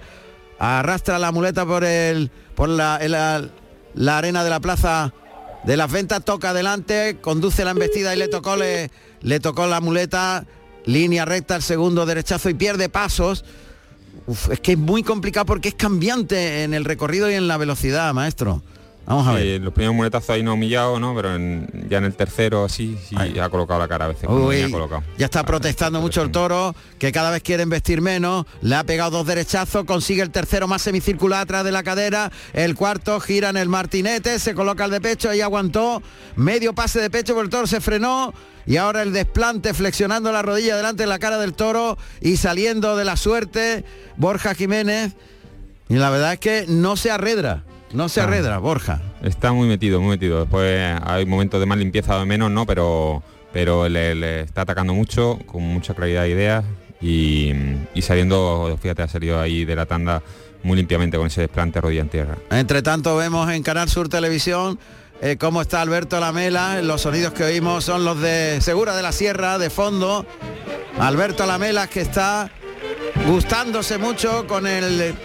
Arrastra 0.60 1.20
la 1.20 1.32
muleta 1.32 1.66
por 1.66 1.84
el 1.84 2.32
por 2.56 2.70
la, 2.70 3.00
la, 3.08 3.44
la 3.94 4.18
arena 4.18 4.44
de 4.44 4.50
la 4.50 4.60
plaza 4.60 5.14
de 5.64 5.78
las 5.78 5.92
ventas, 5.92 6.24
toca 6.26 6.50
adelante, 6.52 7.18
conduce 7.22 7.64
la 7.66 7.72
embestida 7.72 8.16
y 8.16 8.18
le 8.18 8.28
tocó 8.30 8.56
le, 8.56 8.90
le 9.28 9.42
tocó 9.42 9.68
la 9.68 9.82
muleta, 9.82 10.46
línea 10.86 11.26
recta, 11.26 11.58
el 11.58 11.62
segundo 11.62 12.06
derechazo 12.06 12.50
y 12.50 12.54
pierde 12.54 12.88
pasos. 12.88 13.44
Es 14.50 14.62
que 14.62 14.72
es 14.72 14.78
muy 14.78 15.04
complicado 15.04 15.46
porque 15.46 15.68
es 15.68 15.76
cambiante 15.76 16.64
en 16.64 16.74
el 16.74 16.86
recorrido 16.86 17.30
y 17.30 17.34
en 17.34 17.50
la 17.50 17.58
velocidad, 17.58 18.14
maestro. 18.14 18.64
Vamos 19.08 19.26
a 19.26 19.32
ver. 19.34 19.44
Sí, 19.44 19.60
los 19.60 19.74
primeros 19.74 19.96
muletazos 19.96 20.30
ahí 20.32 20.44
no 20.44 20.52
ha 20.52 20.54
humillado, 20.56 21.00
¿no? 21.00 21.16
Pero 21.16 21.34
en- 21.34 21.88
ya 21.90 22.00
en 22.00 22.04
el 22.04 22.14
tercero 22.14 22.68
sí, 22.68 22.98
sí 23.08 23.16
ha 23.40 23.50
colocado 23.50 23.80
la 23.80 23.88
cara 23.88 24.04
a 24.06 24.08
veces. 24.10 24.26
Uy, 24.30 24.58
venía 24.58 24.70
colocado. 24.70 25.02
ya 25.18 25.26
está 25.26 25.46
protestando 25.46 26.02
mucho 26.02 26.22
el 26.22 26.30
toro, 26.30 26.76
que 27.00 27.14
cada 27.14 27.32
vez 27.32 27.42
quiere 27.42 27.64
investir 27.64 28.02
menos, 28.02 28.46
le 28.62 28.76
ha 28.76 28.84
pegado 28.84 29.12
dos 29.12 29.26
derechazos, 29.26 29.86
consigue 29.86 30.22
el 30.22 30.30
tercero 30.30 30.68
más 30.68 30.82
semicircular 30.82 31.42
atrás 31.44 31.64
de 31.64 31.72
la 31.72 31.84
cadera, 31.84 32.32
el 32.52 32.76
cuarto 32.76 33.18
gira 33.22 33.50
en 33.50 33.56
el 33.58 33.70
martinete, 33.70 34.40
se 34.40 34.54
coloca 34.54 34.84
el 34.84 34.92
de 34.92 35.00
pecho 35.00 35.34
y 35.34 35.40
aguantó, 35.40 36.02
medio 36.36 36.74
pase 36.74 37.00
de 37.00 37.10
pecho, 37.10 37.34
pero 37.34 37.44
el 37.46 37.50
toro 37.50 37.66
se 37.66 37.80
frenó 37.80 38.34
y 38.66 38.76
ahora 38.76 39.04
el 39.04 39.14
desplante 39.14 39.74
flexionando 39.74 40.34
la 40.34 40.42
rodilla 40.42 40.76
delante 40.76 41.04
de 41.04 41.08
la 41.08 41.20
cara 41.20 41.38
del 41.38 41.54
toro 41.54 41.98
y 42.20 42.36
saliendo 42.36 42.98
de 42.98 43.06
la 43.06 43.16
suerte, 43.16 43.86
Borja 44.18 44.54
Jiménez, 44.54 45.14
y 45.88 45.96
la 45.96 46.10
verdad 46.10 46.34
es 46.34 46.40
que 46.40 46.66
no 46.68 46.98
se 46.98 47.10
arredra, 47.10 47.64
no 47.94 48.10
se 48.10 48.22
Ah. 48.22 48.24
arredra, 48.26 48.58
Borja. 48.60 49.02
Está 49.24 49.52
muy 49.54 49.68
metido, 49.68 50.00
muy 50.02 50.12
metido. 50.12 50.40
Después 50.42 50.98
hay 51.04 51.26
momentos 51.26 51.60
de 51.60 51.66
más 51.66 51.78
limpieza 51.78 52.16
o 52.16 52.20
de 52.20 52.26
menos, 52.26 52.52
¿no? 52.52 52.66
Pero, 52.66 53.24
pero 53.54 53.88
le, 53.90 54.16
le 54.16 54.42
está 54.42 54.62
atacando 54.62 54.94
mucho, 54.94 55.40
con 55.46 55.64
mucha 55.64 55.94
claridad 55.94 56.24
de 56.24 56.30
ideas 56.30 56.66
y, 57.02 57.52
y 57.94 58.02
saliendo, 58.02 58.78
fíjate, 58.82 59.04
ha 59.04 59.08
salido 59.08 59.40
ahí 59.40 59.66
de 59.66 59.76
la 59.76 59.86
tanda 59.86 60.22
muy 60.64 60.76
limpiamente 60.78 61.18
con 61.18 61.28
ese 61.28 61.42
desplante 61.42 61.80
rodilla 61.80 62.02
en 62.02 62.10
tierra. 62.10 62.38
Entre 62.52 62.82
tanto 62.82 63.16
vemos 63.16 63.50
en 63.52 63.64
Canal 63.64 63.88
Sur 63.90 64.10
Televisión 64.10 64.80
eh, 65.22 65.38
cómo 65.40 65.62
está 65.62 65.82
Alberto 65.82 66.20
Lamela. 66.20 66.82
Los 66.82 67.02
sonidos 67.02 67.34
que 67.34 67.44
oímos 67.44 67.84
son 67.86 68.04
los 68.04 68.20
de 68.20 68.60
Segura 68.62 68.96
de 68.96 69.02
la 69.04 69.12
Sierra, 69.12 69.58
de 69.60 69.70
fondo. 69.70 70.26
Alberto 71.00 71.46
Lamela 71.46 71.88
que 71.88 72.02
está 72.02 72.50
gustándose 73.28 73.98
mucho 73.98 74.46
con 74.48 74.68
el 74.68 75.16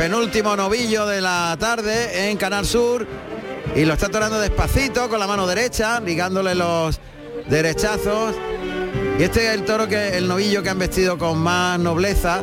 penúltimo 0.00 0.56
novillo 0.56 1.06
de 1.06 1.20
la 1.20 1.54
tarde 1.60 2.30
en 2.30 2.38
Canal 2.38 2.64
Sur. 2.64 3.06
Y 3.76 3.84
lo 3.84 3.92
está 3.92 4.08
torando 4.08 4.40
despacito 4.40 5.10
con 5.10 5.20
la 5.20 5.26
mano 5.26 5.46
derecha, 5.46 6.00
ligándole 6.00 6.54
los 6.54 6.98
derechazos. 7.50 8.34
Y 9.18 9.22
este 9.22 9.48
es 9.48 9.52
el 9.52 9.66
toro 9.66 9.88
que 9.88 10.16
el 10.16 10.26
novillo 10.26 10.62
que 10.62 10.70
han 10.70 10.78
vestido 10.78 11.18
con 11.18 11.36
más 11.36 11.78
nobleza 11.78 12.42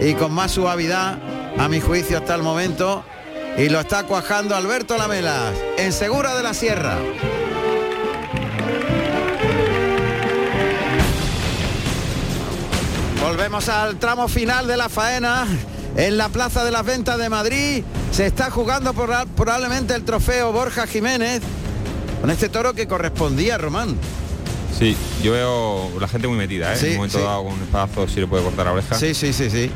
y 0.00 0.14
con 0.14 0.32
más 0.32 0.52
suavidad, 0.52 1.18
a 1.58 1.68
mi 1.68 1.82
juicio 1.82 2.16
hasta 2.16 2.34
el 2.34 2.42
momento. 2.42 3.04
Y 3.58 3.68
lo 3.68 3.78
está 3.78 4.04
cuajando 4.04 4.56
Alberto 4.56 4.96
Lamelas, 4.96 5.52
en 5.76 5.92
Segura 5.92 6.34
de 6.34 6.42
la 6.42 6.54
Sierra. 6.54 6.96
Volvemos 13.22 13.68
al 13.68 13.98
tramo 13.98 14.28
final 14.28 14.66
de 14.66 14.78
la 14.78 14.88
faena. 14.88 15.46
En 15.96 16.18
la 16.18 16.28
Plaza 16.28 16.64
de 16.64 16.70
las 16.70 16.84
Ventas 16.84 17.18
de 17.18 17.28
Madrid 17.28 17.82
se 18.12 18.26
está 18.26 18.50
jugando 18.50 18.92
por- 18.92 19.10
probablemente 19.34 19.94
el 19.94 20.04
trofeo 20.04 20.52
Borja 20.52 20.86
Jiménez 20.86 21.40
con 22.20 22.30
este 22.30 22.48
toro 22.48 22.74
que 22.74 22.86
correspondía 22.86 23.54
a 23.54 23.58
Román. 23.58 23.96
Sí, 24.78 24.94
yo 25.22 25.32
veo 25.32 25.88
la 25.98 26.06
gente 26.06 26.28
muy 26.28 26.36
metida, 26.36 26.74
¿eh? 26.74 26.76
Sí, 26.76 26.84
en 26.86 26.90
un 26.92 26.96
momento 26.98 27.16
sí. 27.18 27.24
dado 27.24 27.44
con 27.44 27.54
un 27.54 27.62
espadazo 27.62 28.06
sí 28.08 28.20
le 28.20 28.26
puede 28.26 28.44
cortar 28.44 28.66
la 28.66 28.72
oreja. 28.72 28.94
Sí, 28.96 29.14
sí, 29.14 29.32
sí, 29.32 29.48
sí. 29.48 29.70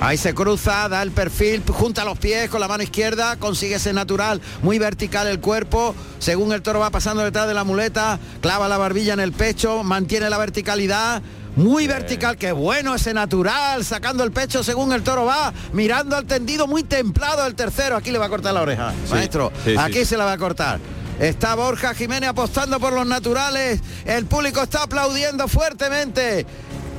Ahí 0.00 0.16
se 0.16 0.34
cruza, 0.34 0.88
da 0.88 1.00
el 1.02 1.12
perfil, 1.12 1.62
junta 1.68 2.04
los 2.04 2.18
pies 2.18 2.50
con 2.50 2.60
la 2.60 2.66
mano 2.66 2.82
izquierda, 2.82 3.36
consigue 3.36 3.76
ese 3.76 3.92
natural, 3.92 4.40
muy 4.62 4.80
vertical 4.80 5.28
el 5.28 5.38
cuerpo, 5.38 5.94
según 6.18 6.52
el 6.52 6.60
toro 6.60 6.80
va 6.80 6.90
pasando 6.90 7.22
detrás 7.22 7.46
de 7.46 7.54
la 7.54 7.62
muleta, 7.62 8.18
clava 8.40 8.68
la 8.68 8.78
barbilla 8.78 9.12
en 9.12 9.20
el 9.20 9.30
pecho, 9.30 9.84
mantiene 9.84 10.28
la 10.28 10.38
verticalidad. 10.38 11.22
Muy 11.56 11.86
vertical, 11.86 12.36
qué 12.38 12.52
bueno 12.52 12.94
ese 12.94 13.12
natural, 13.12 13.84
sacando 13.84 14.24
el 14.24 14.32
pecho 14.32 14.64
según 14.64 14.92
el 14.92 15.02
toro 15.02 15.26
va, 15.26 15.52
mirando 15.72 16.16
al 16.16 16.24
tendido, 16.24 16.66
muy 16.66 16.82
templado 16.82 17.46
el 17.46 17.54
tercero. 17.54 17.96
Aquí 17.96 18.10
le 18.10 18.18
va 18.18 18.26
a 18.26 18.28
cortar 18.30 18.54
la 18.54 18.62
oreja, 18.62 18.92
Sí, 19.06 19.10
maestro. 19.12 19.52
sí, 19.64 19.72
sí. 19.72 19.76
Aquí 19.78 20.04
se 20.06 20.16
la 20.16 20.24
va 20.24 20.32
a 20.32 20.38
cortar. 20.38 20.80
Está 21.20 21.54
Borja 21.54 21.94
Jiménez 21.94 22.30
apostando 22.30 22.80
por 22.80 22.94
los 22.94 23.06
naturales. 23.06 23.80
El 24.06 24.24
público 24.24 24.62
está 24.62 24.84
aplaudiendo 24.84 25.46
fuertemente. 25.46 26.46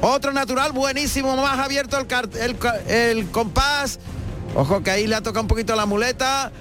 Otro 0.02 0.32
natural 0.32 0.72
buenísimo, 0.72 1.36
más 1.36 1.58
abierto 1.58 1.98
el, 1.98 2.58
el 2.88 3.32
compás. 3.32 4.00
Ojo 4.56 4.84
que 4.84 4.92
ahí 4.92 5.08
le 5.08 5.16
ha 5.16 5.22
tocado 5.22 5.42
un 5.42 5.48
poquito 5.48 5.76
la 5.76 5.88
muleta. 5.88 6.52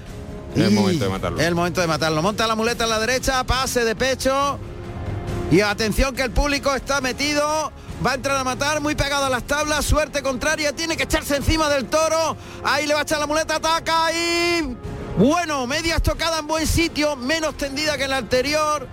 El 0.55 0.71
momento 0.71 1.03
de 1.05 1.09
matarlo. 1.11 1.39
El 1.39 1.53
momento 1.55 1.79
de 1.81 1.87
matarlo. 1.87 2.21
Monta 2.23 2.47
la 2.47 2.55
muleta 2.55 2.85
en 2.85 2.89
la 2.89 2.99
derecha, 2.99 3.43
pase 3.43 3.85
de 3.85 3.95
pecho. 3.95 4.59
Y 5.51 5.61
atención 5.61 6.15
que 6.15 6.23
el 6.23 6.31
público 6.31 6.73
está 6.73 7.01
metido. 7.01 7.71
Va 8.05 8.11
a 8.11 8.15
entrar 8.15 8.37
a 8.37 8.43
matar, 8.43 8.81
muy 8.81 8.95
pegado 8.95 9.25
a 9.25 9.29
las 9.29 9.43
tablas, 9.43 9.85
suerte 9.85 10.21
contraria, 10.21 10.75
tiene 10.75 10.97
que 10.97 11.03
echarse 11.03 11.37
encima 11.37 11.69
del 11.69 11.85
toro. 11.85 12.35
Ahí 12.63 12.85
le 12.85 12.93
va 12.93 13.01
a 13.01 13.03
echar 13.03 13.19
la 13.19 13.27
muleta, 13.27 13.55
ataca 13.55 14.11
y... 14.11 14.75
Bueno, 15.17 15.67
media 15.67 15.97
estocada 15.97 16.39
en 16.39 16.47
buen 16.47 16.65
sitio, 16.65 17.15
menos 17.15 17.55
tendida 17.55 17.97
que 17.97 18.05
en 18.05 18.09
la 18.09 18.17
anterior. 18.17 18.87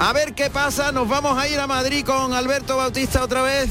A 0.00 0.12
ver 0.12 0.34
qué 0.34 0.50
pasa, 0.50 0.90
nos 0.92 1.08
vamos 1.08 1.38
a 1.38 1.46
ir 1.46 1.60
a 1.60 1.66
Madrid 1.66 2.04
con 2.04 2.32
Alberto 2.32 2.76
Bautista 2.76 3.22
otra 3.22 3.42
vez. 3.42 3.70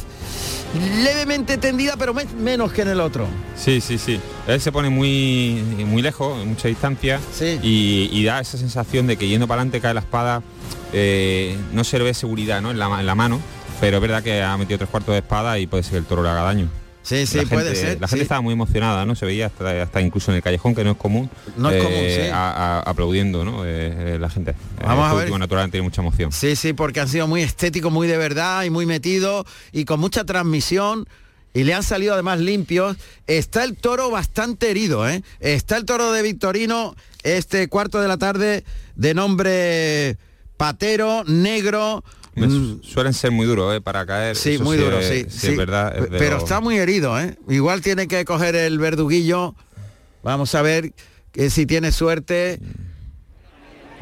Levemente 1.03 1.57
tendida, 1.57 1.95
pero 1.97 2.13
me- 2.13 2.25
menos 2.25 2.71
que 2.71 2.83
en 2.83 2.87
el 2.89 3.01
otro. 3.01 3.27
Sí, 3.57 3.81
sí, 3.81 3.97
sí. 3.97 4.19
Él 4.47 4.61
se 4.61 4.71
pone 4.71 4.89
muy, 4.89 5.61
muy 5.85 6.01
lejos, 6.01 6.41
en 6.41 6.47
mucha 6.49 6.67
distancia, 6.69 7.19
y, 7.61 8.09
y 8.11 8.23
da 8.23 8.39
esa 8.39 8.57
sensación 8.57 9.05
de 9.07 9.17
que 9.17 9.27
yendo 9.27 9.47
para 9.47 9.61
adelante 9.61 9.81
cae 9.81 9.93
la 9.93 9.99
espada, 9.99 10.41
eh, 10.93 11.57
no 11.73 11.83
se 11.83 11.97
le 11.97 12.05
ve 12.05 12.13
seguridad 12.13 12.61
¿no? 12.61 12.71
en, 12.71 12.79
la, 12.79 12.99
en 12.99 13.05
la 13.05 13.15
mano, 13.15 13.39
pero 13.81 13.97
es 13.97 14.01
verdad 14.01 14.23
que 14.23 14.41
ha 14.41 14.55
metido 14.57 14.77
tres 14.77 14.89
cuartos 14.89 15.13
de 15.13 15.19
espada 15.19 15.59
y 15.59 15.67
puede 15.67 15.83
ser 15.83 15.91
que 15.93 15.97
el 15.99 16.05
toro 16.05 16.23
le 16.23 16.29
haga 16.29 16.43
daño. 16.43 16.69
Sí, 17.03 17.25
sí, 17.25 17.37
La 17.37 17.43
puede 17.45 17.65
gente- 17.73 17.79
ser, 17.81 18.01
La 18.01 18.07
gente 18.07 18.17
sí. 18.17 18.21
estaba 18.23 18.41
muy 18.41 18.53
emocionada, 18.53 19.05
¿no? 19.05 19.15
Se 19.15 19.25
veía 19.25 19.47
hasta, 19.47 19.81
hasta 19.81 20.01
incluso 20.01 20.31
en 20.31 20.37
el 20.37 20.43
callejón, 20.43 20.75
que 20.75 20.83
no 20.83 20.91
es 20.91 20.97
común. 20.97 21.29
No 21.57 21.69
es 21.71 21.81
común, 21.83 21.97
eh, 21.99 22.21
sí. 22.25 22.29
a- 22.31 22.51
a- 22.51 22.79
aplaudiendo, 22.81 23.43
¿no? 23.43 23.65
Eh, 23.65 24.15
eh, 24.15 24.17
la 24.19 24.29
gente. 24.29 24.53
Vamos 24.83 25.07
Eh, 25.07 25.11
a 25.11 25.13
ver. 25.15 25.39
natural 25.39 25.71
tiene 25.71 25.83
mucha 25.83 26.01
emoción. 26.01 26.31
Sí, 26.31 26.55
sí, 26.55 26.73
porque 26.73 26.99
han 26.99 27.07
sido 27.09 27.27
muy 27.27 27.41
estéticos, 27.41 27.91
muy 27.91 28.07
de 28.07 28.17
verdad 28.17 28.63
y 28.63 28.69
muy 28.69 28.85
metidos 28.85 29.45
y 29.71 29.85
con 29.85 29.99
mucha 29.99 30.23
transmisión. 30.25 31.07
Y 31.53 31.65
le 31.65 31.73
han 31.73 31.83
salido 31.83 32.13
además 32.13 32.39
limpios. 32.39 32.95
Está 33.27 33.65
el 33.65 33.75
toro 33.75 34.09
bastante 34.09 34.69
herido, 34.71 35.09
¿eh? 35.09 35.21
Está 35.41 35.75
el 35.75 35.83
toro 35.85 36.11
de 36.13 36.21
Victorino, 36.21 36.95
este 37.23 37.67
cuarto 37.67 37.99
de 37.99 38.07
la 38.07 38.17
tarde, 38.17 38.63
de 38.95 39.13
nombre 39.13 40.17
Patero, 40.55 41.23
negro. 41.25 42.03
Me 42.33 42.47
Mm, 42.47 42.51
su- 42.51 42.83
suelen 42.83 43.13
ser 43.13 43.31
muy 43.31 43.45
duros 43.45 43.75
¿eh? 43.75 43.81
para 43.81 44.05
caer. 44.05 44.35
Sí, 44.37 44.53
eso 44.55 44.63
muy 44.63 44.77
sí 44.77 44.83
duro, 44.83 44.99
es- 44.99 45.07
sí. 45.07 45.25
sí, 45.29 45.47
es 45.49 45.57
verdad. 45.57 45.97
es 45.97 46.07
Pero 46.17 46.37
está 46.37 46.61
muy 46.61 46.77
herido, 46.77 47.19
¿eh? 47.19 47.37
Igual 47.49 47.81
tiene 47.81 48.07
que 48.07 48.23
coger 48.25 48.55
el 48.55 48.79
verduguillo. 48.79 49.53
Vamos 50.23 50.55
a 50.55 50.61
ver 50.61 50.93
que 51.31 51.49
si 51.49 51.65
tiene 51.65 51.91
suerte. 51.91 52.59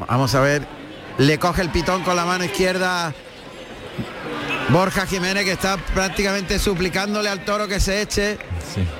Vamos 0.08 0.34
a 0.34 0.40
ver. 0.40 0.66
Le 1.18 1.38
coge 1.38 1.62
el 1.62 1.70
pitón 1.70 2.02
con 2.04 2.14
la 2.16 2.24
mano 2.24 2.44
izquierda. 2.44 3.12
Borja 4.70 5.06
Jiménez 5.06 5.44
que 5.44 5.52
está 5.52 5.76
prácticamente 5.94 6.58
suplicándole 6.58 7.28
al 7.28 7.44
toro 7.44 7.66
que 7.66 7.80
se 7.80 8.00
eche. 8.02 8.38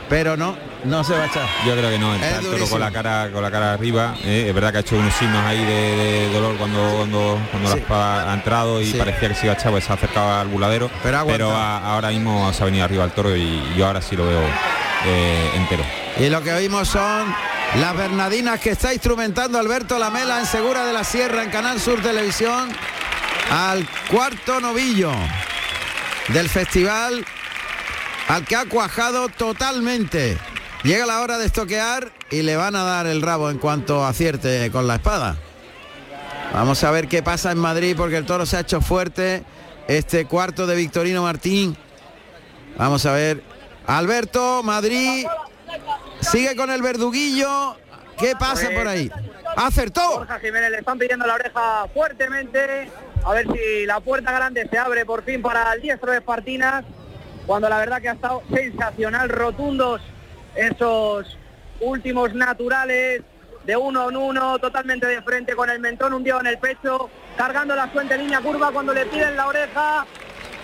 pero 0.09 0.37
no, 0.37 0.57
no 0.85 1.05
se 1.05 1.13
va 1.15 1.25
a 1.25 1.27
echar. 1.27 1.47
Yo 1.67 1.73
creo 1.77 1.91
que 1.91 1.99
no, 1.99 2.15
Es 2.15 2.23
está 2.23 2.29
el 2.37 2.41
toro 2.43 2.49
durísimo. 2.53 2.71
con 2.71 2.81
la 2.81 2.91
cara 2.91 3.31
con 3.33 3.43
la 3.43 3.51
cara 3.51 3.73
arriba. 3.75 4.15
eh, 4.25 4.47
es 4.49 4.55
verdad 4.55 4.71
que 4.73 4.77
ha 4.79 4.81
hecho 4.81 4.97
unos 4.97 5.15
signos 5.15 5.45
ahí 5.45 5.65
de, 5.65 5.97
de 5.97 6.33
dolor 6.33 6.57
cuando 6.57 6.95
cuando, 6.99 7.39
cuando 7.51 7.71
la 7.71 7.77
espada 7.77 8.31
ha 8.31 8.35
entrado 8.35 8.81
y 8.81 8.91
Sí. 8.93 8.99
parecía 8.99 9.29
que 9.29 9.35
se 9.35 9.47
iba 9.47 9.55
a 9.55 9.59
echar, 9.59 9.71
pues 9.73 9.85
se 9.85 9.93
ha 9.93 9.95
acercado 9.95 10.33
al 10.41 10.49
buladero. 10.49 10.91
Pero 11.03 11.51
a- 11.57 11.95
ahora 11.95 12.09
mismo 12.09 12.53
se 12.53 12.63
ha 12.63 12.67
venido 12.67 12.85
arriba 12.85 13.05
el 13.05 13.13
toro 13.13 13.35
y 13.37 13.75
yo 13.77 13.87
ahora 13.87 14.01
sí 14.03 14.17
lo 14.17 14.27
veo 14.27 14.41
eh, 15.07 15.51
entero. 15.57 15.85
Y 16.19 16.29
lo 16.29 16.43
que 16.43 16.53
oímos 16.53 16.89
son 16.89 17.35
las 17.77 17.97
Bernadinas 17.97 18.59
que 18.61 18.71
está 18.71 18.93
instrumentando 18.93 19.59
Alberto 19.59 19.99
Lamela 19.99 20.39
en 20.41 20.47
Segura 20.47 20.85
de 20.85 20.93
la 20.93 21.05
Sierra 21.05 21.43
en 21.45 21.51
Canal 21.51 21.81
Sur 21.81 22.03
Televisión 22.03 22.69
al 23.51 23.87
cuarto 24.11 24.61
novillo 24.61 25.13
del 26.29 26.49
festival 26.49 27.25
al 28.29 28.45
que 28.45 28.57
ha 28.57 28.65
cuajado 28.65 29.29
totalmente. 29.29 30.37
Llega 30.83 31.05
la 31.05 31.21
hora 31.21 31.37
de 31.37 31.45
estoquear 31.45 32.11
y 32.31 32.41
le 32.41 32.57
van 32.57 32.75
a 32.75 32.83
dar 32.83 33.07
el 33.07 33.21
rabo 33.21 33.51
en 33.51 33.59
cuanto 33.59 34.05
acierte 34.05 34.71
con 34.71 34.87
la 34.87 34.95
espada. 34.95 35.37
Vamos 36.55 36.83
a 36.85 36.91
ver 36.91 37.07
qué 37.07 37.23
pasa 37.23 37.53
en 37.53 37.59
Madrid 37.59 37.95
porque 37.97 38.17
el 38.17 38.25
toro 38.25 38.47
se 38.47 38.57
ha 38.57 38.61
hecho 38.61 38.81
fuerte. 38.81 39.45
Este 39.89 40.25
cuarto 40.25 40.67
de 40.67 40.77
Victorino 40.77 41.23
Martín. 41.23 41.77
Vamos 42.79 43.05
a 43.05 43.13
ver. 43.13 43.43
Alberto, 43.87 44.63
Madrid. 44.63 45.27
Sigue 46.21 46.57
con 46.57 46.71
el 46.71 46.81
verduguillo. 46.81 47.77
¿Qué 48.19 48.35
pasa 48.39 48.71
por 48.75 48.89
ahí? 48.89 49.11
Acertó. 49.57 50.19
Borja 50.19 50.39
Jiménez 50.39 50.71
le 50.71 50.79
están 50.79 50.99
pidiendo 50.99 51.27
la 51.27 51.35
oreja 51.35 51.87
fuertemente. 51.93 52.91
A 53.23 53.33
ver 53.33 53.47
si 53.53 53.85
la 53.85 54.01
puerta 54.01 54.33
grande 54.33 54.67
se 54.71 54.79
abre 54.79 55.05
por 55.05 55.25
fin 55.25 55.43
para 55.43 55.75
el 55.75 55.83
diestro 55.83 56.11
de 56.13 56.19
Espartinas. 56.19 56.85
Cuando 57.47 57.69
la 57.69 57.77
verdad 57.77 58.01
que 58.01 58.09
ha 58.09 58.13
estado 58.13 58.43
sensacional, 58.51 59.29
rotundos 59.29 60.01
esos 60.55 61.39
últimos 61.81 62.35
naturales 62.35 63.23
de 63.65 63.77
uno 63.77 64.09
en 64.09 64.17
uno, 64.17 64.59
totalmente 64.59 65.07
de 65.07 65.23
frente 65.23 65.55
con 65.55 65.71
el 65.71 65.81
mentón 65.81 66.15
hundido 66.15 66.41
en 66.41 66.47
el 66.47 66.59
pecho, 66.59 67.11
cargando 67.37 67.77
la 67.77 67.89
fuente 67.89 68.15
en 68.15 68.23
línea 68.23 68.41
curva 68.41 68.71
cuando 68.73 68.93
le 68.93 69.07
piden 69.07 69.37
la 69.37 69.47
oreja 69.47 70.07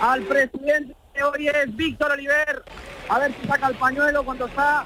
al 0.00 0.22
presidente 0.22 0.94
de 1.14 1.22
hoy 1.22 1.50
Víctor 1.68 2.12
Oliver. 2.12 2.62
A 3.08 3.18
ver 3.18 3.32
si 3.40 3.46
saca 3.46 3.68
el 3.68 3.76
pañuelo 3.76 4.24
cuando 4.24 4.46
está 4.46 4.84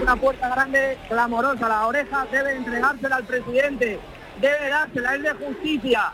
una 0.00 0.16
puerta 0.16 0.48
grande, 0.48 0.98
clamorosa. 1.08 1.68
La 1.68 1.86
oreja 1.86 2.26
debe 2.30 2.56
entregársela 2.56 3.16
al 3.16 3.24
presidente, 3.24 3.98
debe 4.40 4.68
dársela, 4.68 5.14
es 5.14 5.22
de 5.22 5.32
justicia. 5.32 6.12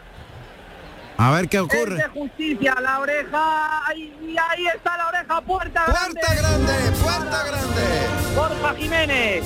A 1.21 1.33
ver 1.33 1.49
qué 1.49 1.57
Es 1.57 1.63
ocurre. 1.65 1.97
de 1.97 2.05
justicia, 2.09 2.75
la 2.81 3.01
oreja, 3.01 3.87
ahí- 3.89 4.13
y 4.23 4.37
ahí 4.39 4.67
está 4.75 4.97
la 4.97 5.09
oreja, 5.09 5.41
puerta 5.41 5.85
grande. 5.87 6.21
Puerta 6.21 6.35
grande, 6.35 6.73
puerta 7.03 7.43
grande. 7.45 8.37
Borja 8.37 8.75
Jiménez. 8.79 9.45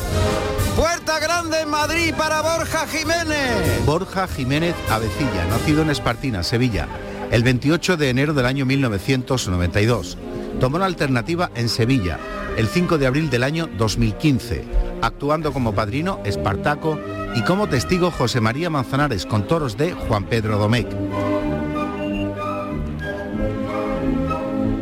Puerta 0.76 1.18
grande 1.18 1.60
en 1.62 1.70
Madrid 1.70 2.14
para 2.16 2.42
Borja 2.42 2.86
Jiménez. 2.86 3.86
Borja 3.86 4.26
Jiménez 4.28 4.74
Avecilla, 4.90 5.46
nacido 5.48 5.80
en 5.82 5.90
Espartina, 5.90 6.42
Sevilla, 6.42 6.88
el 7.30 7.42
28 7.42 7.96
de 7.96 8.10
enero 8.10 8.34
del 8.34 8.44
año 8.46 8.66
1992. 8.66 10.18
Tomó 10.60 10.78
la 10.78 10.86
alternativa 10.86 11.50
en 11.54 11.70
Sevilla 11.70 12.18
el 12.58 12.68
5 12.68 12.98
de 12.98 13.06
abril 13.06 13.30
del 13.30 13.44
año 13.44 13.66
2015, 13.78 14.62
actuando 15.00 15.54
como 15.54 15.74
padrino 15.74 16.20
Espartaco 16.24 16.98
y 17.34 17.42
como 17.44 17.66
testigo 17.66 18.10
José 18.10 18.42
María 18.42 18.68
Manzanares 18.68 19.24
con 19.24 19.46
toros 19.46 19.78
de 19.78 19.92
Juan 19.92 20.24
Pedro 20.24 20.58
Domecq. 20.58 20.88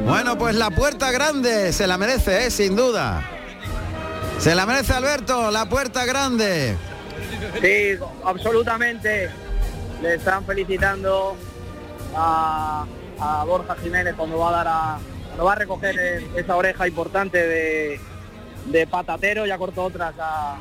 Bueno, 0.04 0.36
pues 0.38 0.54
la 0.54 0.70
puerta 0.70 1.10
grande 1.10 1.72
se 1.72 1.86
la 1.86 1.98
merece, 1.98 2.46
¿eh? 2.46 2.50
sin 2.50 2.74
duda. 2.74 3.22
Se 4.38 4.54
la 4.54 4.66
merece 4.66 4.94
Alberto, 4.94 5.50
la 5.50 5.68
puerta 5.68 6.04
grande. 6.04 6.76
Sí, 7.60 7.98
absolutamente. 8.24 9.30
Le 10.02 10.14
están 10.14 10.44
felicitando 10.46 11.36
a, 12.16 12.86
Borja 13.46 13.76
Jiménez 13.76 14.14
cuando 14.16 14.38
va 14.38 14.48
a 14.48 14.52
dar 14.52 14.68
a, 14.68 14.98
cuando 15.26 15.44
va 15.44 15.52
a 15.52 15.56
recoger 15.56 15.94
esa 16.34 16.56
oreja 16.56 16.88
importante 16.88 17.46
de, 17.46 18.00
de 18.66 18.86
patatero, 18.86 19.44
ya 19.44 19.58
cortó 19.58 19.84
otras 19.84 20.14
a, 20.18 20.56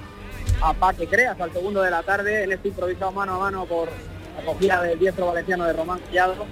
a 0.61 0.73
Paque 0.73 1.07
Creas 1.07 1.39
al 1.39 1.53
segundo 1.53 1.81
de 1.81 1.91
la 1.91 2.03
tarde, 2.03 2.43
en 2.43 2.51
este 2.51 2.67
improvisado 2.67 3.13
mano 3.13 3.35
a 3.35 3.39
mano 3.39 3.65
por 3.65 3.87
la 4.37 4.45
cogida 4.45 4.81
del 4.81 4.99
diestro 4.99 5.27
valenciano 5.27 5.65
de 5.65 5.73
Román 5.73 5.99
Collado, 5.99 6.45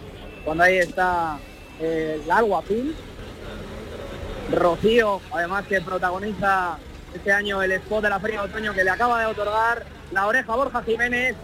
cuando 0.46 0.64
ahí 0.64 0.78
está 0.78 1.38
el 1.80 2.30
alguacil, 2.30 2.96
Rocío, 4.52 5.22
además 5.32 5.66
que 5.68 5.82
protagoniza 5.82 6.78
este 7.14 7.32
año 7.32 7.62
el 7.62 7.72
spot 7.74 8.04
de 8.04 8.10
la 8.10 8.20
Feria 8.20 8.42
de 8.42 8.50
Otoño 8.50 8.74
que 8.74 8.84
le 8.84 8.90
acaba 8.90 9.20
de 9.20 9.26
otorgar 9.26 9.86
la 10.12 10.28
oreja 10.28 10.56
Borja 10.56 10.82
Jiménez, 10.84 11.36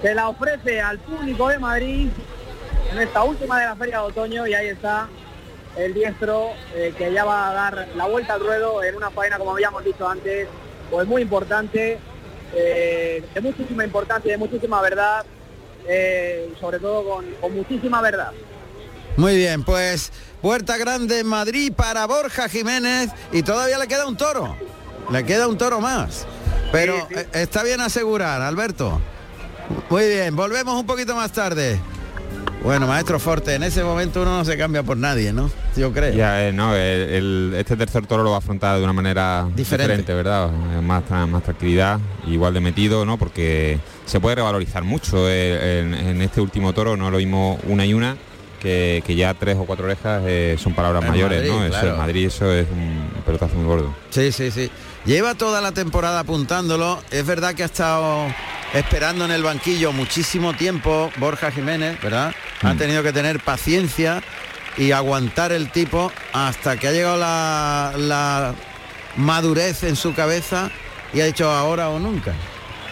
se 0.00 0.14
la 0.14 0.28
ofrece 0.28 0.80
al 0.80 0.98
público 0.98 1.48
de 1.48 1.58
Madrid 1.58 2.08
en 2.90 2.98
esta 2.98 3.22
última 3.22 3.58
de 3.60 3.66
la 3.66 3.76
Feria 3.76 3.98
de 3.98 4.04
Otoño 4.04 4.46
y 4.46 4.54
ahí 4.54 4.68
está 4.68 5.08
el 5.76 5.94
diestro 5.94 6.50
eh, 6.74 6.92
que 6.96 7.12
ya 7.12 7.24
va 7.24 7.50
a 7.50 7.54
dar 7.54 7.88
la 7.96 8.06
vuelta 8.06 8.34
al 8.34 8.40
ruedo 8.40 8.82
en 8.84 8.96
una 8.96 9.10
faena, 9.10 9.38
como 9.38 9.52
habíamos 9.52 9.84
dicho 9.84 10.06
antes, 10.06 10.46
pues 10.90 11.06
muy 11.06 11.22
importante, 11.22 11.98
eh, 12.54 13.24
de 13.32 13.40
muchísima 13.40 13.84
importancia 13.84 14.30
de 14.30 14.38
muchísima 14.38 14.82
verdad, 14.82 15.24
eh, 15.88 16.52
sobre 16.60 16.78
todo 16.78 17.22
con 17.40 17.54
muchísima 17.54 18.02
verdad. 18.02 18.32
Muy 19.16 19.36
bien, 19.36 19.62
pues 19.62 20.10
puerta 20.40 20.76
grande 20.76 21.20
en 21.20 21.26
Madrid 21.26 21.72
para 21.74 22.06
Borja 22.06 22.48
Jiménez 22.48 23.10
y 23.32 23.42
todavía 23.42 23.78
le 23.78 23.86
queda 23.86 24.06
un 24.06 24.16
toro. 24.16 24.56
Le 25.10 25.24
queda 25.24 25.46
un 25.48 25.58
toro 25.58 25.80
más. 25.80 26.26
Pero 26.72 26.96
eh, 27.10 27.26
está 27.34 27.62
bien 27.62 27.80
asegurar, 27.80 28.40
Alberto. 28.40 29.00
Muy 29.90 30.08
bien, 30.08 30.34
volvemos 30.34 30.78
un 30.78 30.86
poquito 30.86 31.14
más 31.14 31.32
tarde. 31.32 31.78
Bueno, 32.62 32.86
maestro 32.86 33.18
Forte, 33.18 33.54
en 33.56 33.64
ese 33.64 33.82
momento 33.82 34.22
uno 34.22 34.38
no 34.38 34.44
se 34.44 34.56
cambia 34.56 34.84
por 34.84 34.96
nadie, 34.96 35.32
¿no? 35.32 35.50
Yo 35.76 35.92
creo. 35.92 36.12
Ya, 36.14 36.46
eh, 36.46 36.52
no, 36.52 36.74
el- 36.76 37.08
el- 37.10 37.54
este 37.58 37.76
tercer 37.76 38.06
toro 38.06 38.22
lo 38.22 38.30
va 38.30 38.36
a 38.36 38.38
afrontar 38.38 38.78
de 38.78 38.84
una 38.84 38.92
manera 38.92 39.48
Diferente. 39.54 39.88
diferente, 39.96 40.14
¿verdad? 40.14 40.48
Eh, 40.78 40.80
Más, 40.80 41.02
más 41.28 41.42
tranquilidad, 41.42 41.98
igual 42.28 42.54
de 42.54 42.60
metido, 42.60 43.04
¿no? 43.04 43.18
Porque 43.18 43.80
se 44.06 44.20
puede 44.20 44.36
revalorizar 44.36 44.84
mucho. 44.84 45.28
en, 45.28 45.92
en 45.94 46.22
este 46.22 46.40
último 46.40 46.72
toro 46.72 46.96
no 46.96 47.10
lo 47.10 47.18
mismo 47.18 47.58
una 47.66 47.84
y 47.84 47.94
una, 47.94 48.16
que, 48.62 49.02
que 49.06 49.14
ya 49.16 49.34
tres 49.34 49.56
o 49.58 49.64
cuatro 49.64 49.84
orejas 49.86 50.22
eh, 50.26 50.56
son 50.62 50.72
palabras 50.74 51.02
En 51.02 51.10
mayores, 51.10 51.38
Madrid, 51.40 51.50
¿no? 51.52 51.64
Eso 51.64 51.70
claro. 51.72 51.88
en 51.88 51.96
Madrid 51.98 52.26
eso 52.26 52.52
es 52.52 52.66
un 52.70 53.10
pelotazo 53.26 53.54
muy 53.56 53.64
gordo. 53.66 53.94
Sí, 54.10 54.30
sí, 54.32 54.50
sí. 54.50 54.70
Lleva 55.04 55.34
toda 55.34 55.60
la 55.60 55.72
temporada 55.72 56.20
apuntándolo. 56.20 57.02
Es 57.10 57.26
verdad 57.26 57.54
que 57.54 57.64
ha 57.64 57.66
estado 57.66 58.26
esperando 58.72 59.24
en 59.24 59.32
el 59.32 59.42
banquillo 59.42 59.92
muchísimo 59.92 60.54
tiempo 60.54 61.10
Borja 61.16 61.50
Jiménez, 61.50 62.00
¿verdad? 62.00 62.32
Ha 62.62 62.74
Mm. 62.74 62.78
tenido 62.78 63.02
que 63.02 63.12
tener 63.12 63.40
paciencia 63.40 64.22
y 64.78 64.92
aguantar 64.92 65.52
el 65.52 65.70
tipo 65.72 66.10
hasta 66.32 66.76
que 66.78 66.88
ha 66.88 66.92
llegado 66.92 67.18
la, 67.18 67.92
la 67.98 68.54
madurez 69.16 69.82
en 69.82 69.96
su 69.96 70.14
cabeza 70.14 70.70
y 71.12 71.20
ha 71.20 71.26
dicho 71.26 71.50
ahora 71.50 71.90
o 71.90 71.98
nunca. 71.98 72.32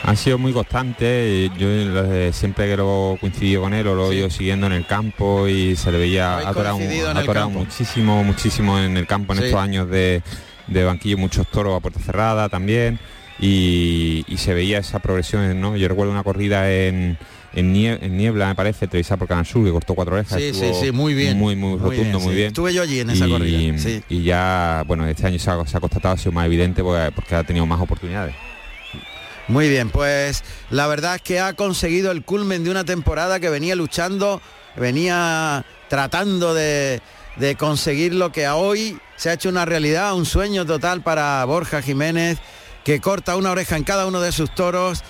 Han 0.03 0.17
sido 0.17 0.39
muy 0.39 0.53
constantes, 0.53 1.51
yo 1.59 1.69
eh, 1.69 2.31
siempre 2.33 2.67
que 2.69 2.77
lo 2.77 3.15
he 3.15 3.19
coincidido 3.19 3.61
con 3.63 3.75
él 3.75 3.87
o 3.87 3.95
lo 3.95 4.11
he 4.11 4.17
ido 4.17 4.31
siguiendo 4.31 4.67
en 4.67 4.73
el 4.73 4.87
campo 4.87 5.47
y 5.47 5.77
se 5.77 5.93
le 5.93 5.99
veía 5.99 6.39
atorado, 6.39 6.79
atorado 7.15 7.51
muchísimo, 7.51 8.25
muchísimo 8.25 8.79
en 8.79 8.97
el 8.97 9.07
campo 9.07 9.35
en 9.35 9.41
Sí. 9.41 9.45
estos 9.47 9.61
años 9.61 9.91
de, 9.91 10.23
de 10.69 10.85
banquillo, 10.85 11.19
muchos 11.19 11.47
toros 11.51 11.77
a 11.77 11.81
puerta 11.81 12.01
cerrada 12.01 12.49
también 12.49 12.99
y, 13.39 14.25
y 14.27 14.39
se 14.39 14.55
veía 14.55 14.79
esa 14.79 15.01
progresión, 15.01 15.61
¿no? 15.61 15.77
Yo 15.77 15.87
recuerdo 15.87 16.13
una 16.13 16.25
corrida 16.25 16.73
en, 16.73 17.19
en, 17.53 17.75
nie- 17.75 17.99
en 18.01 18.17
niebla, 18.17 18.49
me 18.49 18.55
parece, 18.55 18.87
televisada 18.89 19.19
por 19.19 19.29
Canal 19.29 19.45
Sur, 19.47 19.65
que 19.67 19.71
cortó 19.71 19.95
cuatro 19.95 20.15
orejas. 20.15 20.41
Sí, 20.41 20.53
sí, 20.55 20.71
sí, 20.81 20.93
muy 20.93 21.13
bien. 21.13 21.39
Muy, 21.39 21.57
muy 21.57 21.71
Muy 21.73 21.79
rotundo, 21.79 22.03
bien, 22.03 22.13
muy 22.23 22.31
sí. 22.31 22.35
bien. 22.37 22.47
Estuve 22.49 22.73
yo 22.73 22.83
allí 22.83 23.01
en 23.01 23.11
esa 23.11 23.27
y, 23.27 23.31
corrida, 23.31 23.79
sí. 23.79 24.03
Y 24.09 24.23
ya, 24.23 24.83
bueno, 24.87 25.07
este 25.07 25.27
año 25.27 25.39
se 25.39 25.51
ha, 25.51 25.67
se 25.67 25.77
ha 25.77 25.81
constatado, 25.81 26.15
ha 26.15 26.19
sido 26.19 26.33
más 26.33 26.47
evidente 26.47 26.83
porque, 26.83 27.13
porque 27.15 27.35
ha 27.35 27.45
tenido 27.45 27.67
más 27.67 27.81
oportunidades. 27.81 28.35
Muy 29.51 29.69
bien, 29.69 29.91
pues 29.91 30.45
la 30.71 30.87
verdad 30.87 31.17
es 31.17 31.23
que 31.23 31.41
ha 31.41 31.55
conseguido 31.55 32.13
el 32.13 32.25
culmen 32.25 32.63
de 32.63 32.71
una 32.71 32.85
temporada 32.85 33.41
que 33.41 33.51
venía 33.51 33.75
luchando, 33.75 34.41
venía 34.77 35.65
tratando 35.89 36.55
de, 36.55 37.03
conseguir 37.59 38.15
lo 38.15 38.31
que 38.31 38.47
a 38.47 38.55
hoy 38.55 39.01
se 39.17 39.29
ha 39.29 39.33
hecho 39.33 39.49
una 39.49 39.65
realidad, 39.65 40.15
un 40.15 40.25
sueño 40.25 40.65
total 40.67 41.03
para 41.03 41.45
Borja 41.47 41.83
Jiménez, 41.83 42.39
que 42.85 43.01
corta 43.01 43.35
una 43.35 43.51
oreja 43.51 43.77
en 43.77 43.83
cada 43.83 44.07
uno 44.07 44.21
de 44.21 44.31
sus 44.31 44.55
toros 44.55 45.03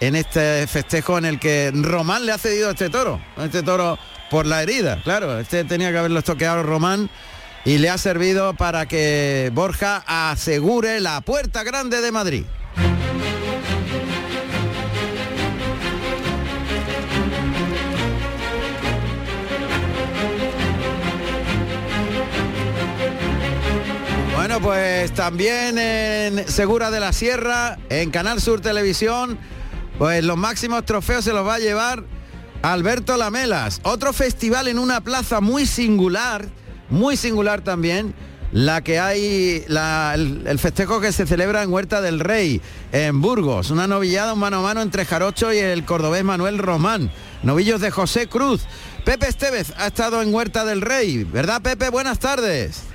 en 0.00 0.16
este 0.16 0.66
festejo 0.66 1.18
en 1.18 1.26
el 1.26 1.38
que 1.38 1.70
Román 1.74 2.24
le 2.24 2.32
ha 2.32 2.38
cedido 2.38 2.68
a 2.68 2.72
este 2.72 2.88
toro, 2.88 3.20
a 3.36 3.44
este 3.44 3.62
toro 3.62 3.98
por 4.30 4.46
la 4.46 4.62
herida, 4.62 5.02
claro, 5.04 5.38
este 5.38 5.62
tenía 5.64 5.92
que 5.92 5.98
haberlo 5.98 6.20
estoqueado 6.20 6.62
Román 6.62 7.10
y 7.66 7.76
le 7.76 7.90
ha 7.90 7.98
servido 7.98 8.54
para 8.54 8.86
que 8.86 9.50
Borja 9.52 10.02
asegure 10.06 11.00
la 11.00 11.20
puerta 11.20 11.62
grande 11.64 12.00
de 12.00 12.12
Madrid. 12.12 12.44
Pues 24.64 25.12
también 25.12 25.76
en 25.76 26.48
Segura 26.48 26.90
de 26.90 26.98
la 26.98 27.12
Sierra, 27.12 27.76
en 27.90 28.10
Canal 28.10 28.40
Sur 28.40 28.62
Televisión, 28.62 29.38
pues 29.98 30.24
los 30.24 30.38
máximos 30.38 30.86
trofeos 30.86 31.22
se 31.22 31.34
los 31.34 31.46
va 31.46 31.56
a 31.56 31.58
llevar 31.58 32.02
Alberto 32.62 33.18
Lamelas. 33.18 33.82
Otro 33.82 34.14
festival 34.14 34.68
en 34.68 34.78
una 34.78 35.02
plaza 35.02 35.42
muy 35.42 35.66
singular, 35.66 36.46
muy 36.88 37.18
singular 37.18 37.60
también, 37.60 38.14
la 38.52 38.82
que 38.82 38.98
hay, 38.98 39.66
el, 39.68 40.44
el, 40.46 40.58
festejo 40.58 40.98
que 40.98 41.12
se 41.12 41.26
celebra 41.26 41.62
en 41.62 41.70
Huerta 41.70 42.00
del 42.00 42.18
Rey, 42.18 42.62
en 42.90 43.20
Burgos. 43.20 43.70
Una 43.70 43.86
novillada, 43.86 44.32
un 44.32 44.38
mano 44.38 44.60
a 44.60 44.62
mano 44.62 44.80
entre 44.80 45.04
Jarocho 45.04 45.52
y 45.52 45.58
el 45.58 45.84
cordobés 45.84 46.24
Manuel 46.24 46.56
Román. 46.56 47.10
Novillos 47.42 47.82
de 47.82 47.90
José 47.90 48.28
Cruz. 48.28 48.62
Pepe 49.04 49.28
Estevez 49.28 49.74
ha 49.76 49.88
estado 49.88 50.22
en 50.22 50.32
Huerta 50.32 50.64
del 50.64 50.80
Rey, 50.80 51.24
¿verdad 51.24 51.60
Pepe? 51.60 51.90
Buenas 51.90 52.18
tardes. 52.18 52.93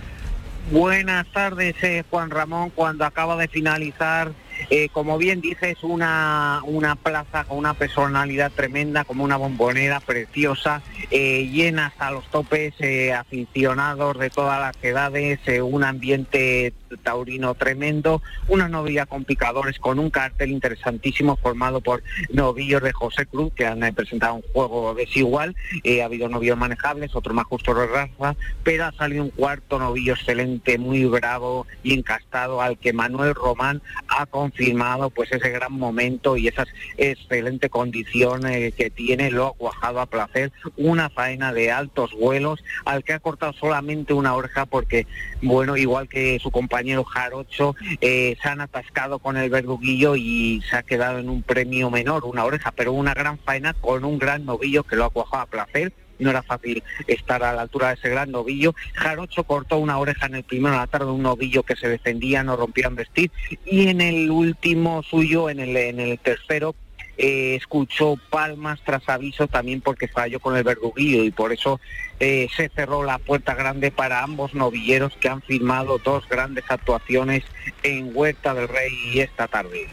Buenas 0.71 1.25
tardes, 1.31 1.75
eh, 1.81 2.03
Juan 2.11 2.29
Ramón, 2.29 2.69
cuando 2.69 3.03
acaba 3.03 3.35
de 3.37 3.47
finalizar 3.47 4.31
eh, 4.69 4.89
como 4.89 5.17
bien 5.17 5.41
dices, 5.41 5.77
una, 5.83 6.61
una 6.65 6.95
plaza 6.95 7.43
con 7.45 7.57
una 7.57 7.73
personalidad 7.73 8.51
tremenda, 8.51 9.03
como 9.03 9.23
una 9.23 9.37
bombonera 9.37 9.99
preciosa, 9.99 10.81
eh, 11.11 11.47
llena 11.51 11.87
hasta 11.87 12.11
los 12.11 12.25
topes, 12.29 12.73
eh, 12.79 13.13
aficionados 13.13 14.17
de 14.19 14.29
todas 14.29 14.59
las 14.59 14.83
edades, 14.83 15.39
un 15.61 15.83
ambiente 15.83 16.73
taurino 17.03 17.53
tremendo, 17.55 18.21
una 18.47 18.67
novilla 18.67 19.05
con 19.05 19.23
picadores, 19.23 19.79
con 19.79 19.99
un 19.99 20.09
cartel 20.09 20.51
interesantísimo 20.51 21.35
formado 21.37 21.81
por 21.81 22.03
novillos 22.31 22.81
de 22.81 22.91
José 22.93 23.25
Cruz, 23.25 23.53
que 23.53 23.65
han 23.65 23.79
presentado 23.93 24.35
un 24.35 24.43
juego 24.53 24.93
desigual, 24.93 25.55
ha 26.01 26.05
habido 26.05 26.29
novillos 26.29 26.57
manejables, 26.57 27.15
otro 27.15 27.33
más 27.33 27.45
justo 27.45 27.73
de 27.73 27.87
raza, 27.87 28.35
pero 28.63 28.85
ha 28.85 28.91
salido 28.91 29.23
un 29.23 29.29
cuarto 29.29 29.79
novillo 29.79 30.13
excelente, 30.13 30.77
muy 30.77 31.05
bravo 31.05 31.67
y 31.83 31.93
encastado, 31.93 32.61
al 32.61 32.77
que 32.77 32.93
Manuel 32.93 33.35
Román 33.35 33.81
ha 34.07 34.25
confirmado 34.49 35.09
pues 35.09 35.31
ese 35.31 35.49
gran 35.49 35.73
momento 35.73 36.35
y 36.35 36.47
esas 36.47 36.67
excelente 36.97 37.69
condiciones 37.69 38.73
que 38.73 38.89
tiene, 38.89 39.31
lo 39.31 39.47
ha 39.47 39.53
cuajado 39.53 40.01
a 40.01 40.07
placer, 40.07 40.51
una 40.75 41.09
faena 41.09 41.53
de 41.53 41.71
altos 41.71 42.11
vuelos 42.13 42.63
al 42.85 43.03
que 43.03 43.13
ha 43.13 43.19
cortado 43.19 43.53
solamente 43.53 44.13
una 44.13 44.33
oreja 44.33 44.65
porque, 44.65 45.05
bueno, 45.41 45.77
igual 45.77 46.09
que 46.09 46.39
su 46.39 46.51
compañero 46.51 47.03
Jarocho, 47.03 47.75
eh, 48.01 48.37
se 48.41 48.49
han 48.49 48.61
atascado 48.61 49.19
con 49.19 49.37
el 49.37 49.49
verduguillo 49.49 50.15
y 50.15 50.63
se 50.69 50.77
ha 50.77 50.83
quedado 50.83 51.19
en 51.19 51.29
un 51.29 51.43
premio 51.43 51.91
menor, 51.91 52.25
una 52.25 52.45
oreja, 52.45 52.71
pero 52.71 52.93
una 52.93 53.13
gran 53.13 53.37
faena 53.37 53.73
con 53.73 54.03
un 54.03 54.17
gran 54.17 54.45
novillo 54.45 54.83
que 54.83 54.95
lo 54.95 55.05
ha 55.05 55.09
cuajado 55.09 55.43
a 55.43 55.45
placer 55.45 55.93
no 56.19 56.29
era 56.29 56.43
fácil 56.43 56.83
estar 57.07 57.43
a 57.43 57.53
la 57.53 57.63
altura 57.63 57.89
de 57.89 57.93
ese 57.95 58.09
gran 58.09 58.31
novillo. 58.31 58.75
Jarocho 58.93 59.43
cortó 59.43 59.77
una 59.77 59.97
oreja 59.97 60.27
en 60.27 60.35
el 60.35 60.43
primero 60.43 60.73
de 60.73 60.81
la 60.81 60.87
tarde, 60.87 61.05
un 61.07 61.23
novillo 61.23 61.63
que 61.63 61.75
se 61.75 61.89
defendía, 61.89 62.43
no 62.43 62.55
rompían 62.55 62.95
vestir, 62.95 63.31
y 63.65 63.87
en 63.87 64.01
el 64.01 64.29
último 64.29 65.03
suyo, 65.03 65.49
en 65.49 65.59
el, 65.59 65.75
en 65.75 65.99
el 65.99 66.19
tercero, 66.19 66.75
eh, 67.21 67.55
escuchó 67.55 68.15
palmas 68.29 68.79
tras 68.85 69.09
aviso 69.09 69.47
también 69.47 69.81
porque 69.81 70.07
falló 70.07 70.39
con 70.39 70.55
el 70.55 70.63
verduguillo 70.63 71.25
y 71.25 71.31
por 71.31 71.51
eso 71.51 71.81
eh, 72.21 72.47
se 72.55 72.69
cerró 72.69 73.03
la 73.03 73.17
puerta 73.17 73.55
grande 73.55 73.91
para 73.91 74.23
ambos 74.23 74.53
novilleros 74.53 75.17
que 75.19 75.27
han 75.27 75.41
firmado 75.41 75.97
dos 75.97 76.29
grandes 76.29 76.63
actuaciones 76.69 77.43
en 77.83 78.11
Huerta 78.13 78.53
del 78.53 78.69
Rey 78.69 79.19
esta 79.19 79.49
tarde. 79.49 79.89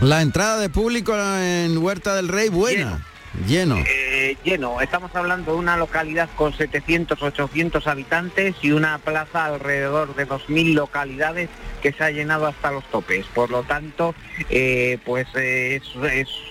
La 0.00 0.22
entrada 0.22 0.58
de 0.58 0.70
público 0.70 1.16
en 1.16 1.76
Huerta 1.78 2.14
del 2.14 2.28
Rey 2.28 2.48
buena. 2.48 3.04
Lleno. 3.46 3.76
Eh, 3.86 4.36
lleno. 4.42 4.80
Estamos 4.80 5.14
hablando 5.14 5.52
de 5.52 5.58
una 5.58 5.76
localidad 5.76 6.28
con 6.34 6.52
700, 6.52 7.22
800 7.22 7.86
habitantes 7.86 8.54
y 8.62 8.72
una 8.72 8.98
plaza 8.98 9.46
alrededor 9.46 10.14
de 10.14 10.26
2.000 10.26 10.74
localidades 10.74 11.48
que 11.82 11.92
se 11.92 12.04
ha 12.04 12.10
llenado 12.10 12.46
hasta 12.46 12.72
los 12.72 12.84
topes. 12.84 13.26
Por 13.26 13.50
lo 13.50 13.62
tanto, 13.62 14.14
eh, 14.50 14.98
pues 15.04 15.28
es, 15.34 15.82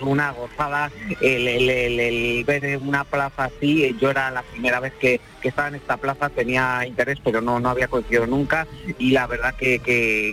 una 0.00 0.30
gozada 0.32 0.90
el, 1.20 2.44
ver 2.44 2.78
una 2.78 3.04
plaza 3.04 3.44
así. 3.44 3.96
Yo 4.00 4.10
era 4.10 4.30
la 4.30 4.42
primera 4.42 4.80
vez 4.80 4.92
que, 4.94 5.20
estaba 5.42 5.68
en 5.68 5.76
esta 5.76 5.96
plaza, 5.96 6.28
tenía 6.28 6.84
interés, 6.86 7.18
pero 7.24 7.40
no, 7.40 7.58
no 7.58 7.70
había 7.70 7.88
coincidido 7.88 8.26
nunca. 8.26 8.66
Y 8.98 9.10
la 9.12 9.26
verdad 9.26 9.54
que, 9.54 9.78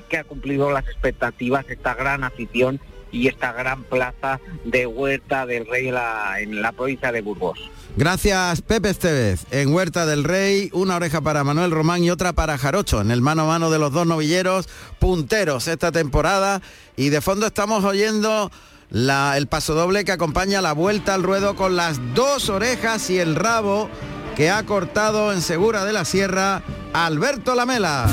que 0.08 0.18
ha 0.18 0.24
cumplido 0.24 0.72
las 0.72 0.86
expectativas 0.88 1.66
esta 1.70 1.93
gran 1.93 2.24
afición 2.24 2.80
y 3.16 3.30
esta 3.30 3.53
gran 3.53 3.84
plaza 3.84 4.41
de 4.66 4.86
Huerta 4.86 5.45
del 5.45 5.66
Rey 5.66 5.88
en 5.88 6.61
la, 6.61 6.72
provincia 6.74 7.13
de 7.13 7.22
Burgos. 7.22 7.72
Gracias 7.95 8.61
Pepe 8.61 8.89
Estevez. 8.89 9.45
En 9.51 9.74
Huerta 9.74 10.05
del 10.05 10.26
Rey, 10.26 10.70
una 10.74 10.97
oreja 10.97 11.22
para 11.22 11.45
Manuel 11.45 11.72
Román 11.72 12.03
y 12.03 12.11
otra 12.11 12.34
para 12.34 12.57
Jarocho, 12.57 12.99
en 12.99 13.11
el 13.11 13.22
mano 13.22 13.43
a 13.43 13.45
mano 13.45 13.72
de 13.72 13.80
los 13.80 13.93
dos 13.93 14.05
novilleros 14.05 14.68
punteros 14.99 15.70
esta 15.70 15.93
temporada. 15.93 16.61
Y 16.97 17.07
de 17.07 17.22
fondo 17.22 17.45
estamos 17.47 17.86
oyendo 17.86 18.51
la, 18.89 19.38
el 19.38 19.47
paso 19.47 19.76
doble 19.76 20.03
que 20.03 20.11
acompaña 20.11 20.61
la 20.61 20.74
vuelta 20.74 21.13
al 21.13 21.24
ruedo 21.24 21.55
con 21.55 21.78
las 21.78 21.99
dos 22.13 22.49
orejas 22.49 23.09
y 23.09 23.20
el 23.20 23.36
rabo 23.36 23.89
que 24.36 24.49
ha 24.49 24.63
cortado 24.63 25.32
en 25.32 25.41
Segura 25.41 25.86
de 25.86 25.93
la 25.93 26.03
Sierra 26.03 26.63
Alberto 26.91 27.55
Lamela. 27.55 28.07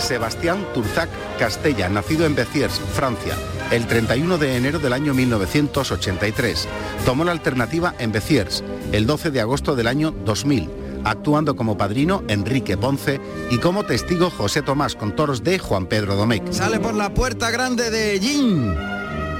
Sebastián 0.00 0.66
Turzac 0.74 1.08
Castella, 1.38 1.88
nacido 1.88 2.26
en 2.26 2.34
Béziers, 2.34 2.80
Francia, 2.94 3.36
el 3.70 3.86
31 3.86 4.38
de 4.38 4.56
enero 4.56 4.78
del 4.78 4.92
año 4.92 5.14
1983. 5.14 6.68
Tomó 7.04 7.24
la 7.24 7.32
alternativa 7.32 7.94
en 7.98 8.12
Béziers 8.12 8.64
el 8.92 9.06
12 9.06 9.30
de 9.30 9.40
agosto 9.40 9.76
del 9.76 9.86
año 9.86 10.10
2000, 10.10 10.70
actuando 11.04 11.56
como 11.56 11.76
padrino 11.76 12.22
Enrique 12.28 12.76
Ponce 12.76 13.20
y 13.50 13.58
como 13.58 13.84
testigo 13.84 14.30
José 14.30 14.62
Tomás 14.62 14.96
con 14.96 15.14
toros 15.14 15.44
de 15.44 15.58
Juan 15.58 15.86
Pedro 15.86 16.16
Domecq. 16.16 16.52
Sale 16.52 16.80
por 16.80 16.94
la 16.94 17.14
puerta 17.14 17.50
grande 17.50 17.90
de 17.90 18.18
Jin. 18.18 18.74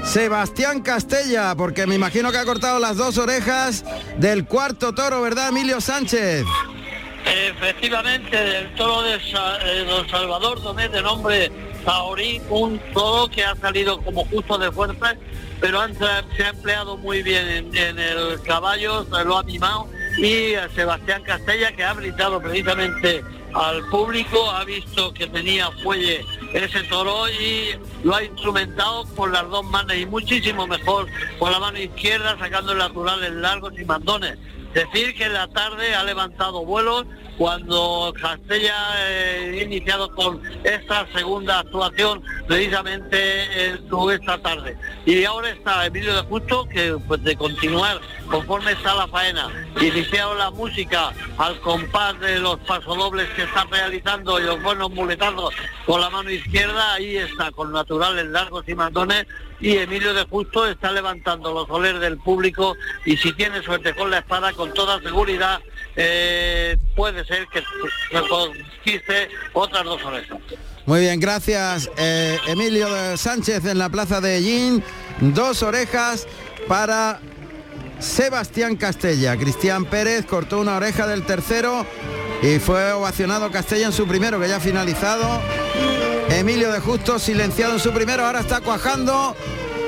Sebastián 0.03 0.81
Castella, 0.81 1.55
porque 1.55 1.85
me 1.85 1.95
imagino 1.95 2.31
que 2.31 2.37
ha 2.37 2.45
cortado 2.45 2.79
las 2.79 2.97
dos 2.97 3.17
orejas 3.17 3.85
del 4.17 4.45
cuarto 4.45 4.93
toro, 4.93 5.21
¿verdad, 5.21 5.49
Emilio 5.49 5.79
Sánchez? 5.79 6.45
Efectivamente, 7.25 8.59
el 8.59 8.73
toro 8.75 9.03
de 9.03 9.15
eh, 9.15 9.85
Don 9.87 10.09
Salvador 10.09 10.61
Domé 10.61 10.89
de 10.89 11.01
nombre 11.01 11.51
Saorí, 11.85 12.41
un 12.49 12.79
toro 12.93 13.27
que 13.29 13.43
ha 13.43 13.55
salido 13.55 14.01
como 14.01 14.25
justo 14.25 14.57
de 14.57 14.71
fuerza, 14.71 15.15
pero 15.59 15.81
se 15.95 16.43
ha 16.43 16.49
empleado 16.49 16.97
muy 16.97 17.21
bien 17.23 17.69
en, 17.73 17.99
el 17.99 18.41
caballo, 18.41 19.03
se 19.05 19.23
lo 19.23 19.37
ha 19.37 19.43
mimado 19.43 19.87
y 20.17 20.55
a 20.55 20.69
Sebastián 20.69 21.23
Castella 21.23 21.71
que 21.71 21.83
ha 21.83 21.93
brindado 21.93 22.41
precisamente 22.41 23.23
al 23.53 23.83
público, 23.89 24.49
ha 24.51 24.63
visto 24.63 25.13
que 25.13 25.27
tenía 25.27 25.69
fuelle 25.83 26.25
ese 26.53 26.83
toro 26.83 27.29
y 27.29 27.75
lo 28.03 28.15
ha 28.15 28.23
instrumentado 28.23 29.05
con 29.15 29.31
las 29.31 29.47
dos 29.49 29.63
manos 29.65 29.95
y 29.95 30.05
muchísimo 30.05 30.67
mejor 30.67 31.07
con 31.37 31.51
la 31.51 31.59
mano 31.59 31.79
izquierda 31.79 32.37
sacando 32.39 32.73
naturales 32.75 33.31
largos 33.31 33.73
y 33.77 33.85
mandones 33.85 34.37
Decir 34.73 35.15
que 35.15 35.25
en 35.25 35.33
la 35.33 35.47
tarde 35.47 35.95
ha 35.95 36.03
levantado 36.03 36.65
vuelos 36.65 37.05
cuando 37.41 38.13
Castella 38.21 38.75
eh, 38.99 39.63
iniciado 39.65 40.13
con 40.13 40.39
esta 40.63 41.07
segunda 41.11 41.57
actuación 41.61 42.21
precisamente 42.47 43.65
en 43.65 43.89
su 43.89 44.11
esta 44.11 44.37
tarde. 44.37 44.77
Y 45.07 45.23
ahora 45.23 45.49
está 45.49 45.87
Emilio 45.87 46.13
de 46.13 46.21
Justo 46.21 46.69
que 46.69 46.95
pues 47.07 47.23
de 47.23 47.35
continuar 47.35 47.99
conforme 48.29 48.73
está 48.73 48.93
la 48.93 49.07
faena, 49.07 49.49
iniciado 49.81 50.35
la 50.35 50.51
música 50.51 51.13
al 51.39 51.59
compás 51.61 52.19
de 52.19 52.39
los 52.39 52.59
pasodobles 52.59 53.27
que 53.29 53.41
está 53.41 53.65
realizando 53.65 54.39
y 54.39 54.43
los 54.43 54.61
buenos 54.61 54.91
muletazos 54.91 55.51
con 55.87 55.99
la 55.99 56.11
mano 56.11 56.29
izquierda, 56.29 56.93
ahí 56.93 57.17
está, 57.17 57.51
con 57.51 57.71
naturales 57.71 58.27
largos 58.27 58.69
y 58.69 58.75
mandones. 58.75 59.25
Y 59.59 59.77
Emilio 59.77 60.13
de 60.13 60.23
Justo 60.23 60.65
está 60.65 60.91
levantando 60.91 61.53
los 61.53 61.67
soles 61.67 61.99
del 61.99 62.17
público 62.17 62.75
y 63.05 63.17
si 63.17 63.33
tiene 63.33 63.61
suerte 63.61 63.93
con 63.93 64.09
la 64.09 64.19
espada, 64.19 64.53
con 64.53 64.73
toda 64.73 64.99
seguridad 65.01 65.59
eh, 65.95 66.77
puede 66.95 67.25
ser 67.25 67.47
que 67.47 67.59
se 67.59 68.27
conquiste 68.27 69.29
otras 69.53 69.83
dos 69.83 70.03
orejas. 70.03 70.37
Muy 70.85 71.01
bien, 71.01 71.19
gracias 71.19 71.89
eh, 71.97 72.37
Emilio 72.47 72.87
Sánchez 73.15 73.65
en 73.65 73.77
la 73.77 73.89
plaza 73.89 74.19
de 74.21 74.41
Yin. 74.41 74.83
Dos 75.19 75.61
orejas 75.63 76.27
para 76.67 77.19
Sebastián 77.99 78.75
Castella. 78.75 79.37
Cristian 79.37 79.85
Pérez 79.85 80.25
cortó 80.25 80.59
una 80.59 80.77
oreja 80.77 81.05
del 81.07 81.23
tercero 81.23 81.85
y 82.41 82.57
fue 82.59 82.91
ovacionado 82.91 83.51
Castella 83.51 83.87
en 83.87 83.93
su 83.93 84.07
primero, 84.07 84.39
que 84.39 84.47
ya 84.47 84.57
ha 84.57 84.59
finalizado. 84.59 85.39
Emilio 86.29 86.71
de 86.71 86.79
Justo 86.79 87.19
silenciado 87.19 87.73
en 87.73 87.79
su 87.79 87.91
primero, 87.91 88.25
ahora 88.25 88.39
está 88.39 88.61
cuajando 88.61 89.35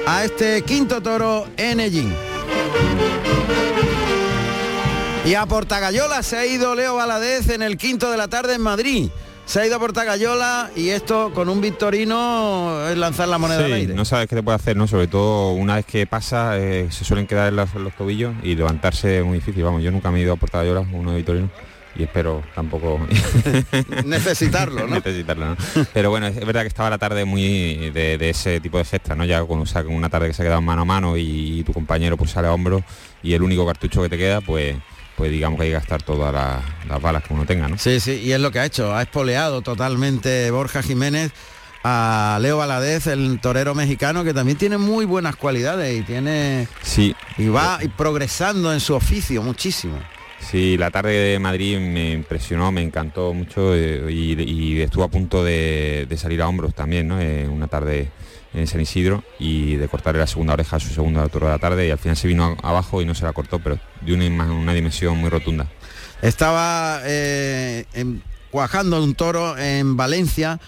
a 0.06 0.24
este 0.24 0.62
quinto 0.62 1.01
toro 1.01 1.47
en 1.58 1.80
Ellín. 1.80 2.14
Y 5.26 5.36
a 5.36 5.46
Portagayola 5.46 6.22
se 6.22 6.36
ha 6.36 6.46
ido 6.46 6.76
Leo 6.76 6.96
Valadez 6.96 7.50
en 7.50 7.62
el 7.62 7.78
quinto 7.78 8.12
de 8.12 8.18
la 8.18 8.28
tarde 8.28 8.56
en 8.56 8.62
Madrid. 8.62 9.10
Se 9.46 9.62
ha 9.62 9.66
ido 9.66 9.78
a 9.78 9.80
Portagayola 9.80 10.70
y 10.76 10.90
esto 10.90 11.32
con 11.34 11.48
un 11.48 11.62
victorino 11.62 12.90
es 12.90 12.98
lanzar 12.98 13.30
la 13.30 13.38
moneda 13.38 13.64
al 13.64 13.72
aire. 13.72 13.94
No 13.94 14.04
sabes 14.04 14.28
qué 14.28 14.36
te 14.36 14.44
puede 14.44 14.58
hacer, 14.58 14.76
¿no? 14.76 14.86
Sobre 14.86 15.08
todo 15.08 15.54
una 15.54 15.76
vez 15.76 15.86
que 15.86 16.06
pasa, 16.06 16.58
eh, 16.60 16.88
se 16.92 17.06
suelen 17.06 17.26
quedar 17.26 17.48
en 17.48 17.56
los, 17.56 17.70
tobillos 17.98 18.36
y 18.44 18.56
levantarse 18.56 19.20
es 19.20 19.26
muy 19.26 19.36
difícil. 19.36 19.64
Vamos, 19.64 19.82
yo 19.82 19.92
nunca 19.92 20.12
me 20.12 20.20
he 20.20 20.24
ido 20.24 20.34
a 20.34 20.36
Portagayola, 20.36 20.82
uno 20.92 21.12
de 21.12 21.18
victorino 21.18 21.50
y 21.96 22.04
espero 22.04 22.44
tampoco 22.54 23.00
necesitarlo, 24.06 24.88
¿no? 24.88 24.96
necesitarlo, 24.96 25.46
¿no? 25.52 25.58
Pero 25.94 26.10
bueno, 26.10 26.28
es 26.28 26.46
verdad 26.46 26.64
que 26.64 26.68
estaba 26.68 26.90
la 26.90 26.98
tarde 26.98 27.24
muy 27.24 27.92
de, 27.92 28.18
de 28.18 28.30
ese 28.30 28.60
tipo 28.60 28.78
de 28.78 28.84
gesta, 28.84 29.16
¿no? 29.16 29.24
Ya 29.24 29.42
cuando 29.46 29.66
saca 29.66 29.88
una 29.88 30.10
tarde 30.10 30.28
que 30.28 30.34
se 30.34 30.42
ha 30.42 30.46
quedado 30.46 30.62
mano 30.62 30.82
a 30.82 30.86
mano 30.86 31.16
y, 31.16 31.60
y 31.60 31.64
tu 31.64 31.72
compañero 31.72 32.18
pues 32.18 32.32
sale 32.32 32.50
a 32.50 32.54
hombro 32.54 32.84
y 33.22 33.34
el 33.34 33.42
único 33.42 33.66
cartucho 33.66 34.02
que 34.02 34.10
te 34.10 34.18
queda, 34.18 34.42
pues 34.42 34.76
pues 35.16 35.32
digamos 35.32 35.57
que 35.57 35.64
hay 35.64 35.70
que 35.70 35.76
gastar 35.76 36.01
todas 36.01 36.34
las, 36.34 36.64
las 36.88 37.01
balas 37.01 37.24
que 37.24 37.34
uno 37.34 37.45
tenga, 37.45 37.68
¿no? 37.68 37.78
Sí, 37.78 37.99
sí, 37.99 38.22
y 38.24 38.32
es 38.32 38.39
lo 38.39 38.51
que 38.51 38.59
ha 38.59 38.66
hecho, 38.66 38.95
ha 38.95 39.01
espoleado 39.01 39.61
totalmente 39.61 40.49
Borja 40.51 40.82
Jiménez 40.82 41.32
a 41.84 42.39
Leo 42.41 42.57
Valadez, 42.57 43.07
el 43.07 43.39
torero 43.41 43.76
mexicano, 43.76 44.24
que 44.24 44.34
también 44.34 44.57
tiene 44.57 44.78
muy 44.78 45.05
buenas 45.05 45.36
cualidades 45.36 45.99
y 45.99 46.03
tiene. 46.03 46.68
Sí. 46.82 47.14
Y 47.38 47.49
va 47.49 47.80
progresando 47.97 48.72
en 48.72 48.80
su 48.80 48.93
oficio 48.93 49.43
muchísimo. 49.43 49.99
Sí, 50.39 50.78
la 50.78 50.91
tarde 50.91 51.11
de 51.11 51.39
Madrid 51.39 51.80
me 51.80 52.11
impresionó, 52.11 52.72
me 52.72 52.82
encantó 52.82 53.34
mucho 53.34 53.76
eh, 53.76 54.11
y, 54.11 54.41
y 54.41 54.82
estuvo 54.82 55.03
a 55.03 55.07
punto 55.09 55.43
de, 55.43 56.05
de 56.07 56.18
salir 56.18 56.41
a 56.41 56.47
hombros 56.47 56.74
también, 56.74 57.07
¿no? 57.07 57.20
Eh, 57.20 57.47
una 57.47 57.68
tarde 57.68 58.09
en 58.54 58.68
San 58.68 58.82
Isidro 58.82 59.24
y 59.39 59.76
de 59.78 59.88
cortarle 59.88 60.20
la 60.20 60.28
segunda 60.28 60.54
oreja 60.54 60.76
a 60.76 60.80
su 60.80 60.89
segunda 60.89 61.28
toro 61.30 61.47
de 61.47 61.54
la 61.54 61.60
tarde 61.60 61.88
y 61.88 61.91
al 61.91 61.97
final 61.97 62.16
se 62.18 62.28
vino 62.28 62.58
a- 62.62 62.70
abajo 62.70 63.01
y 63.01 63.06
no 63.06 63.16
se 63.16 63.26
la 63.26 63.34
cortó, 63.34 63.60
pero 63.60 63.80
de 64.01 64.14
una, 64.14 64.45
una 64.51 64.74
dimensión 64.74 65.18
muy 65.18 65.30
rotunda. 65.30 65.68
Estaba 66.22 67.01
eh, 67.04 67.86
en- 67.93 68.22
cuajando 68.51 69.04
un 69.04 69.16
toro 69.16 69.58
en 69.58 69.97
Valencia, 69.97 70.60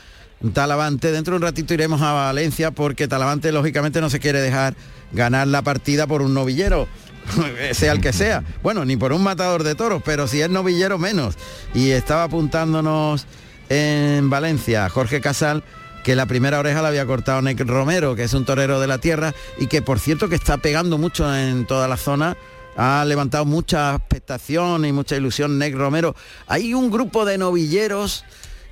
en 0.41 0.51
Talavante. 0.53 1.11
Dentro 1.11 1.31
de 1.33 1.37
un 1.37 1.41
ratito 1.43 1.73
iremos 1.73 2.01
a 2.01 2.11
Valencia 2.13 2.71
porque 2.71 3.07
Talavante 3.07 3.51
lógicamente 3.51 4.01
no 4.01 4.09
se 4.09 4.19
quiere 4.19 4.41
dejar 4.41 4.75
ganar 5.11 5.47
la 5.47 5.61
partida 5.61 6.07
por 6.07 6.21
un 6.21 6.33
novillero. 6.33 6.87
sea 7.71 7.91
el 7.91 8.01
que 8.01 8.13
sea. 8.13 8.43
Bueno, 8.61 8.85
ni 8.85 8.97
por 8.97 9.11
un 9.13 9.23
matador 9.23 9.63
de 9.63 9.73
toros, 9.75 10.01
pero 10.05 10.27
si 10.27 10.41
es 10.41 10.49
novillero 10.49 10.97
menos. 10.99 11.35
Y 11.73 11.91
estaba 11.91 12.23
apuntándonos 12.23 13.25
en 13.69 14.29
Valencia 14.29 14.89
Jorge 14.89 15.21
Casal 15.21 15.63
que 16.05 16.15
la 16.15 16.27
primera 16.27 16.59
oreja 16.59 16.83
la 16.83 16.89
había 16.89 17.07
cortado 17.07 17.41
Nick 17.41 17.61
Romero, 17.61 18.15
que 18.15 18.25
es 18.25 18.33
un 18.35 18.45
torero 18.45 18.79
de 18.79 18.85
la 18.85 18.99
tierra 18.99 19.33
y 19.57 19.65
que 19.65 19.81
por 19.81 19.99
cierto 19.99 20.29
que 20.29 20.35
está 20.35 20.57
pegando 20.57 20.99
mucho 20.99 21.35
en 21.35 21.65
toda 21.65 21.87
la 21.87 21.97
zona. 21.97 22.37
Ha 22.77 23.03
levantado 23.05 23.43
mucha 23.43 23.95
expectación 23.95 24.85
y 24.85 24.91
mucha 24.91 25.15
ilusión 25.15 25.57
Nick 25.57 25.73
Romero. 25.73 26.15
Hay 26.45 26.75
un 26.75 26.91
grupo 26.91 27.25
de 27.25 27.39
novilleros 27.39 28.23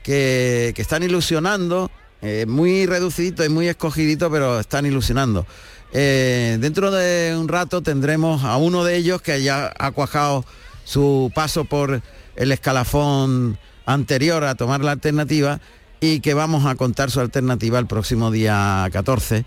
que, 0.04 0.74
que 0.76 0.82
están 0.84 1.02
ilusionando, 1.02 1.90
eh, 2.22 2.46
muy 2.48 2.86
reducidito 2.86 3.44
y 3.44 3.50
muy 3.50 3.68
escogidito, 3.68 4.30
pero 4.30 4.60
están 4.60 4.86
ilusionando. 4.86 5.48
Eh, 5.92 6.58
dentro 6.60 6.92
de 6.92 7.36
un 7.36 7.48
rato 7.48 7.82
tendremos 7.82 8.44
a 8.44 8.58
uno 8.58 8.84
de 8.84 8.96
ellos 8.96 9.24
que 9.24 9.42
ya 9.42 9.74
ha 9.80 9.90
cuajado 9.90 10.46
su 10.84 11.32
paso 11.34 11.66
por 11.66 12.00
el 12.36 12.52
escalafón 12.52 13.58
anterior 13.88 14.44
a 14.44 14.54
tomar 14.54 14.82
la 14.82 14.92
alternativa 14.92 15.60
y 16.04 16.20
que 16.20 16.34
vamos 16.34 16.66
a 16.66 16.76
contar 16.76 17.12
su 17.12 17.22
alternativa 17.22 17.80
el 17.80 17.88
próximo 17.88 18.30
día 18.30 18.86
14 18.92 19.46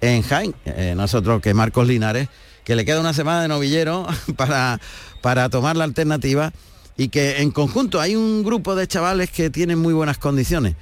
en 0.00 0.22
Jaén. 0.22 0.54
Eh, 0.64 0.94
nosotros 0.96 1.42
que 1.42 1.52
Marcos 1.52 1.86
Linares, 1.86 2.28
que 2.64 2.74
le 2.74 2.86
queda 2.86 2.98
una 3.00 3.12
semana 3.12 3.42
de 3.42 3.48
novillero 3.48 4.06
para, 4.38 4.80
para 5.20 5.50
tomar 5.50 5.76
la 5.76 5.84
alternativa 5.84 6.50
y 6.96 7.08
que 7.10 7.42
en 7.42 7.50
conjunto 7.50 8.00
hay 8.00 8.16
un 8.16 8.42
grupo 8.42 8.74
de 8.74 8.88
chavales 8.88 9.28
que 9.30 9.50
tienen 9.50 9.78
muy 9.78 9.92
buenas 9.92 10.16
condiciones. 10.16 10.76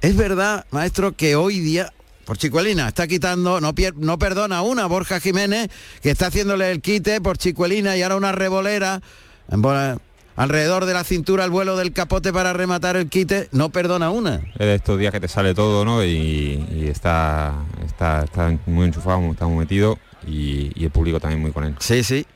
Es 0.00 0.14
verdad, 0.16 0.64
maestro, 0.70 1.16
que 1.16 1.34
hoy 1.34 1.58
día, 1.58 1.92
por 2.24 2.38
Chicuelina, 2.38 2.86
está 2.86 3.08
quitando, 3.08 3.60
no, 3.60 3.74
pier- 3.74 3.94
no 3.96 4.20
perdona 4.20 4.62
una, 4.62 4.86
Borja 4.86 5.18
Jiménez, 5.18 5.68
que 6.00 6.12
está 6.12 6.28
haciéndole 6.28 6.70
el 6.70 6.80
quite 6.80 7.20
por 7.20 7.38
Chicuelina 7.38 7.96
y 7.96 8.02
ahora 8.02 8.14
una 8.14 8.30
revolera 8.30 9.02
en 9.50 9.62
bola- 9.62 9.98
alrededor 10.40 10.86
de 10.86 10.94
la 10.94 11.04
cintura 11.04 11.44
al 11.44 11.50
vuelo 11.50 11.76
del 11.76 11.92
capote 11.92 12.32
para 12.32 12.54
rematar 12.54 12.96
el 12.96 13.10
quite, 13.10 13.50
no 13.52 13.68
perdona 13.68 14.08
una. 14.08 14.36
Es 14.54 14.66
de 14.66 14.74
estos 14.76 14.98
días 14.98 15.12
que 15.12 15.20
te 15.20 15.28
sale 15.28 15.54
todo, 15.54 15.84
¿no? 15.84 16.02
Y, 16.02 16.66
y 16.72 16.88
está, 16.88 17.52
está, 17.84 18.24
está 18.24 18.58
muy 18.64 18.86
enchufado, 18.86 19.20
está 19.30 19.46
muy 19.46 19.58
metido 19.58 19.98
y, 20.26 20.72
y 20.74 20.84
el 20.84 20.90
público 20.90 21.20
también 21.20 21.42
muy 21.42 21.52
con 21.52 21.64
él. 21.64 21.76
Sí, 21.78 22.02
sí. 22.02 22.26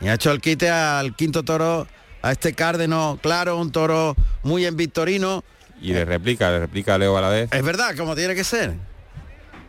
Y 0.00 0.08
ha 0.08 0.14
hecho 0.14 0.32
el 0.32 0.40
quite 0.40 0.70
al 0.70 1.14
quinto 1.14 1.42
toro, 1.42 1.86
a 2.22 2.32
este 2.32 2.54
cárdeno, 2.54 3.18
claro, 3.20 3.58
un 3.58 3.70
toro 3.70 4.16
muy 4.42 4.64
en 4.64 4.76
victorino. 4.76 5.44
Y 5.82 5.92
le 5.92 6.06
replica, 6.06 6.50
le 6.50 6.60
replica 6.60 6.94
a 6.94 6.98
Leo 6.98 7.12
Valadez. 7.12 7.52
Es 7.52 7.62
verdad, 7.62 7.94
como 7.94 8.16
tiene 8.16 8.34
que 8.34 8.44
ser. 8.44 8.72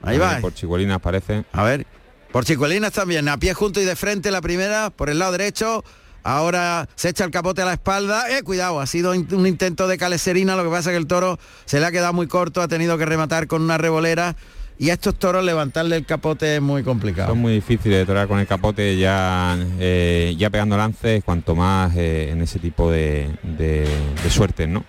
Ahí 0.01 0.17
va. 0.17 0.33
ver, 0.33 0.41
Por 0.41 0.53
Chicuelinas 0.53 1.01
parece. 1.01 1.43
A 1.51 1.63
ver, 1.63 1.85
por 2.31 2.45
Chicuelinas 2.45 2.93
también, 2.93 3.27
a 3.27 3.37
pie 3.37 3.53
junto 3.53 3.81
y 3.81 3.83
de 3.83 3.97
frente 3.97 4.31
la 4.31 4.41
primera, 4.41 4.91
por 4.91 5.09
el 5.09 5.19
lado 5.19 5.33
derecho. 5.33 5.83
Ahora 6.23 6.87
se 6.95 7.09
echa 7.09 7.23
el 7.23 7.31
capote 7.31 7.61
a 7.61 7.65
la 7.65 7.73
espalda. 7.73 8.29
Eh, 8.35 8.43
cuidado, 8.43 8.79
ha 8.79 8.85
sido 8.87 9.11
un 9.11 9.47
intento 9.47 9.87
de 9.87 9.97
caleserina, 9.97 10.55
lo 10.55 10.63
que 10.63 10.69
pasa 10.69 10.89
es 10.91 10.93
que 10.93 10.97
el 10.97 11.07
toro 11.07 11.39
se 11.65 11.79
le 11.79 11.85
ha 11.85 11.91
quedado 11.91 12.13
muy 12.13 12.27
corto, 12.27 12.61
ha 12.61 12.67
tenido 12.67 12.97
que 12.97 13.05
rematar 13.05 13.47
con 13.47 13.61
una 13.61 13.77
revolera. 13.77 14.35
Y 14.79 14.89
a 14.89 14.93
estos 14.93 15.13
toros 15.19 15.45
levantarle 15.45 15.95
el 15.95 16.07
capote 16.07 16.55
es 16.55 16.61
muy 16.61 16.83
complicado. 16.83 17.29
Son 17.29 17.37
muy 17.37 17.53
difíciles 17.53 17.99
de 17.99 18.05
torear 18.05 18.27
con 18.27 18.39
el 18.39 18.47
capote 18.47 18.97
ya, 18.97 19.55
eh, 19.79 20.33
ya 20.39 20.49
pegando 20.49 20.75
lances, 20.75 21.23
cuanto 21.23 21.53
más 21.55 21.95
eh, 21.95 22.31
en 22.31 22.41
ese 22.41 22.57
tipo 22.57 22.89
de, 22.89 23.29
de, 23.43 23.87
de 24.23 24.29
suertes, 24.31 24.67
¿no? 24.67 24.83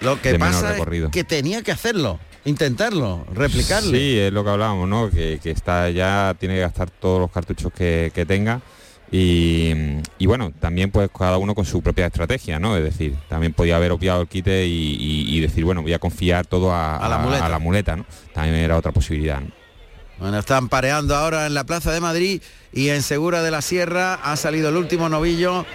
Lo 0.00 0.20
que 0.20 0.32
de 0.32 0.38
pasa 0.40 0.76
es 0.76 1.10
que 1.12 1.22
tenía 1.22 1.62
que 1.62 1.70
hacerlo, 1.70 2.18
intentarlo, 2.44 3.24
replicarle. 3.32 3.96
Sí, 3.96 4.18
es 4.18 4.32
lo 4.32 4.42
que 4.42 4.50
hablábamos, 4.50 4.88
¿no? 4.88 5.10
Que, 5.10 5.38
que 5.40 5.52
está 5.52 5.90
ya 5.90 6.34
tiene 6.40 6.56
que 6.56 6.62
gastar 6.62 6.90
todos 6.90 7.20
los 7.20 7.30
cartuchos 7.30 7.72
que, 7.72 8.10
que 8.12 8.26
tenga. 8.26 8.60
Y, 9.12 9.72
y 10.18 10.26
bueno, 10.26 10.52
también 10.58 10.90
pues 10.90 11.08
cada 11.16 11.38
uno 11.38 11.54
con 11.54 11.64
su 11.64 11.80
propia 11.82 12.06
estrategia, 12.06 12.58
¿no? 12.58 12.76
Es 12.76 12.82
decir, 12.84 13.14
también 13.28 13.52
podía 13.52 13.76
haber 13.76 13.92
obviado 13.92 14.22
el 14.22 14.28
quite 14.28 14.66
y, 14.66 14.70
y- 14.98 15.36
y 15.36 15.40
decir, 15.40 15.64
bueno, 15.64 15.82
voy 15.82 15.92
a 15.92 15.98
confiar 15.98 16.44
todo 16.46 16.72
a, 16.72 16.96
A 16.96 17.08
la 17.08 17.18
muleta. 17.18 17.46
a 17.46 17.48
la 17.48 17.58
muleta, 17.58 17.96
¿no? 17.96 18.04
También 18.34 18.56
era 18.56 18.76
otra 18.76 18.92
posibilidad. 18.92 19.40
¿no? 19.40 19.50
Bueno, 20.18 20.38
están 20.38 20.68
pareando 20.68 21.14
ahora 21.14 21.46
en 21.46 21.54
la 21.54 21.64
Plaza 21.64 21.92
de 21.92 22.00
Madrid 22.00 22.42
y 22.72 22.88
en 22.88 23.02
Segura 23.02 23.42
de 23.42 23.50
la 23.50 23.62
Sierra 23.62 24.14
ha 24.14 24.36
salido 24.36 24.70
el 24.70 24.76
último 24.76 25.08
novillo 25.08 25.66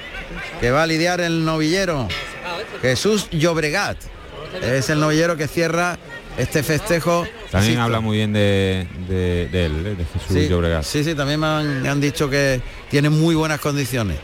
que 0.60 0.72
va 0.72 0.84
a 0.84 0.88
lidiar 0.88 1.22
el 1.22 1.46
novillero 1.46 2.08
Jesús 2.82 3.30
Llobregat. 3.32 3.98
Es 4.62 4.90
el 4.90 5.00
novillero 5.00 5.38
que 5.38 5.48
cierra 5.48 5.98
este 6.38 6.64
festejo. 6.64 7.26
También 7.52 7.80
habla 7.80 8.00
muy 8.00 8.18
bien 8.18 8.34
de, 8.34 8.88
de- 9.08 9.48
de 9.50 9.66
él, 9.66 9.86
¿eh? 9.86 9.96
de 9.96 10.06
Jesús 10.06 10.28
Sí, 10.30 10.48
Llobregat. 10.48 10.84
sí, 10.84 11.04
sí, 11.04 11.14
también 11.16 11.40
me 11.40 11.48
han, 11.48 11.86
han 11.88 12.02
dicho 12.02 12.30
que 12.30 12.62
tiene 12.90 13.10
muy 13.10 13.36
buenas 13.36 13.60
condiciones. 13.60 14.18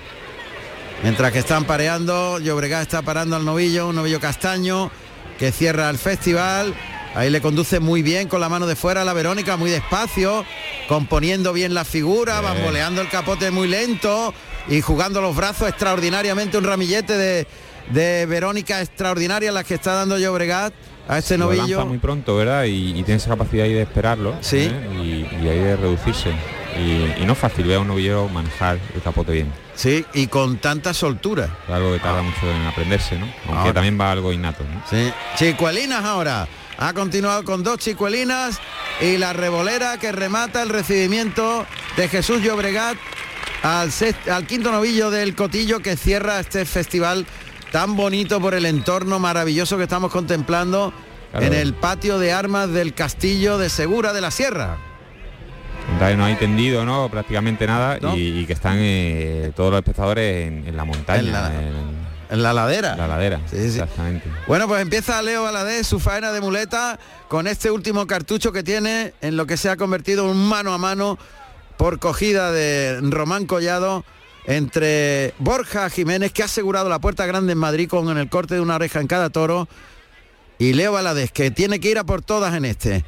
Mientras 1.03 1.31
que 1.31 1.39
están 1.39 1.65
pareando, 1.65 2.39
Llobregat 2.39 2.81
está 2.81 3.01
parando 3.03 3.35
al 3.35 3.45
novillo, 3.45 3.87
un 3.87 3.95
novillo 3.95 4.19
castaño 4.19 4.89
que 5.37 5.51
cierra 5.51 5.89
el 5.89 5.97
festival. 5.97 6.73
Ahí 7.13 7.29
le 7.29 7.41
conduce 7.41 7.79
muy 7.79 8.01
bien 8.01 8.27
con 8.27 8.41
la 8.41 8.49
mano 8.49 8.65
de 8.67 8.75
fuera 8.75 9.03
la 9.03 9.13
Verónica, 9.13 9.57
muy 9.57 9.69
despacio, 9.69 10.45
componiendo 10.87 11.53
bien 11.53 11.73
la 11.73 11.83
figura, 11.85 12.41
bamboleando 12.41 13.01
el 13.01 13.09
capote 13.09 13.51
muy 13.51 13.67
lento 13.67 14.33
y 14.67 14.81
jugando 14.81 15.21
los 15.21 15.35
brazos 15.35 15.67
extraordinariamente, 15.69 16.57
un 16.57 16.63
ramillete 16.63 17.17
de, 17.17 17.47
de 17.91 18.25
Verónica 18.25 18.81
extraordinaria 18.81 19.51
las 19.51 19.65
que 19.65 19.75
está 19.75 19.93
dando 19.93 20.17
Llobregat 20.17 20.73
a 21.07 21.17
este 21.17 21.37
Lo 21.37 21.45
novillo. 21.45 21.85
muy 21.85 21.97
pronto, 21.97 22.35
¿verdad? 22.35 22.63
Y, 22.65 22.89
y 22.91 23.03
tiene 23.03 23.15
esa 23.15 23.29
capacidad 23.29 23.65
ahí 23.65 23.73
de 23.73 23.81
esperarlo. 23.83 24.35
Sí. 24.41 24.69
¿eh? 24.71 24.89
Y, 25.31 25.45
y 25.45 25.49
ahí 25.49 25.59
de 25.59 25.75
reducirse. 25.77 26.31
Y, 26.77 27.21
y 27.21 27.25
no 27.25 27.33
es 27.33 27.39
fácil 27.39 27.65
ver 27.65 27.77
a 27.77 27.79
un 27.79 27.87
novillero 27.87 28.27
manejar 28.29 28.77
el 28.93 29.01
capote 29.01 29.31
bien. 29.31 29.51
Sí, 29.73 30.05
y 30.13 30.27
con 30.27 30.57
tanta 30.57 30.93
soltura. 30.93 31.49
Algo 31.67 31.91
que 31.93 31.99
tarda 31.99 32.21
mucho 32.21 32.51
en 32.51 32.65
aprenderse, 32.67 33.17
¿no? 33.17 33.25
Aunque 33.45 33.59
Ahora. 33.59 33.73
también 33.73 33.99
va 33.99 34.11
algo 34.11 34.31
innato, 34.31 34.63
¿no? 34.63 34.83
Sí. 34.89 35.11
Chicuelinas 35.37 36.03
ahora. 36.05 36.47
Ha 36.79 36.93
continuado 36.93 37.43
con 37.43 37.63
dos 37.63 37.79
chicuelinas 37.79 38.59
y 39.01 39.17
la 39.17 39.33
revolera 39.33 39.97
que 39.97 40.11
remata 40.11 40.61
el 40.61 40.69
recibimiento 40.69 41.65
de 41.95 42.07
Jesús 42.07 42.41
Llobregat 42.43 42.95
al, 43.63 43.89
sext- 43.89 44.29
al 44.29 44.45
quinto 44.45 44.71
novillo 44.71 45.09
del 45.09 45.33
Cotillo 45.33 45.79
que 45.79 45.97
cierra 45.97 46.39
este 46.39 46.65
festival 46.65 47.25
tan 47.72 47.95
bonito 47.95 48.39
por 48.39 48.53
el 48.53 48.65
entorno 48.65 49.20
maravilloso 49.20 49.78
que 49.78 49.84
estamos 49.84 50.11
contemplando 50.11 50.93
Claro. 51.32 51.45
en 51.47 51.53
el 51.53 51.74
patio 51.74 52.20
de 52.20 52.32
armas 52.32 52.72
del 52.72 52.93
castillo 52.93 53.57
de 53.57 53.70
Segura 53.70 54.13
de 54.13 54.22
la 54.22 54.32
Sierra. 54.32 54.78
No 56.15 56.24
hay 56.26 56.36
tendido, 56.36 56.86
¿no? 56.86 57.09
Prácticamente 57.09 57.68
nada. 57.68 57.97
No. 58.01 58.15
Y, 58.15 58.39
y 58.39 58.45
que 58.45 58.53
están 58.53 58.78
eh, 58.80 59.51
todos 59.55 59.72
los 59.72 59.80
espectadores 59.80 60.47
en, 60.47 60.68
en 60.68 60.78
la 60.78 60.86
montaña. 60.86 61.20
En 61.20 61.32
la- 61.32 61.53
en 61.53 62.07
En 62.30 62.43
la 62.43 62.53
ladera. 62.53 62.95
la 62.95 63.07
ladera. 63.07 63.39
Sí, 63.49 63.57
sí. 63.57 63.80
Exactamente. 63.80 64.30
Bueno, 64.47 64.68
pues 64.68 64.82
empieza 64.82 65.22
Leo 65.22 65.43
Valadez 65.43 65.86
su 65.88 65.99
faena 65.99 66.32
de 66.32 66.41
muleta 66.41 66.97
con 67.30 67.45
este 67.47 67.72
último 67.72 68.05
cartucho 68.07 68.51
que 68.53 68.63
tiene 68.63 69.13
en 69.22 69.36
lo 69.38 69.45
que 69.45 69.55
se 69.57 69.70
ha 69.70 69.76
convertido 69.78 70.30
un 70.30 70.47
mano 70.47 70.74
a 70.74 70.78
mano 70.78 71.18
por 71.78 71.99
cogida 71.99 72.51
de 72.51 72.99
Román 73.01 73.45
Collado 73.45 74.03
entre 74.47 75.35
Borja 75.37 75.89
Jiménez, 75.91 76.31
que 76.31 76.41
ha 76.41 76.45
asegurado 76.45 76.89
la 76.89 76.97
puerta 76.99 77.27
grande 77.27 77.51
en 77.53 77.59
Madrid 77.59 77.87
con 77.87 78.17
el 78.17 78.29
corte 78.29 78.55
de 78.55 78.61
una 78.61 78.75
oreja 78.75 78.99
en 78.99 79.07
cada 79.07 79.29
toro, 79.29 79.67
y 80.57 80.73
Leo 80.73 80.93
Valadez, 80.93 81.31
que 81.31 81.51
tiene 81.51 81.79
que 81.79 81.91
ir 81.91 81.99
a 81.99 82.03
por 82.03 82.23
todas 82.23 82.55
en 82.55 82.65
este. 82.65 83.05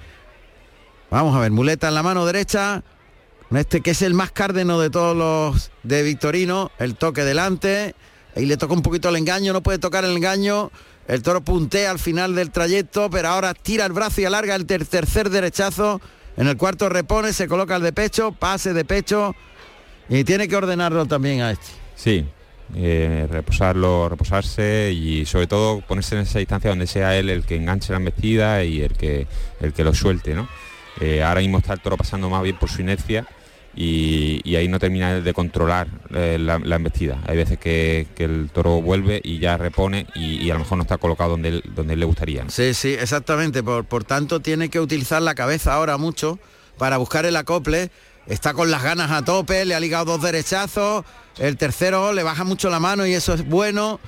Vamos 1.09 1.35
a 1.35 1.39
ver, 1.39 1.49
muleta 1.49 1.87
en 1.87 1.95
la 1.95 2.03
mano 2.03 2.25
derecha, 2.27 2.83
este 3.51 3.81
que 3.81 3.91
es 3.91 4.03
el 4.03 4.13
más 4.13 4.31
cárdeno 4.31 4.79
de 4.79 4.91
todos 4.91 5.17
los 5.17 5.71
de 5.81 6.03
Victorino, 6.03 6.69
el 6.77 6.95
toque 6.95 7.23
delante, 7.23 7.95
Ahí 8.35 8.45
le 8.45 8.57
toca 8.57 8.73
un 8.75 8.83
poquito 8.83 9.09
el 9.09 9.15
engaño, 9.15 9.53
no 9.53 9.63
puede 9.63 9.79
tocar 9.79 10.05
el 10.05 10.15
engaño. 10.15 10.71
El 11.07 11.23
toro 11.23 11.41
puntea 11.41 11.89
al 11.89 11.97
final 11.97 12.35
del 12.35 12.51
trayecto, 12.51 13.09
pero 13.09 13.29
ahora 13.29 13.55
tira 13.55 13.85
el 13.85 13.91
brazo 13.91 14.21
y 14.21 14.25
alarga 14.25 14.53
el 14.53 14.67
ter- 14.67 14.85
tercer 14.85 15.31
derechazo. 15.31 15.99
En 16.37 16.47
el 16.47 16.55
cuarto 16.55 16.87
repone, 16.89 17.33
se 17.33 17.47
coloca 17.47 17.75
el 17.75 17.81
de 17.81 17.91
pecho, 17.91 18.31
pase 18.31 18.73
de 18.73 18.85
pecho. 18.85 19.35
Y 20.09 20.23
tiene 20.23 20.47
que 20.47 20.55
ordenarlo 20.55 21.05
también 21.05 21.41
a 21.41 21.51
este. 21.51 21.67
Sí, 21.95 22.25
eh, 22.75 23.27
reposarlo, 23.29 24.09
reposarse 24.09 24.91
y 24.91 25.25
sobre 25.25 25.47
todo 25.47 25.81
ponerse 25.81 26.15
en 26.15 26.21
esa 26.21 26.39
distancia 26.39 26.69
donde 26.69 26.87
sea 26.87 27.17
él 27.17 27.29
el 27.29 27.43
que 27.45 27.55
enganche 27.55 27.91
la 27.93 27.97
embestida 27.97 28.63
y 28.63 28.81
el 28.81 28.93
que, 28.93 29.27
el 29.59 29.73
que 29.73 29.83
lo 29.83 29.93
suelte, 29.93 30.33
¿no? 30.33 30.47
Eh, 30.99 31.23
ahora 31.23 31.41
mismo 31.41 31.59
está 31.59 31.73
el 31.73 31.79
toro 31.79 31.95
pasando 31.97 32.29
más 32.29 32.43
bien 32.43 32.57
por 32.57 32.69
su 32.69 32.81
inercia 32.81 33.25
y, 33.75 34.41
y 34.43 34.55
ahí 34.55 34.67
no 34.67 34.79
termina 34.79 35.21
de 35.21 35.33
controlar 35.33 35.87
eh, 36.13 36.37
la, 36.39 36.59
la 36.59 36.75
embestida. 36.75 37.21
Hay 37.27 37.37
veces 37.37 37.57
que, 37.59 38.07
que 38.15 38.25
el 38.25 38.49
toro 38.51 38.81
vuelve 38.81 39.21
y 39.23 39.39
ya 39.39 39.57
repone 39.57 40.07
y, 40.15 40.43
y 40.43 40.49
a 40.49 40.55
lo 40.55 40.59
mejor 40.61 40.77
no 40.77 40.81
está 40.81 40.97
colocado 40.97 41.31
donde 41.31 41.49
él, 41.49 41.63
donde 41.75 41.93
él 41.93 41.99
le 41.99 42.05
gustaría. 42.05 42.43
¿no? 42.43 42.49
Sí, 42.49 42.73
sí, 42.73 42.93
exactamente. 42.99 43.63
Por, 43.63 43.85
por 43.85 44.03
tanto, 44.03 44.39
tiene 44.41 44.69
que 44.69 44.79
utilizar 44.79 45.21
la 45.21 45.35
cabeza 45.35 45.73
ahora 45.73 45.97
mucho 45.97 46.39
para 46.77 46.97
buscar 46.97 47.25
el 47.25 47.35
acople. 47.35 47.91
Está 48.29 48.53
con 48.53 48.69
las 48.71 48.83
ganas 48.83 49.11
a 49.11 49.23
tope, 49.25 49.65
le 49.65 49.75
ha 49.75 49.79
ligado 49.79 50.05
dos 50.05 50.21
derechazos. 50.21 51.03
El 51.37 51.57
tercero 51.57 52.13
le 52.13 52.23
baja 52.23 52.43
mucho 52.43 52.69
la 52.69 52.79
mano 52.79 53.05
y 53.05 53.13
eso 53.13 53.33
es 53.33 53.45
bueno. 53.45 53.99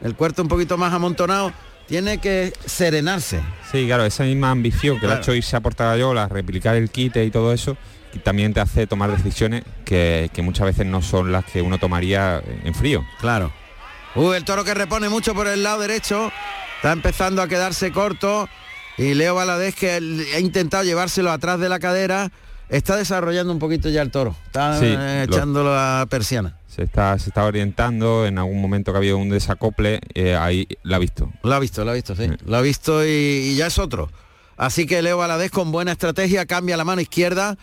El 0.00 0.14
cuarto 0.14 0.42
un 0.42 0.48
poquito 0.48 0.78
más 0.78 0.92
amontonado. 0.94 1.52
Tiene 1.86 2.18
que 2.18 2.52
serenarse. 2.64 3.40
Sí, 3.70 3.84
claro, 3.86 4.04
esa 4.06 4.24
misma 4.24 4.50
ambición 4.50 4.96
que 5.00 5.06
le 5.06 5.12
ha 5.12 5.16
Claro. 5.16 5.22
hecho 5.22 5.34
irse 5.34 5.56
a 5.56 5.60
Portagayola, 5.60 6.28
replicar 6.28 6.76
el 6.76 6.88
quite 6.88 7.24
y 7.24 7.30
todo 7.30 7.52
eso, 7.52 7.76
y 8.14 8.20
también 8.20 8.54
te 8.54 8.60
hace 8.60 8.86
tomar 8.86 9.14
decisiones 9.14 9.64
que, 9.84 10.30
que 10.32 10.40
muchas 10.40 10.64
veces 10.66 10.86
no 10.86 11.02
son 11.02 11.30
las 11.30 11.44
que 11.44 11.60
uno 11.60 11.78
tomaría 11.78 12.42
en 12.64 12.74
frío. 12.74 13.04
Claro. 13.20 13.52
Uh, 14.14 14.32
el 14.32 14.44
toro 14.44 14.64
que 14.64 14.72
repone 14.72 15.08
mucho 15.10 15.34
por 15.34 15.46
el 15.48 15.62
lado 15.62 15.80
derecho. 15.80 16.32
Está 16.76 16.92
empezando 16.92 17.42
a 17.42 17.48
quedarse 17.48 17.90
corto. 17.92 18.48
Y 18.96 19.14
Leo 19.14 19.34
Valadez 19.34 19.74
que 19.74 19.90
ha 20.34 20.38
intentado 20.38 20.84
llevárselo 20.84 21.32
atrás 21.32 21.58
de 21.58 21.68
la 21.68 21.80
cadera. 21.80 22.30
Está 22.68 22.96
desarrollando 22.96 23.52
un 23.52 23.58
poquito 23.58 23.88
ya 23.88 24.02
el 24.02 24.10
toro. 24.10 24.34
Está 24.46 24.78
Sí, 24.78 24.86
eh, 24.86 25.26
lo- 25.28 25.36
echándolo 25.36 25.74
a 25.78 26.06
persiana. 26.08 26.56
Se 26.68 26.82
está, 26.82 27.16
se 27.18 27.30
está 27.30 27.44
orientando, 27.44 28.26
en 28.26 28.38
algún 28.38 28.60
momento 28.60 28.90
que 28.92 28.96
ha 28.96 28.98
habido 28.98 29.18
un 29.18 29.28
desacople, 29.28 30.00
eh, 30.14 30.34
ahí 30.34 30.66
la 30.82 30.96
ha 30.96 30.98
visto. 30.98 31.30
Lo 31.42 31.54
ha 31.54 31.58
visto, 31.60 31.84
lo 31.84 31.92
ha 31.92 31.94
visto, 31.94 32.16
sí. 32.16 32.28
Lo 32.46 32.56
ha 32.56 32.60
visto 32.62 33.04
y, 33.04 33.08
y 33.52 33.56
ya 33.56 33.66
es 33.68 33.78
otro. 33.78 34.10
Así 34.56 34.86
que 34.86 35.02
Leo 35.02 35.18
Valadez 35.18 35.50
con 35.50 35.70
buena 35.72 35.92
estrategia 35.92 36.46
cambia 36.46 36.76
la 36.76 36.84
mano 36.84 37.00
izquierda. 37.00 37.56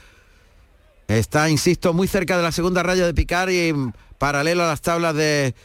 Está, 1.07 1.49
insisto, 1.49 1.93
muy 1.93 2.07
cerca 2.07 2.37
de 2.37 2.43
la 2.43 2.51
segunda 2.53 2.83
raya 2.83 3.05
de 3.05 3.13
picar 3.13 3.49
y 3.51 3.73
mm, 3.73 3.91
paralelo 4.17 4.63
a 4.63 4.67
las 4.67 4.81
tablas 4.81 5.13
de, 5.15 5.55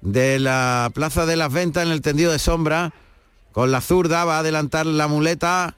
de 0.00 0.38
la 0.38 0.90
Plaza 0.94 1.26
de 1.26 1.36
las 1.36 1.52
Ventas 1.52 1.84
en 1.84 1.90
el 1.90 2.00
tendido 2.00 2.30
de 2.30 2.38
sombra. 2.38 2.92
Con 3.50 3.72
la 3.72 3.80
zurda 3.80 4.24
va 4.24 4.36
a 4.36 4.40
adelantar 4.40 4.86
la 4.86 5.08
muleta 5.08 5.74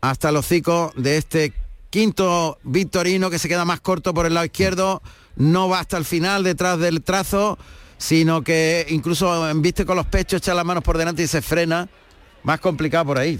hasta 0.00 0.30
el 0.30 0.36
hocico 0.36 0.92
de 0.96 1.18
este 1.18 1.52
quinto 1.90 2.58
victorino 2.62 3.30
que 3.30 3.38
se 3.38 3.48
queda 3.48 3.64
más 3.64 3.80
corto 3.80 4.14
por 4.14 4.26
el 4.26 4.34
lado 4.34 4.46
izquierdo. 4.46 5.02
No 5.36 5.68
va 5.68 5.80
hasta 5.80 5.96
el 5.96 6.04
final 6.04 6.42
detrás 6.42 6.78
del 6.78 7.02
trazo, 7.02 7.58
sino 7.96 8.42
que 8.42 8.86
incluso 8.90 9.48
embiste 9.48 9.84
con 9.84 9.96
los 9.96 10.06
pechos, 10.06 10.38
echa 10.38 10.54
las 10.54 10.64
manos 10.64 10.82
por 10.82 10.98
delante 10.98 11.22
y 11.22 11.26
se 11.26 11.42
frena. 11.42 11.88
Más 12.42 12.60
complicado 12.60 13.06
por 13.06 13.18
ahí. 13.18 13.38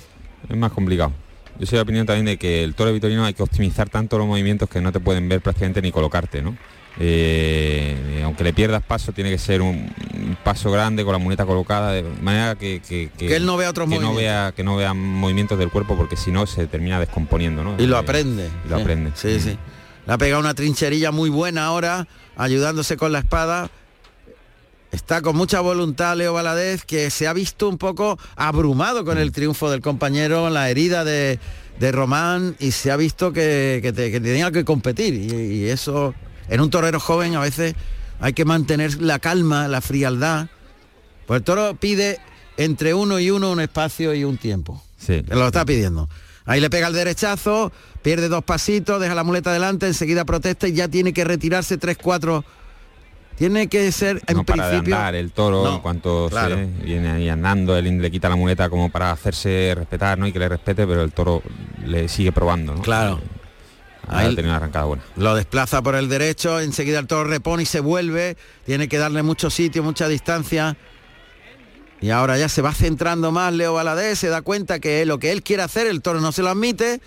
Es 0.48 0.56
más 0.56 0.72
complicado. 0.72 1.12
Yo 1.58 1.66
soy 1.66 1.72
de 1.72 1.76
la 1.78 1.82
opinión 1.82 2.06
también 2.06 2.26
de 2.26 2.38
que 2.38 2.62
el 2.62 2.74
toro 2.74 2.92
vitorino 2.92 3.24
hay 3.24 3.34
que 3.34 3.42
optimizar 3.42 3.88
tanto 3.88 4.16
los 4.16 4.26
movimientos 4.26 4.68
que 4.68 4.80
no 4.80 4.92
te 4.92 5.00
pueden 5.00 5.28
ver 5.28 5.40
prácticamente 5.40 5.82
ni 5.82 5.90
colocarte, 5.90 6.40
¿no? 6.40 6.56
Eh, 7.00 8.22
aunque 8.24 8.44
le 8.44 8.52
pierdas 8.52 8.82
paso, 8.82 9.12
tiene 9.12 9.30
que 9.30 9.38
ser 9.38 9.62
un, 9.62 9.76
un 10.14 10.36
paso 10.42 10.70
grande 10.70 11.04
con 11.04 11.12
la 11.12 11.18
muleta 11.18 11.46
colocada, 11.46 11.92
de 11.92 12.02
manera 12.02 12.54
que, 12.56 12.80
que, 12.86 13.10
Que 13.16 13.36
él 13.36 13.46
no 13.46 13.56
vea 13.56 13.70
otros 13.70 13.88
que 13.88 13.94
no 13.96 14.12
movimientos. 14.12 14.22
vea 14.22 14.52
que 14.54 14.64
no 14.64 14.76
vea 14.76 14.94
movimientos 14.94 15.58
del 15.58 15.70
cuerpo, 15.70 15.96
porque 15.96 16.16
si 16.16 16.30
no 16.32 16.46
se 16.46 16.66
termina 16.66 16.98
descomponiendo, 17.00 17.62
¿no? 17.64 17.76
Y 17.78 17.86
lo 17.86 17.96
Eh, 17.96 18.00
aprende. 18.00 18.48
y 18.64 18.68
lo 18.68 18.76
Sí, 18.76 18.82
aprende. 18.82 19.12
Sí, 19.14 19.40
sí. 19.40 19.58
Le 20.06 20.12
ha 20.12 20.18
pegado 20.18 20.40
una 20.40 20.54
trincherilla 20.54 21.10
muy 21.12 21.30
buena 21.30 21.66
ahora, 21.66 22.06
ayudándose 22.36 22.96
con 22.96 23.12
la 23.12 23.18
espada. 23.20 23.70
Está 24.90 25.20
con 25.20 25.36
mucha 25.36 25.60
voluntad 25.60 26.16
Leo 26.16 26.32
Valadez, 26.32 26.84
que 26.84 27.10
se 27.10 27.26
ha 27.28 27.34
visto 27.34 27.68
un 27.68 27.76
poco 27.76 28.18
abrumado 28.36 29.04
con 29.04 29.18
el 29.18 29.32
triunfo 29.32 29.70
del 29.70 29.82
compañero, 29.82 30.48
la 30.48 30.70
herida 30.70 31.04
de, 31.04 31.38
de 31.78 31.92
Román, 31.92 32.56
y 32.58 32.70
se 32.72 32.90
ha 32.90 32.96
visto 32.96 33.32
que, 33.32 33.80
que 33.82 33.92
te- 33.92 34.10
que 34.10 34.18
tenía 34.20 34.50
que 34.50 34.64
competir. 34.64 35.12
Y, 35.12 35.56
y 35.56 35.68
eso, 35.68 36.14
en 36.48 36.60
un 36.60 36.70
torero 36.70 37.00
joven 37.00 37.36
a 37.36 37.40
veces 37.40 37.74
hay 38.20 38.32
que 38.32 38.44
mantener 38.44 39.00
la 39.00 39.18
calma, 39.18 39.68
la 39.68 39.80
frialdad. 39.80 40.48
Pues 41.26 41.38
el 41.38 41.44
toro 41.44 41.74
pide 41.74 42.18
entre 42.56 42.94
uno 42.94 43.18
y 43.18 43.30
uno 43.30 43.52
un 43.52 43.60
espacio 43.60 44.14
y 44.14 44.24
un 44.24 44.38
tiempo. 44.38 44.82
Sí. 44.96 45.22
Lo 45.28 45.46
está 45.46 45.64
pidiendo. 45.64 46.08
Ahí 46.44 46.60
le 46.60 46.70
pega 46.70 46.88
el 46.88 46.94
derechazo, 46.94 47.72
pierde 48.02 48.28
dos 48.28 48.42
pasitos, 48.42 49.00
deja 49.00 49.14
la 49.14 49.22
muleta 49.22 49.50
adelante, 49.50 49.86
enseguida 49.86 50.24
protesta 50.24 50.66
y 50.66 50.72
ya 50.72 50.88
tiene 50.88 51.12
que 51.12 51.22
retirarse 51.22 51.78
3-4. 51.78 52.42
Tiene 53.36 53.68
que 53.68 53.92
ser, 53.92 54.20
en 54.26 54.38
no 54.38 54.44
para 54.44 54.64
de 54.64 54.70
principio... 54.70 54.96
andar 54.96 55.14
el 55.14 55.30
toro 55.30 55.62
No, 55.62 55.74
en 55.76 55.80
cuanto 55.80 56.28
claro. 56.28 56.56
se 56.56 56.64
viene 56.84 57.10
ahí 57.10 57.28
andando, 57.28 57.76
él 57.76 58.00
le 58.02 58.10
quita 58.10 58.28
la 58.28 58.34
muleta 58.34 58.68
como 58.68 58.90
para 58.90 59.12
hacerse 59.12 59.74
respetar, 59.76 60.18
¿no? 60.18 60.26
Y 60.26 60.32
que 60.32 60.40
le 60.40 60.48
respete, 60.48 60.86
pero 60.86 61.02
el 61.02 61.12
toro 61.12 61.42
le 61.86 62.08
sigue 62.08 62.32
probando, 62.32 62.74
¿no? 62.74 62.82
Claro. 62.82 63.20
Ahí- 64.08 64.34
una 64.38 64.56
arrancada 64.56 64.84
buena. 64.86 65.02
Lo 65.16 65.34
desplaza 65.34 65.82
por 65.82 65.94
el 65.94 66.08
derecho, 66.08 66.60
enseguida 66.60 66.98
el 66.98 67.06
toro 67.06 67.28
repone 67.28 67.62
y 67.62 67.66
se 67.66 67.80
vuelve. 67.80 68.36
Tiene 68.66 68.88
que 68.88 68.98
darle 68.98 69.22
mucho 69.22 69.50
sitio, 69.50 69.82
mucha 69.82 70.08
distancia. 70.08 70.76
Y 72.00 72.10
ahora 72.10 72.38
ya 72.38 72.48
se 72.48 72.62
va 72.62 72.72
centrando 72.72 73.32
más 73.32 73.52
Leo 73.52 73.74
Valadez, 73.74 74.18
se 74.18 74.28
da 74.28 74.42
cuenta 74.42 74.78
que 74.78 75.04
lo 75.04 75.18
que 75.18 75.32
él 75.32 75.42
quiere 75.42 75.62
hacer, 75.64 75.86
el 75.88 76.00
toro 76.00 76.20
no 76.20 76.30
se 76.32 76.42
lo 76.42 76.48
admite. 76.50 77.00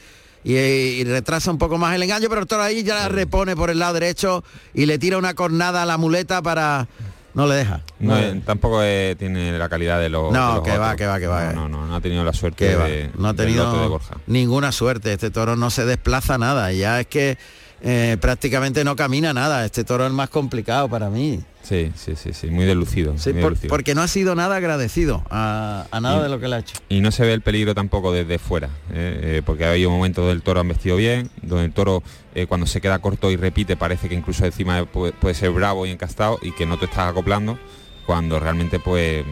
Y, 0.43 0.54
y 0.56 1.04
retrasa 1.04 1.52
un 1.52 1.60
poco 1.60 1.78
más 1.78 1.93
el 1.95 2.02
engaño, 2.04 2.28
pero 2.28 2.41
el 2.41 2.47
toro 2.47 2.64
ahí 2.64 2.84
ya 2.84 2.95
la 2.95 3.10
repone 3.10 3.56
por 3.56 3.70
el 3.70 3.78
lado 3.80 3.93
derecho 3.93 4.43
y 4.74 4.88
le 4.88 4.97
tira 4.97 5.18
una 5.20 5.34
cornada 5.36 5.84
a 5.84 5.86
la 5.86 5.97
muleta 5.97 6.41
para... 6.41 6.88
No 7.34 7.47
le 7.47 7.55
deja. 7.55 7.82
No, 7.99 8.13
No, 8.15 8.19
eh, 8.19 8.41
tampoco 8.45 8.82
eh, 8.84 9.15
tiene 9.17 9.57
la 9.57 9.69
calidad 9.69 9.99
de 9.99 10.09
los. 10.09 10.32
No, 10.34 10.49
de 10.49 10.55
los 10.55 10.63
que 10.63 10.77
va, 10.77 10.95
que 10.95 11.05
va, 11.05 11.19
que 11.19 11.27
va. 11.27 11.53
No, 11.53 11.69
no, 11.69 11.88
no, 11.88 11.95
ha 11.95 12.01
tenido 12.01 12.23
la 12.23 12.34
suerte 12.34 12.67
que 12.67 12.75
va, 12.75 12.86
de, 12.88 13.09
no 13.17 13.27
ha 13.27 13.32
lote 13.32 13.43
de 13.43 13.47
tenido 13.47 13.89
Borja. 13.89 14.15
ninguna 14.27 14.71
suerte. 14.71 15.13
Este 15.13 15.32
toro 15.32 15.55
no 15.55 15.69
se 15.69 15.86
desplaza 15.86 16.38
nada. 16.38 16.71
Ya 16.73 16.99
es 16.99 17.07
que 17.07 17.38
eh, 17.84 18.17
prácticamente 18.21 18.84
no 18.84 18.95
camina 18.95 19.34
nada. 19.34 19.65
Este 19.65 19.84
toro 19.84 20.03
es 20.05 20.09
el 20.09 20.15
más 20.15 20.29
complicado 20.29 20.88
para 20.89 21.09
mí. 21.09 21.41
Sí, 21.63 21.91
sí, 21.95 22.15
sí, 22.15 22.34
sí, 22.34 22.47
muy 22.47 22.65
delucido. 22.65 23.15
Sí, 23.17 23.34
muy 23.34 23.41
por- 23.41 23.51
delucido. 23.51 23.69
porque 23.69 23.93
no 23.95 24.01
ha 24.01 24.07
sido 24.07 24.34
nada 24.36 24.55
agradecido 24.55 25.23
a, 25.29 25.86
a 25.91 26.01
nada 26.01 26.19
Y- 26.19 26.23
de 26.23 26.29
lo 26.29 26.39
que 26.39 26.47
le 26.47 26.55
ha 26.55 26.59
hecho. 26.59 26.75
Y 26.89 27.01
no 27.01 27.11
se 27.11 27.23
ve 27.23 27.34
el 27.34 27.41
peligro 27.41 27.75
tampoco 27.75 28.11
desde 28.11 28.39
fuera, 28.39 28.67
eh, 28.91 29.38
eh, 29.38 29.41
porque 29.45 29.65
ha 29.65 29.71
habido 29.71 29.89
momentos 29.91 30.27
del 30.27 30.41
toro 30.41 30.59
han 30.59 30.67
vestido 30.67 30.95
bien, 30.95 31.29
donde 31.43 31.65
el 31.65 31.73
toro 31.73 32.01
eh, 32.34 32.47
cuando 32.47 32.65
se 32.65 32.82
queda 32.82 32.97
corto 32.99 33.29
y 33.29 33.36
repite 33.36 33.75
parece 33.77 34.09
que 34.09 34.15
incluso 34.15 34.43
encima 34.45 34.84
puede, 34.86 35.13
puede 35.13 35.36
ser 35.36 35.51
bravo 35.51 35.86
y 35.86 35.91
encastado 35.91 36.39
y 36.41 36.51
que 36.53 36.65
no 36.65 36.77
te 36.79 36.86
estás 36.86 37.09
acoplando, 37.09 37.59
cuando 38.07 38.39
realmente 38.39 38.79
pues 38.79 39.23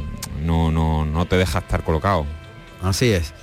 no, 0.44 0.72
no, 0.72 1.06
no 1.06 1.26
te 1.26 1.36
deja 1.36 1.60
estar 1.60 1.84
colocado. 1.84 2.26
Así 2.84 3.12
es. 3.12 3.34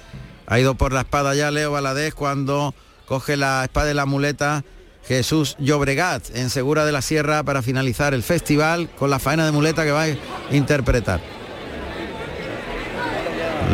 Ha 0.46 0.60
ido 0.60 0.76
por 0.76 0.92
la 0.92 1.00
espada 1.00 1.34
ya 1.34 1.50
Leo 1.50 1.72
Valadez 1.72 2.14
cuando 2.14 2.72
coge 3.06 3.36
la 3.36 3.64
espada 3.64 3.90
y 3.90 3.94
la 3.94 4.06
muleta 4.06 4.64
Jesús 5.06 5.56
Llobregat 5.58 6.34
en 6.34 6.50
Segura 6.50 6.84
de 6.84 6.92
la 6.92 7.02
Sierra 7.02 7.42
para 7.42 7.62
finalizar 7.62 8.12
el 8.14 8.22
festival 8.22 8.90
con 8.98 9.10
la 9.10 9.18
faena 9.18 9.46
de 9.46 9.52
muleta 9.52 9.84
que 9.84 9.92
va 9.92 10.04
a 10.04 10.16
interpretar. 10.50 11.20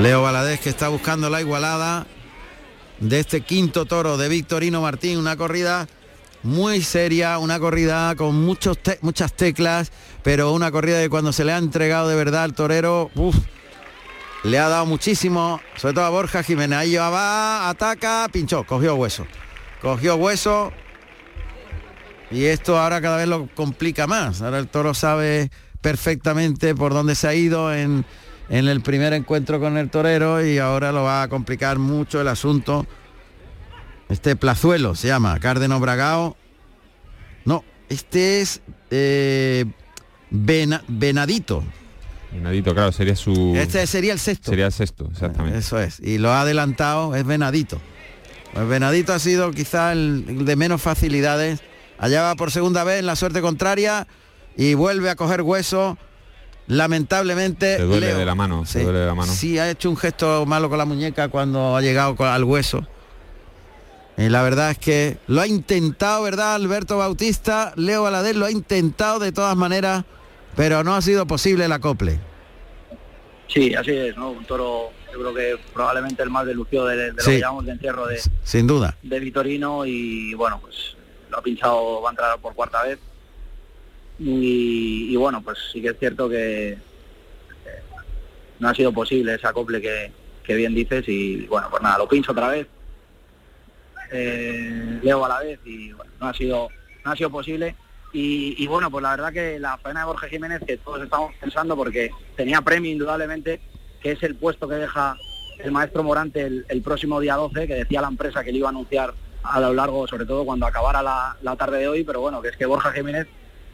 Leo 0.01 0.23
Valadez 0.23 0.61
que 0.61 0.69
está 0.69 0.89
buscando 0.89 1.31
la 1.31 1.41
igualada 1.41 2.07
de 3.01 3.21
este 3.21 3.41
quinto 3.41 3.87
toro 3.87 4.17
de 4.17 4.29
Victorino 4.29 4.81
Martín, 4.81 5.19
una 5.19 5.37
corrida 5.37 5.89
muy 6.43 6.83
seria, 6.83 7.39
una 7.39 7.59
corrida 7.59 8.15
con 8.17 8.35
muchos 8.35 8.79
muchas 9.01 9.33
teclas, 9.33 9.93
pero 10.23 10.53
una 10.53 10.71
corrida 10.71 11.01
que 11.01 11.09
cuando 11.09 11.33
se 11.33 11.45
le 11.45 11.53
ha 11.53 11.59
entregado 11.59 12.09
de 12.09 12.17
verdad 12.17 12.45
al 12.45 12.55
torero, 12.55 13.11
le 14.43 14.59
ha 14.59 14.69
dado 14.69 14.87
muchísimo, 14.87 15.61
sobre 15.77 15.95
todo 15.95 16.05
a 16.05 16.11
Borja 16.11 16.43
Jiménez. 16.43 16.79
Ahí 16.79 16.97
va, 16.97 17.69
ataca, 17.69 18.29
pinchó, 18.33 18.65
cogió 18.65 18.97
hueso. 18.97 19.27
Cogió 19.81 20.17
hueso. 20.17 20.73
Y 22.33 22.45
esto 22.47 22.79
ahora 22.79 23.01
cada 23.01 23.19
vez 23.19 23.29
lo 23.29 23.47
complica 23.55 24.07
más. 24.07 24.41
Ahora 24.43 24.59
el 24.59 24.69
toro 24.69 24.95
sabe 24.95 25.51
perfectamente 25.81 26.75
por 26.75 26.95
dónde 26.95 27.15
se 27.15 27.29
ha 27.29 27.35
ido 27.35 27.75
en, 27.75 28.05
en 28.49 28.69
el 28.69 28.81
primer 28.81 29.13
encuentro 29.13 29.61
con 29.61 29.77
el 29.77 29.91
torero 29.91 30.45
y 30.45 30.59
ahora 30.59 30.93
lo 30.93 31.03
va 31.03 31.23
a 31.25 31.29
complicar 31.29 31.79
mucho 31.79 32.21
el 32.21 32.29
asunto. 32.29 32.87
Este 34.09 34.37
plazuelo 34.37 34.95
se 34.95 35.09
llama, 35.09 35.39
Cárdeno 35.41 35.79
Bragao. 35.81 36.37
No, 37.45 37.65
este 37.89 38.41
es 38.41 38.61
eh, 38.91 39.65
Vena- 40.31 40.83
Venadito. 40.89 41.65
Venadito, 42.33 42.73
claro, 42.75 42.93
sería 42.93 43.17
su... 43.17 43.55
Este 43.57 43.87
sería 43.87 44.13
el 44.15 44.19
sexto. 44.19 44.51
Sería 44.51 44.67
el 44.67 44.73
sexto, 44.73 45.09
exactamente. 45.13 45.59
Eso 45.59 45.79
es. 45.79 46.01
Y 46.01 46.17
lo 46.19 46.31
ha 46.31 46.43
adelantado, 46.43 47.15
es 47.15 47.25
Venadito. 47.27 47.79
Pues 48.55 48.67
Venadito 48.69 49.13
ha 49.13 49.19
sido 49.19 49.51
quizá 49.51 49.93
el, 49.93 50.25
el 50.29 50.45
de 50.47 50.57
menos 50.57 50.81
facilidades. 50.81 51.61
Allá 52.03 52.21
va 52.23 52.35
por 52.35 52.51
segunda 52.51 52.85
vez 52.85 52.99
en 52.99 53.07
la 53.07 53.17
suerte 53.17 53.41
contraria 53.41 54.07
y 54.57 54.75
vuelve 54.75 55.09
a 55.09 55.17
coger 55.17 55.41
hueso 55.41 55.97
lamentablemente 56.67 57.77
Se 57.77 57.83
duele 57.83 58.09
Leo- 58.09 58.19
de 58.19 58.25
la 58.27 58.35
mano, 58.35 58.65
se 58.67 58.79
Sí. 58.81 58.85
duele 58.85 58.99
de 59.01 59.07
la 59.07 59.15
mano. 59.15 59.33
Sí, 59.33 59.59
ha 59.59 59.71
hecho 59.71 59.89
un 59.89 59.97
gesto 59.97 60.45
malo 60.47 60.69
con 60.69 60.79
la 60.79 60.85
muñeca 60.85 61.29
cuando 61.29 61.77
ha 61.77 61.81
llegado 61.81 62.17
al 62.25 62.45
hueso. 62.45 62.87
Y 64.19 64.29
la 64.29 64.43
verdad 64.43 64.73
es 64.73 64.79
que 64.79 65.17
lo 65.27 65.41
ha 65.41 65.47
intentado, 65.47 66.23
¿verdad, 66.23 66.55
Alberto 66.55 66.99
Bautista? 66.99 67.73
Leo 67.77 68.03
Valadez 68.03 68.37
lo 68.37 68.45
ha 68.47 68.51
intentado 68.51 69.19
de 69.19 69.33
todas 69.33 69.57
maneras, 69.57 70.05
pero 70.55 70.85
no 70.85 70.95
ha 70.95 71.03
sido 71.03 71.27
posible 71.27 71.65
el 71.65 71.73
acople. 71.73 72.19
Sí, 73.49 73.75
así 73.75 73.91
es, 73.93 74.17
¿no? 74.17 74.31
Un 74.31 74.45
toro, 74.45 74.91
yo 75.13 75.19
creo 75.19 75.35
que 75.35 75.63
probablemente 75.73 76.23
el 76.23 76.31
más 76.31 76.47
delucido 76.47 76.87
de, 76.87 76.97
de 76.97 77.13
lo 77.13 77.23
Sí. 77.23 77.31
que 77.33 77.41
llamamos 77.41 77.67
de 77.67 77.73
encierro 77.73 78.07
de, 78.07 78.21
Sin 78.45 78.67
duda. 78.67 78.97
de 79.03 79.21
Vitorino 79.21 79.85
y 79.87 80.35
bueno, 80.35 80.59
pues 80.61 80.97
lo 81.33 81.39
ha 81.39 81.43
pinchado, 81.43 82.03
va 82.03 82.11
a 82.11 82.13
entrar 82.13 82.39
por 82.39 82.55
cuarta 82.55 82.85
vez. 82.85 82.99
Y, 84.19 85.17
bueno, 85.17 85.43
pues 85.43 85.59
sí 85.73 85.83
que 85.83 85.89
es 85.89 85.99
cierto 85.99 86.29
que 86.29 86.79
no 88.61 88.69
ha 88.69 88.75
sido 88.75 88.93
posible 88.93 89.35
ese 89.35 89.49
acople 89.49 89.81
que, 89.81 90.13
que 90.45 90.55
bien 90.55 90.75
dices 90.75 91.09
y 91.09 91.47
bueno, 91.47 91.69
pues 91.71 91.83
nada, 91.83 91.99
lo 91.99 92.07
pincho 92.07 92.31
otra 92.31 92.49
vez. 92.49 92.69
Eh, 94.13 95.01
Leo 95.03 95.25
a 95.25 95.29
la 95.29 95.41
vez 95.41 95.59
y 95.65 95.93
bueno, 95.93 96.13
no 96.21 96.29
ha 96.29 96.35
sido 96.35 96.69
no 97.03 97.11
ha 97.11 97.17
sido 97.17 97.31
posible 97.31 97.75
y, 98.13 98.67
bueno 98.67 98.91
pues 98.91 99.03
la 99.03 99.13
verdad 99.13 99.33
que 99.33 99.59
la 99.59 99.79
faena 99.79 100.01
de 100.01 100.07
Borja 100.07 100.29
Jiménez 100.29 100.61
que 100.67 100.77
todos 100.77 101.03
estamos 101.03 101.35
pensando 101.41 101.75
porque 101.75 102.11
tenía 102.37 102.61
premio 102.61 102.93
indudablemente 102.93 103.59
que 104.03 104.13
es 104.13 104.23
el 104.23 104.37
puesto 104.37 104.69
que 104.69 104.75
deja 104.75 105.17
el 105.61 105.73
maestro 105.73 106.03
Morante 106.03 106.45
el 106.45 106.83
próximo 106.83 107.21
día 107.21 107.37
12 107.37 107.67
que 107.67 107.75
decía 107.75 108.03
la 108.03 108.09
empresa 108.09 108.45
que 108.45 108.53
le 108.53 108.59
iba 108.59 108.69
a 108.69 108.71
anunciar 108.71 109.15
a 109.43 109.61
lo 109.61 109.73
largo 109.75 110.07
sobre 110.07 110.25
todo 110.27 110.45
cuando 110.45 110.67
acabara 110.67 111.03
la, 111.03 111.37
la 111.43 111.57
tarde 111.57 111.79
de 111.79 111.89
hoy 111.89 112.05
pero 112.05 112.21
bueno 112.21 112.41
que 112.43 112.49
es 112.49 112.57
que 112.57 112.67
Borja 112.67 112.93
Jiménez 112.93 113.27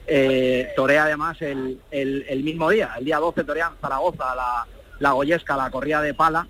eh, 0.06 0.68
torea 0.74 1.04
además 1.04 1.40
el, 1.42 1.80
el- 1.90 2.24
el 2.28 2.42
mismo 2.42 2.70
día 2.70 2.94
el 2.98 3.04
día 3.04 3.18
12 3.18 3.44
torea 3.44 3.68
en 3.74 3.80
Zaragoza 3.80 4.34
la, 4.34 4.66
la 5.00 5.12
Goyesca 5.12 5.56
la 5.56 5.70
corrida 5.70 6.00
de 6.00 6.14
pala 6.14 6.46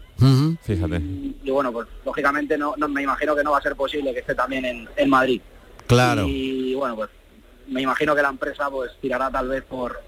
Fíjate. 0.62 0.96
y 1.44 1.50
bueno, 1.50 1.72
pues 1.72 1.86
lógicamente 2.04 2.56
no, 2.58 2.74
no- 2.76 2.88
me 2.88 3.02
imagino 3.02 3.34
que 3.36 3.42
no 3.44 3.52
va 3.52 3.58
a 3.58 3.62
ser 3.62 3.74
posible 3.76 4.12
que 4.12 4.20
esté 4.20 4.34
también 4.34 4.64
en, 4.64 4.88
en 4.96 5.08
Madrid. 5.10 5.40
Claro. 5.86 6.24
Y 6.26 6.74
bueno, 6.74 6.96
pues 6.96 7.08
me 7.68 7.82
imagino 7.82 8.14
que 8.16 8.22
la 8.22 8.28
empresa 8.28 8.68
pues 8.68 8.90
tirará 9.00 9.30
tal 9.30 9.48
vez 9.48 9.62
por 9.64 10.00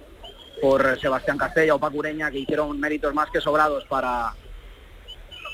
por 0.61 1.01
Sebastián 1.01 1.39
Castella 1.39 1.75
o 1.75 1.79
Paco 1.79 1.97
Ureña, 1.99 2.31
que 2.31 2.41
hicieron 2.41 2.79
méritos 2.79 3.15
más 3.15 3.31
que 3.31 3.41
sobrados 3.41 3.85
para 3.87 4.35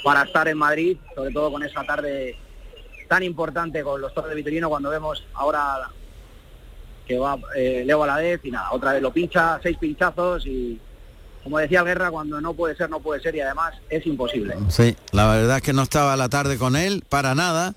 para 0.02 0.22
estar 0.22 0.48
en 0.48 0.58
Madrid, 0.58 0.96
sobre 1.14 1.32
todo 1.32 1.50
con 1.52 1.62
esa 1.62 1.84
tarde 1.84 2.36
tan 3.08 3.22
importante 3.22 3.82
con 3.82 4.00
los 4.00 4.12
toros 4.14 4.30
de 4.30 4.36
Vitorino 4.36 4.68
cuando 4.68 4.90
vemos 4.90 5.24
ahora 5.34 5.90
que 7.06 7.18
va 7.18 7.38
eh, 7.54 7.84
Leo 7.86 8.00
Valadez 8.00 8.40
y 8.44 8.50
nada, 8.50 8.72
otra 8.72 8.92
vez 8.92 9.02
lo 9.02 9.12
pincha, 9.12 9.60
seis 9.62 9.76
pinchazos 9.78 10.44
y 10.46 10.80
como 11.46 11.58
decía 11.58 11.84
Guerra, 11.84 12.10
cuando 12.10 12.40
no 12.40 12.54
puede 12.54 12.74
ser, 12.74 12.90
no 12.90 12.98
puede 12.98 13.20
ser 13.20 13.36
y 13.36 13.40
además 13.40 13.74
es 13.88 14.04
imposible. 14.04 14.56
Sí, 14.68 14.96
la 15.12 15.28
verdad 15.28 15.58
es 15.58 15.62
que 15.62 15.72
no 15.72 15.82
estaba 15.82 16.16
la 16.16 16.28
tarde 16.28 16.58
con 16.58 16.74
él, 16.74 17.04
para 17.08 17.36
nada. 17.36 17.74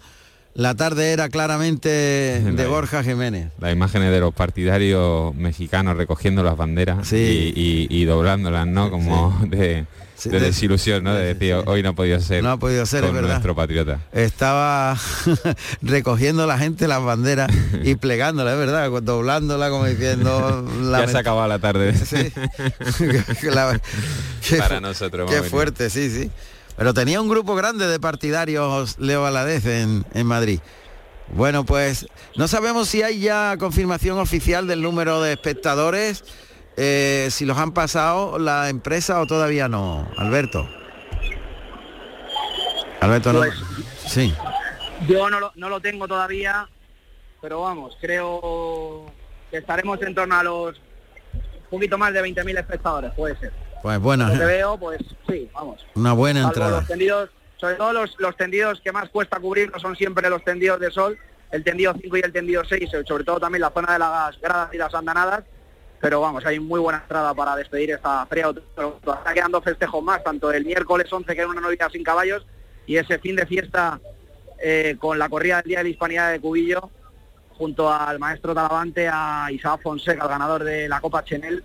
La 0.56 0.76
tarde 0.76 1.12
era 1.14 1.30
claramente 1.30 1.90
de 2.44 2.68
Borja 2.68 3.04
Jiménez. 3.04 3.52
Las 3.60 3.72
imágenes 3.72 4.12
de 4.12 4.20
los 4.20 4.34
partidarios 4.34 5.34
mexicanos 5.36 5.96
recogiendo 5.96 6.44
las 6.44 6.58
banderas 6.58 7.12
y, 7.14 7.16
y- 7.56 7.88
y 7.90 8.06
doblándolas, 8.06 8.68
¿no? 8.68 8.90
Como 8.92 9.38
de, 9.48 9.58
de 9.58 9.86
de- 10.30 10.40
desilusión, 10.40 11.04
¿no? 11.04 11.14
De 11.14 11.34
decir, 11.34 11.56
hoy 11.66 11.82
no 11.82 11.90
ha 11.90 11.94
podido 11.94 12.20
ser. 12.20 12.44
No 12.44 12.52
ha 12.52 12.58
podido 12.58 12.86
ser, 12.86 13.02
con 13.02 13.10
es 13.10 13.16
verdad. 13.16 13.30
nuestro 13.30 13.56
patriota. 13.56 14.00
Estaba 14.12 14.98
recogiendo 15.82 16.46
la 16.46 16.58
gente 16.58 16.88
las 16.90 17.02
banderas 17.04 17.50
y 17.84 17.96
plegándolas, 17.96 18.54
es 18.54 18.60
verdad, 18.60 18.90
doblándola 19.02 19.70
como 19.70 19.86
diciendo... 19.86 20.68
Ya 20.92 21.08
se 21.08 21.16
ha 21.16 21.20
acabado 21.22 21.48
la 21.48 21.60
tarde. 21.60 21.94
La- 23.44 23.80
Para 24.58 24.82
nosotros, 24.82 25.30
Qué 25.32 25.44
fuerte, 25.44 25.90
sí, 25.90 26.10
sí. 26.10 26.30
Pero 26.80 26.94
tenía 26.94 27.20
un 27.20 27.28
grupo 27.28 27.56
grande 27.56 27.88
de 27.88 28.00
partidarios 28.00 28.98
Leo 29.00 29.22
Valadez 29.24 29.66
en, 29.66 30.06
en 30.14 30.26
Madrid. 30.26 30.62
Bueno, 31.28 31.66
pues 31.66 32.08
no 32.38 32.48
sabemos 32.48 32.88
si 32.88 33.04
hay 33.04 33.20
ya 33.20 33.58
confirmación 33.60 34.18
oficial 34.18 34.66
del 34.66 34.82
número 34.82 35.22
de 35.22 35.34
espectadores, 35.34 36.24
eh, 36.78 37.28
si 37.32 37.44
los 37.44 37.58
han 37.58 37.74
pasado 37.74 38.40
la 38.40 38.70
empresa 38.70 39.20
o 39.20 39.28
todavía 39.28 39.68
no, 39.68 40.10
Alberto. 40.18 40.66
Alberto, 43.02 43.34
no. 43.34 43.40
Pues- 43.40 43.54
Sí. 44.08 44.34
Yo 45.06 45.30
no 45.30 45.42
lo, 45.42 45.52
no 45.56 45.68
lo 45.68 45.82
tengo 45.82 46.08
todavía, 46.08 46.66
pero 47.42 47.60
vamos, 47.62 47.98
creo 48.00 49.12
que 49.52 49.58
estaremos 49.58 50.02
en 50.02 50.16
torno 50.16 50.36
a 50.36 50.44
los 50.44 50.78
un 50.78 51.70
poquito 51.78 51.98
más 51.98 52.14
de 52.14 52.24
20.000 52.24 52.58
espectadores, 52.58 53.12
puede 53.16 53.38
ser. 53.38 53.52
Pues 53.82 54.00
buena, 54.00 54.30
Lo 54.30 54.38
que 54.38 54.44
¿eh? 54.44 54.46
veo, 54.46 54.78
pues 54.78 55.02
sí, 55.28 55.50
vamos. 55.54 55.86
una 55.96 56.14
buena 56.14 56.42
Salvo 56.42 56.50
entrada. 56.52 56.78
Los 56.80 56.88
tendidos, 56.88 57.30
sobre 57.58 57.76
todo 57.76 57.94
los, 57.94 58.16
los 58.20 58.36
tendidos 58.36 58.82
que 58.82 58.92
más 58.92 59.10
cuesta 59.10 59.40
cubrir 59.40 59.72
no 59.72 59.80
son 59.80 59.96
siempre 59.96 60.30
los 60.30 60.44
tendidos 60.44 60.80
de 60.80 60.92
sol, 60.92 61.18
el 61.52 61.64
tendido 61.64 61.94
5 62.00 62.18
y 62.18 62.20
el 62.22 62.34
tendido 62.34 62.64
6, 62.64 62.90
sobre 63.08 63.24
todo 63.24 63.40
también 63.40 63.62
la 63.62 63.72
zona 63.72 63.94
de 63.94 64.00
las 64.00 64.40
gradas 64.40 64.74
y 64.74 64.78
las 64.78 64.94
andanadas, 64.94 65.44
pero 66.00 66.22
vamos, 66.22 66.46
hay 66.46 66.60
muy 66.60 66.80
buena 66.80 67.00
entrada 67.00 67.34
para 67.34 67.56
despedir 67.56 67.92
esta 67.92 68.26
feria. 68.26 68.50
Está 68.50 69.34
quedando 69.34 69.62
festejos 69.62 70.04
más, 70.04 70.24
tanto 70.24 70.52
el 70.52 70.66
miércoles 70.66 71.12
11 71.12 71.34
que 71.34 71.42
era 71.42 71.50
una 71.50 71.62
novia 71.62 71.90
sin 71.92 72.04
caballos 72.04 72.46
y 72.86 72.98
ese 72.98 73.20
fin 73.20 73.36
de 73.36 73.46
fiesta 73.46 74.00
eh, 74.62 74.96
con 75.00 75.20
la 75.20 75.30
corrida 75.30 75.58
del 75.58 75.66
Día 75.66 75.78
de 75.80 75.84
la 75.86 75.90
Hispanidad 75.90 76.32
de 76.32 76.40
Cubillo 76.40 76.90
junto 77.58 77.92
al 77.92 78.20
maestro 78.20 78.56
Talavante, 78.56 79.10
a 79.12 79.48
Isaac 79.52 79.82
Fonseca, 79.84 80.24
el 80.24 80.30
ganador 80.30 80.64
de 80.64 80.88
la 80.88 81.02
Copa 81.02 81.24
Chenel 81.26 81.64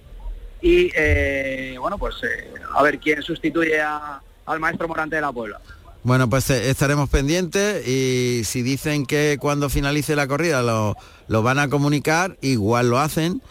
y 0.64 0.90
eh, 0.96 1.76
bueno, 1.78 1.98
pues 1.98 2.14
eh, 2.22 2.50
a 2.74 2.82
ver 2.82 2.98
quién 2.98 3.22
sustituye 3.22 3.82
al 3.82 4.60
maestro 4.60 4.88
Morante 4.88 5.16
de 5.16 5.20
la 5.20 5.30
Puebla. 5.30 5.60
Bueno, 6.04 6.30
pues 6.30 6.48
eh, 6.48 6.70
estaremos 6.70 7.10
pendientes 7.10 7.86
y 7.86 8.44
si 8.44 8.62
dicen 8.62 9.04
que 9.04 9.36
cuando 9.38 9.68
finalice 9.68 10.16
la 10.16 10.26
corrida 10.26 10.62
lo, 10.62 10.96
lo 11.28 11.42
van 11.42 11.58
a 11.58 11.68
comunicar, 11.68 12.38
igual 12.40 12.88
lo 12.88 12.98
hacen 12.98 13.42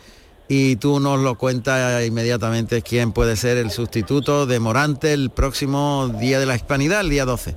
y 0.47 0.77
tú 0.77 0.99
nos 0.99 1.19
lo 1.19 1.37
cuentas 1.37 2.03
inmediatamente 2.03 2.81
quién 2.81 3.11
puede 3.11 3.35
ser 3.35 3.57
el 3.57 3.69
sustituto 3.69 4.47
de 4.47 4.59
Morante 4.59 5.13
el 5.13 5.29
próximo 5.29 6.11
día 6.19 6.39
de 6.39 6.47
la 6.47 6.55
Hispanidad, 6.55 7.01
el 7.01 7.11
día 7.11 7.25
12. 7.25 7.55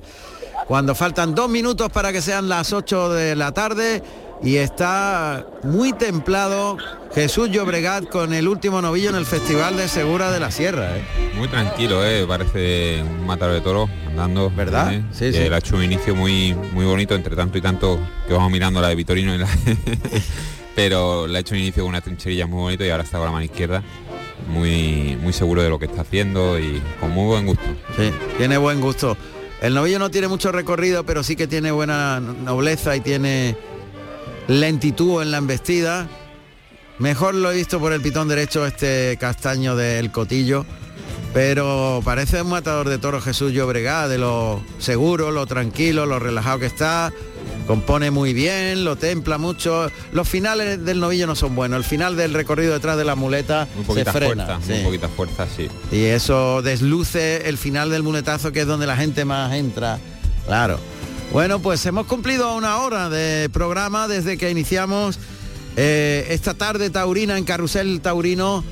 Cuando 0.67 0.93
faltan 0.93 1.33
dos 1.33 1.49
minutos 1.49 1.89
para 1.91 2.11
que 2.11 2.21
sean 2.21 2.47
las 2.47 2.73
8 2.73 3.09
de 3.13 3.35
la 3.35 3.53
tarde 3.53 4.03
y 4.43 4.57
está 4.57 5.45
muy 5.63 5.93
templado 5.93 6.77
Jesús 7.13 7.49
Llobregat 7.49 8.05
con 8.07 8.33
el 8.33 8.47
último 8.47 8.81
novillo 8.81 9.09
en 9.09 9.15
el 9.15 9.25
Festival 9.25 9.77
de 9.77 9.87
Segura 9.87 10.31
de 10.31 10.39
la 10.39 10.51
Sierra. 10.51 10.95
¿eh? 10.97 11.01
Muy 11.35 11.47
tranquilo, 11.47 12.05
¿eh? 12.05 12.25
parece 12.27 13.01
un 13.01 13.25
matador 13.25 13.55
de 13.55 13.61
toros 13.61 13.89
andando. 14.07 14.51
¿Verdad? 14.55 14.93
¿eh? 14.93 15.03
Sí, 15.11 15.31
sí. 15.31 15.39
Él 15.39 15.53
ha 15.53 15.57
hecho 15.57 15.75
un 15.75 15.83
inicio 15.83 16.15
muy 16.15 16.53
muy 16.73 16.85
bonito, 16.85 17.15
entre 17.15 17.35
tanto 17.35 17.57
y 17.57 17.61
tanto 17.61 17.99
que 18.27 18.33
vamos 18.33 18.51
mirando 18.51 18.79
la 18.81 18.89
de 18.89 18.95
Vitorino. 18.95 19.33
y 19.33 19.37
la- 19.39 19.47
Pero 20.75 21.25
le 21.25 21.37
ha 21.37 21.41
hecho 21.41 21.55
un 21.55 21.61
inicio 21.61 21.83
con 21.83 21.89
una 21.89 22.01
trincherilla 22.01 22.45
muy 22.45 22.59
bonito 22.61 22.85
y 22.85 22.89
ahora 22.89 23.03
está 23.03 23.17
con 23.17 23.25
la 23.25 23.31
mano 23.31 23.45
izquierda. 23.45 23.81
Muy, 24.47 25.17
muy 25.21 25.33
seguro 25.33 25.63
de 25.63 25.69
lo 25.69 25.79
que 25.79 25.85
está 25.85 26.01
haciendo 26.01 26.59
y 26.59 26.79
con 26.99 27.09
muy 27.11 27.25
buen 27.25 27.47
gusto. 27.47 27.63
Sí, 27.97 28.11
tiene 28.37 28.57
buen 28.57 28.79
gusto. 28.79 29.17
El 29.59 29.73
novillo 29.73 29.97
no 29.97 30.11
tiene 30.11 30.27
mucho 30.27 30.51
recorrido, 30.51 31.03
pero 31.03 31.23
sí 31.23 31.35
que 31.35 31.47
tiene 31.47 31.71
buena 31.71 32.19
nobleza 32.19 32.95
y 32.95 32.99
tiene 32.99 33.57
lentitud 34.47 35.21
en 35.21 35.31
la 35.31 35.37
embestida. 35.37 36.07
Mejor 36.99 37.35
lo 37.35 37.51
he 37.51 37.55
visto 37.55 37.79
por 37.79 37.93
el 37.93 38.01
pitón 38.01 38.27
derecho 38.27 38.65
este 38.65 39.17
castaño 39.19 39.75
del 39.75 40.11
cotillo, 40.11 40.65
pero 41.33 42.01
parece 42.03 42.41
un 42.41 42.49
matador 42.49 42.89
de 42.89 42.97
toros 42.97 43.23
Jesús 43.23 43.51
Llobregá, 43.51 44.07
de 44.07 44.17
lo 44.17 44.63
seguro, 44.79 45.31
lo 45.31 45.45
tranquilo, 45.45 46.05
lo 46.05 46.17
relajado 46.17 46.59
que 46.59 46.65
está. 46.65 47.11
Compone 47.67 48.11
muy 48.11 48.33
bien, 48.33 48.85
lo 48.85 48.95
templa 48.95 49.37
mucho. 49.37 49.91
Los 50.13 50.27
finales 50.27 50.83
del 50.85 51.01
novillo 51.01 51.27
no 51.27 51.35
son 51.35 51.53
buenos. 51.53 51.77
El 51.79 51.83
final 51.83 52.15
del 52.15 52.33
recorrido 52.33 52.73
detrás 52.73 52.97
de 52.97 53.03
la 53.03 53.15
muleta 53.15 53.67
Muy 53.75 53.83
se 53.83 53.87
poquita 53.87 54.13
frena. 54.13 54.45
fuerza, 54.45 54.65
sí. 54.65 54.73
muy 54.73 54.83
poquita 54.83 55.09
fuerza, 55.09 55.47
sí. 55.53 55.67
Y 55.91 56.05
eso 56.05 56.61
desluce 56.61 57.49
el 57.49 57.57
final 57.57 57.89
del 57.89 58.03
muletazo, 58.03 58.53
que 58.53 58.61
es 58.61 58.67
donde 58.67 58.87
la 58.87 58.95
gente 58.95 59.25
más 59.25 59.51
entra. 59.53 59.99
Claro. 60.45 60.79
Bueno, 61.31 61.59
pues 61.59 61.85
hemos 61.85 62.07
cumplido 62.07 62.55
una 62.55 62.77
hora 62.77 63.09
de 63.09 63.49
programa 63.49 64.07
desde 64.07 64.37
que 64.37 64.49
iniciamos 64.49 65.19
eh, 65.75 66.25
esta 66.29 66.53
tarde 66.53 66.89
taurina 66.89 67.37
en 67.37 67.43
Carrusel 67.43 67.99
Taurino 67.99 68.63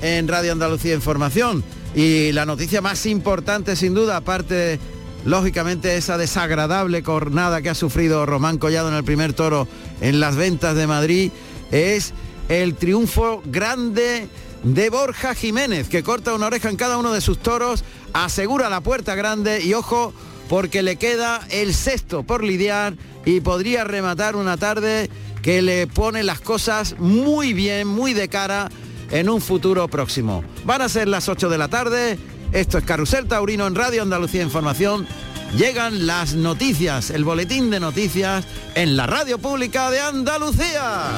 en 0.00 0.28
Radio 0.28 0.52
Andalucía 0.52 0.94
Información. 0.94 1.64
Y 1.94 2.30
la 2.32 2.46
noticia 2.46 2.80
más 2.80 3.04
importante, 3.06 3.74
sin 3.74 3.94
duda, 3.94 4.16
aparte, 4.16 4.78
lógicamente, 5.24 5.96
esa 5.96 6.16
desagradable 6.16 7.02
cornada 7.02 7.62
que 7.62 7.70
ha 7.70 7.74
sufrido 7.74 8.24
Román 8.26 8.58
Collado 8.58 8.88
en 8.88 8.94
el 8.94 9.04
primer 9.04 9.32
toro 9.32 9.66
en 10.00 10.20
las 10.20 10.36
ventas 10.36 10.76
de 10.76 10.86
Madrid, 10.86 11.32
es 11.72 12.14
el 12.48 12.76
triunfo 12.76 13.42
grande 13.44 14.28
de 14.62 14.88
Borja 14.88 15.34
Jiménez, 15.34 15.88
que 15.88 16.02
corta 16.02 16.32
una 16.32 16.46
oreja 16.46 16.70
en 16.70 16.76
cada 16.76 16.96
uno 16.96 17.12
de 17.12 17.20
sus 17.20 17.38
toros, 17.38 17.84
asegura 18.12 18.70
la 18.70 18.80
puerta 18.80 19.14
grande 19.14 19.62
y 19.62 19.74
ojo, 19.74 20.14
porque 20.48 20.82
le 20.82 20.96
queda 20.96 21.40
el 21.50 21.74
sexto 21.74 22.22
por 22.22 22.44
lidiar 22.44 22.94
y 23.24 23.40
podría 23.40 23.84
rematar 23.84 24.36
una 24.36 24.56
tarde 24.56 25.10
que 25.42 25.62
le 25.62 25.86
pone 25.86 26.22
las 26.22 26.40
cosas 26.40 26.96
muy 26.98 27.52
bien, 27.52 27.86
muy 27.86 28.14
de 28.14 28.28
cara 28.28 28.70
en 29.10 29.28
un 29.28 29.40
futuro 29.40 29.88
próximo. 29.88 30.44
Van 30.64 30.82
a 30.82 30.88
ser 30.88 31.08
las 31.08 31.28
8 31.28 31.48
de 31.48 31.58
la 31.58 31.68
tarde. 31.68 32.18
Esto 32.52 32.78
es 32.78 32.84
Carrusel 32.84 33.26
Taurino 33.26 33.66
en 33.66 33.74
Radio 33.74 34.02
Andalucía 34.02 34.42
Información. 34.42 35.06
Llegan 35.56 36.06
las 36.06 36.34
noticias, 36.34 37.10
el 37.10 37.24
boletín 37.24 37.70
de 37.70 37.78
noticias 37.78 38.44
en 38.74 38.96
la 38.96 39.06
radio 39.06 39.38
pública 39.38 39.90
de 39.90 40.00
Andalucía. 40.00 41.10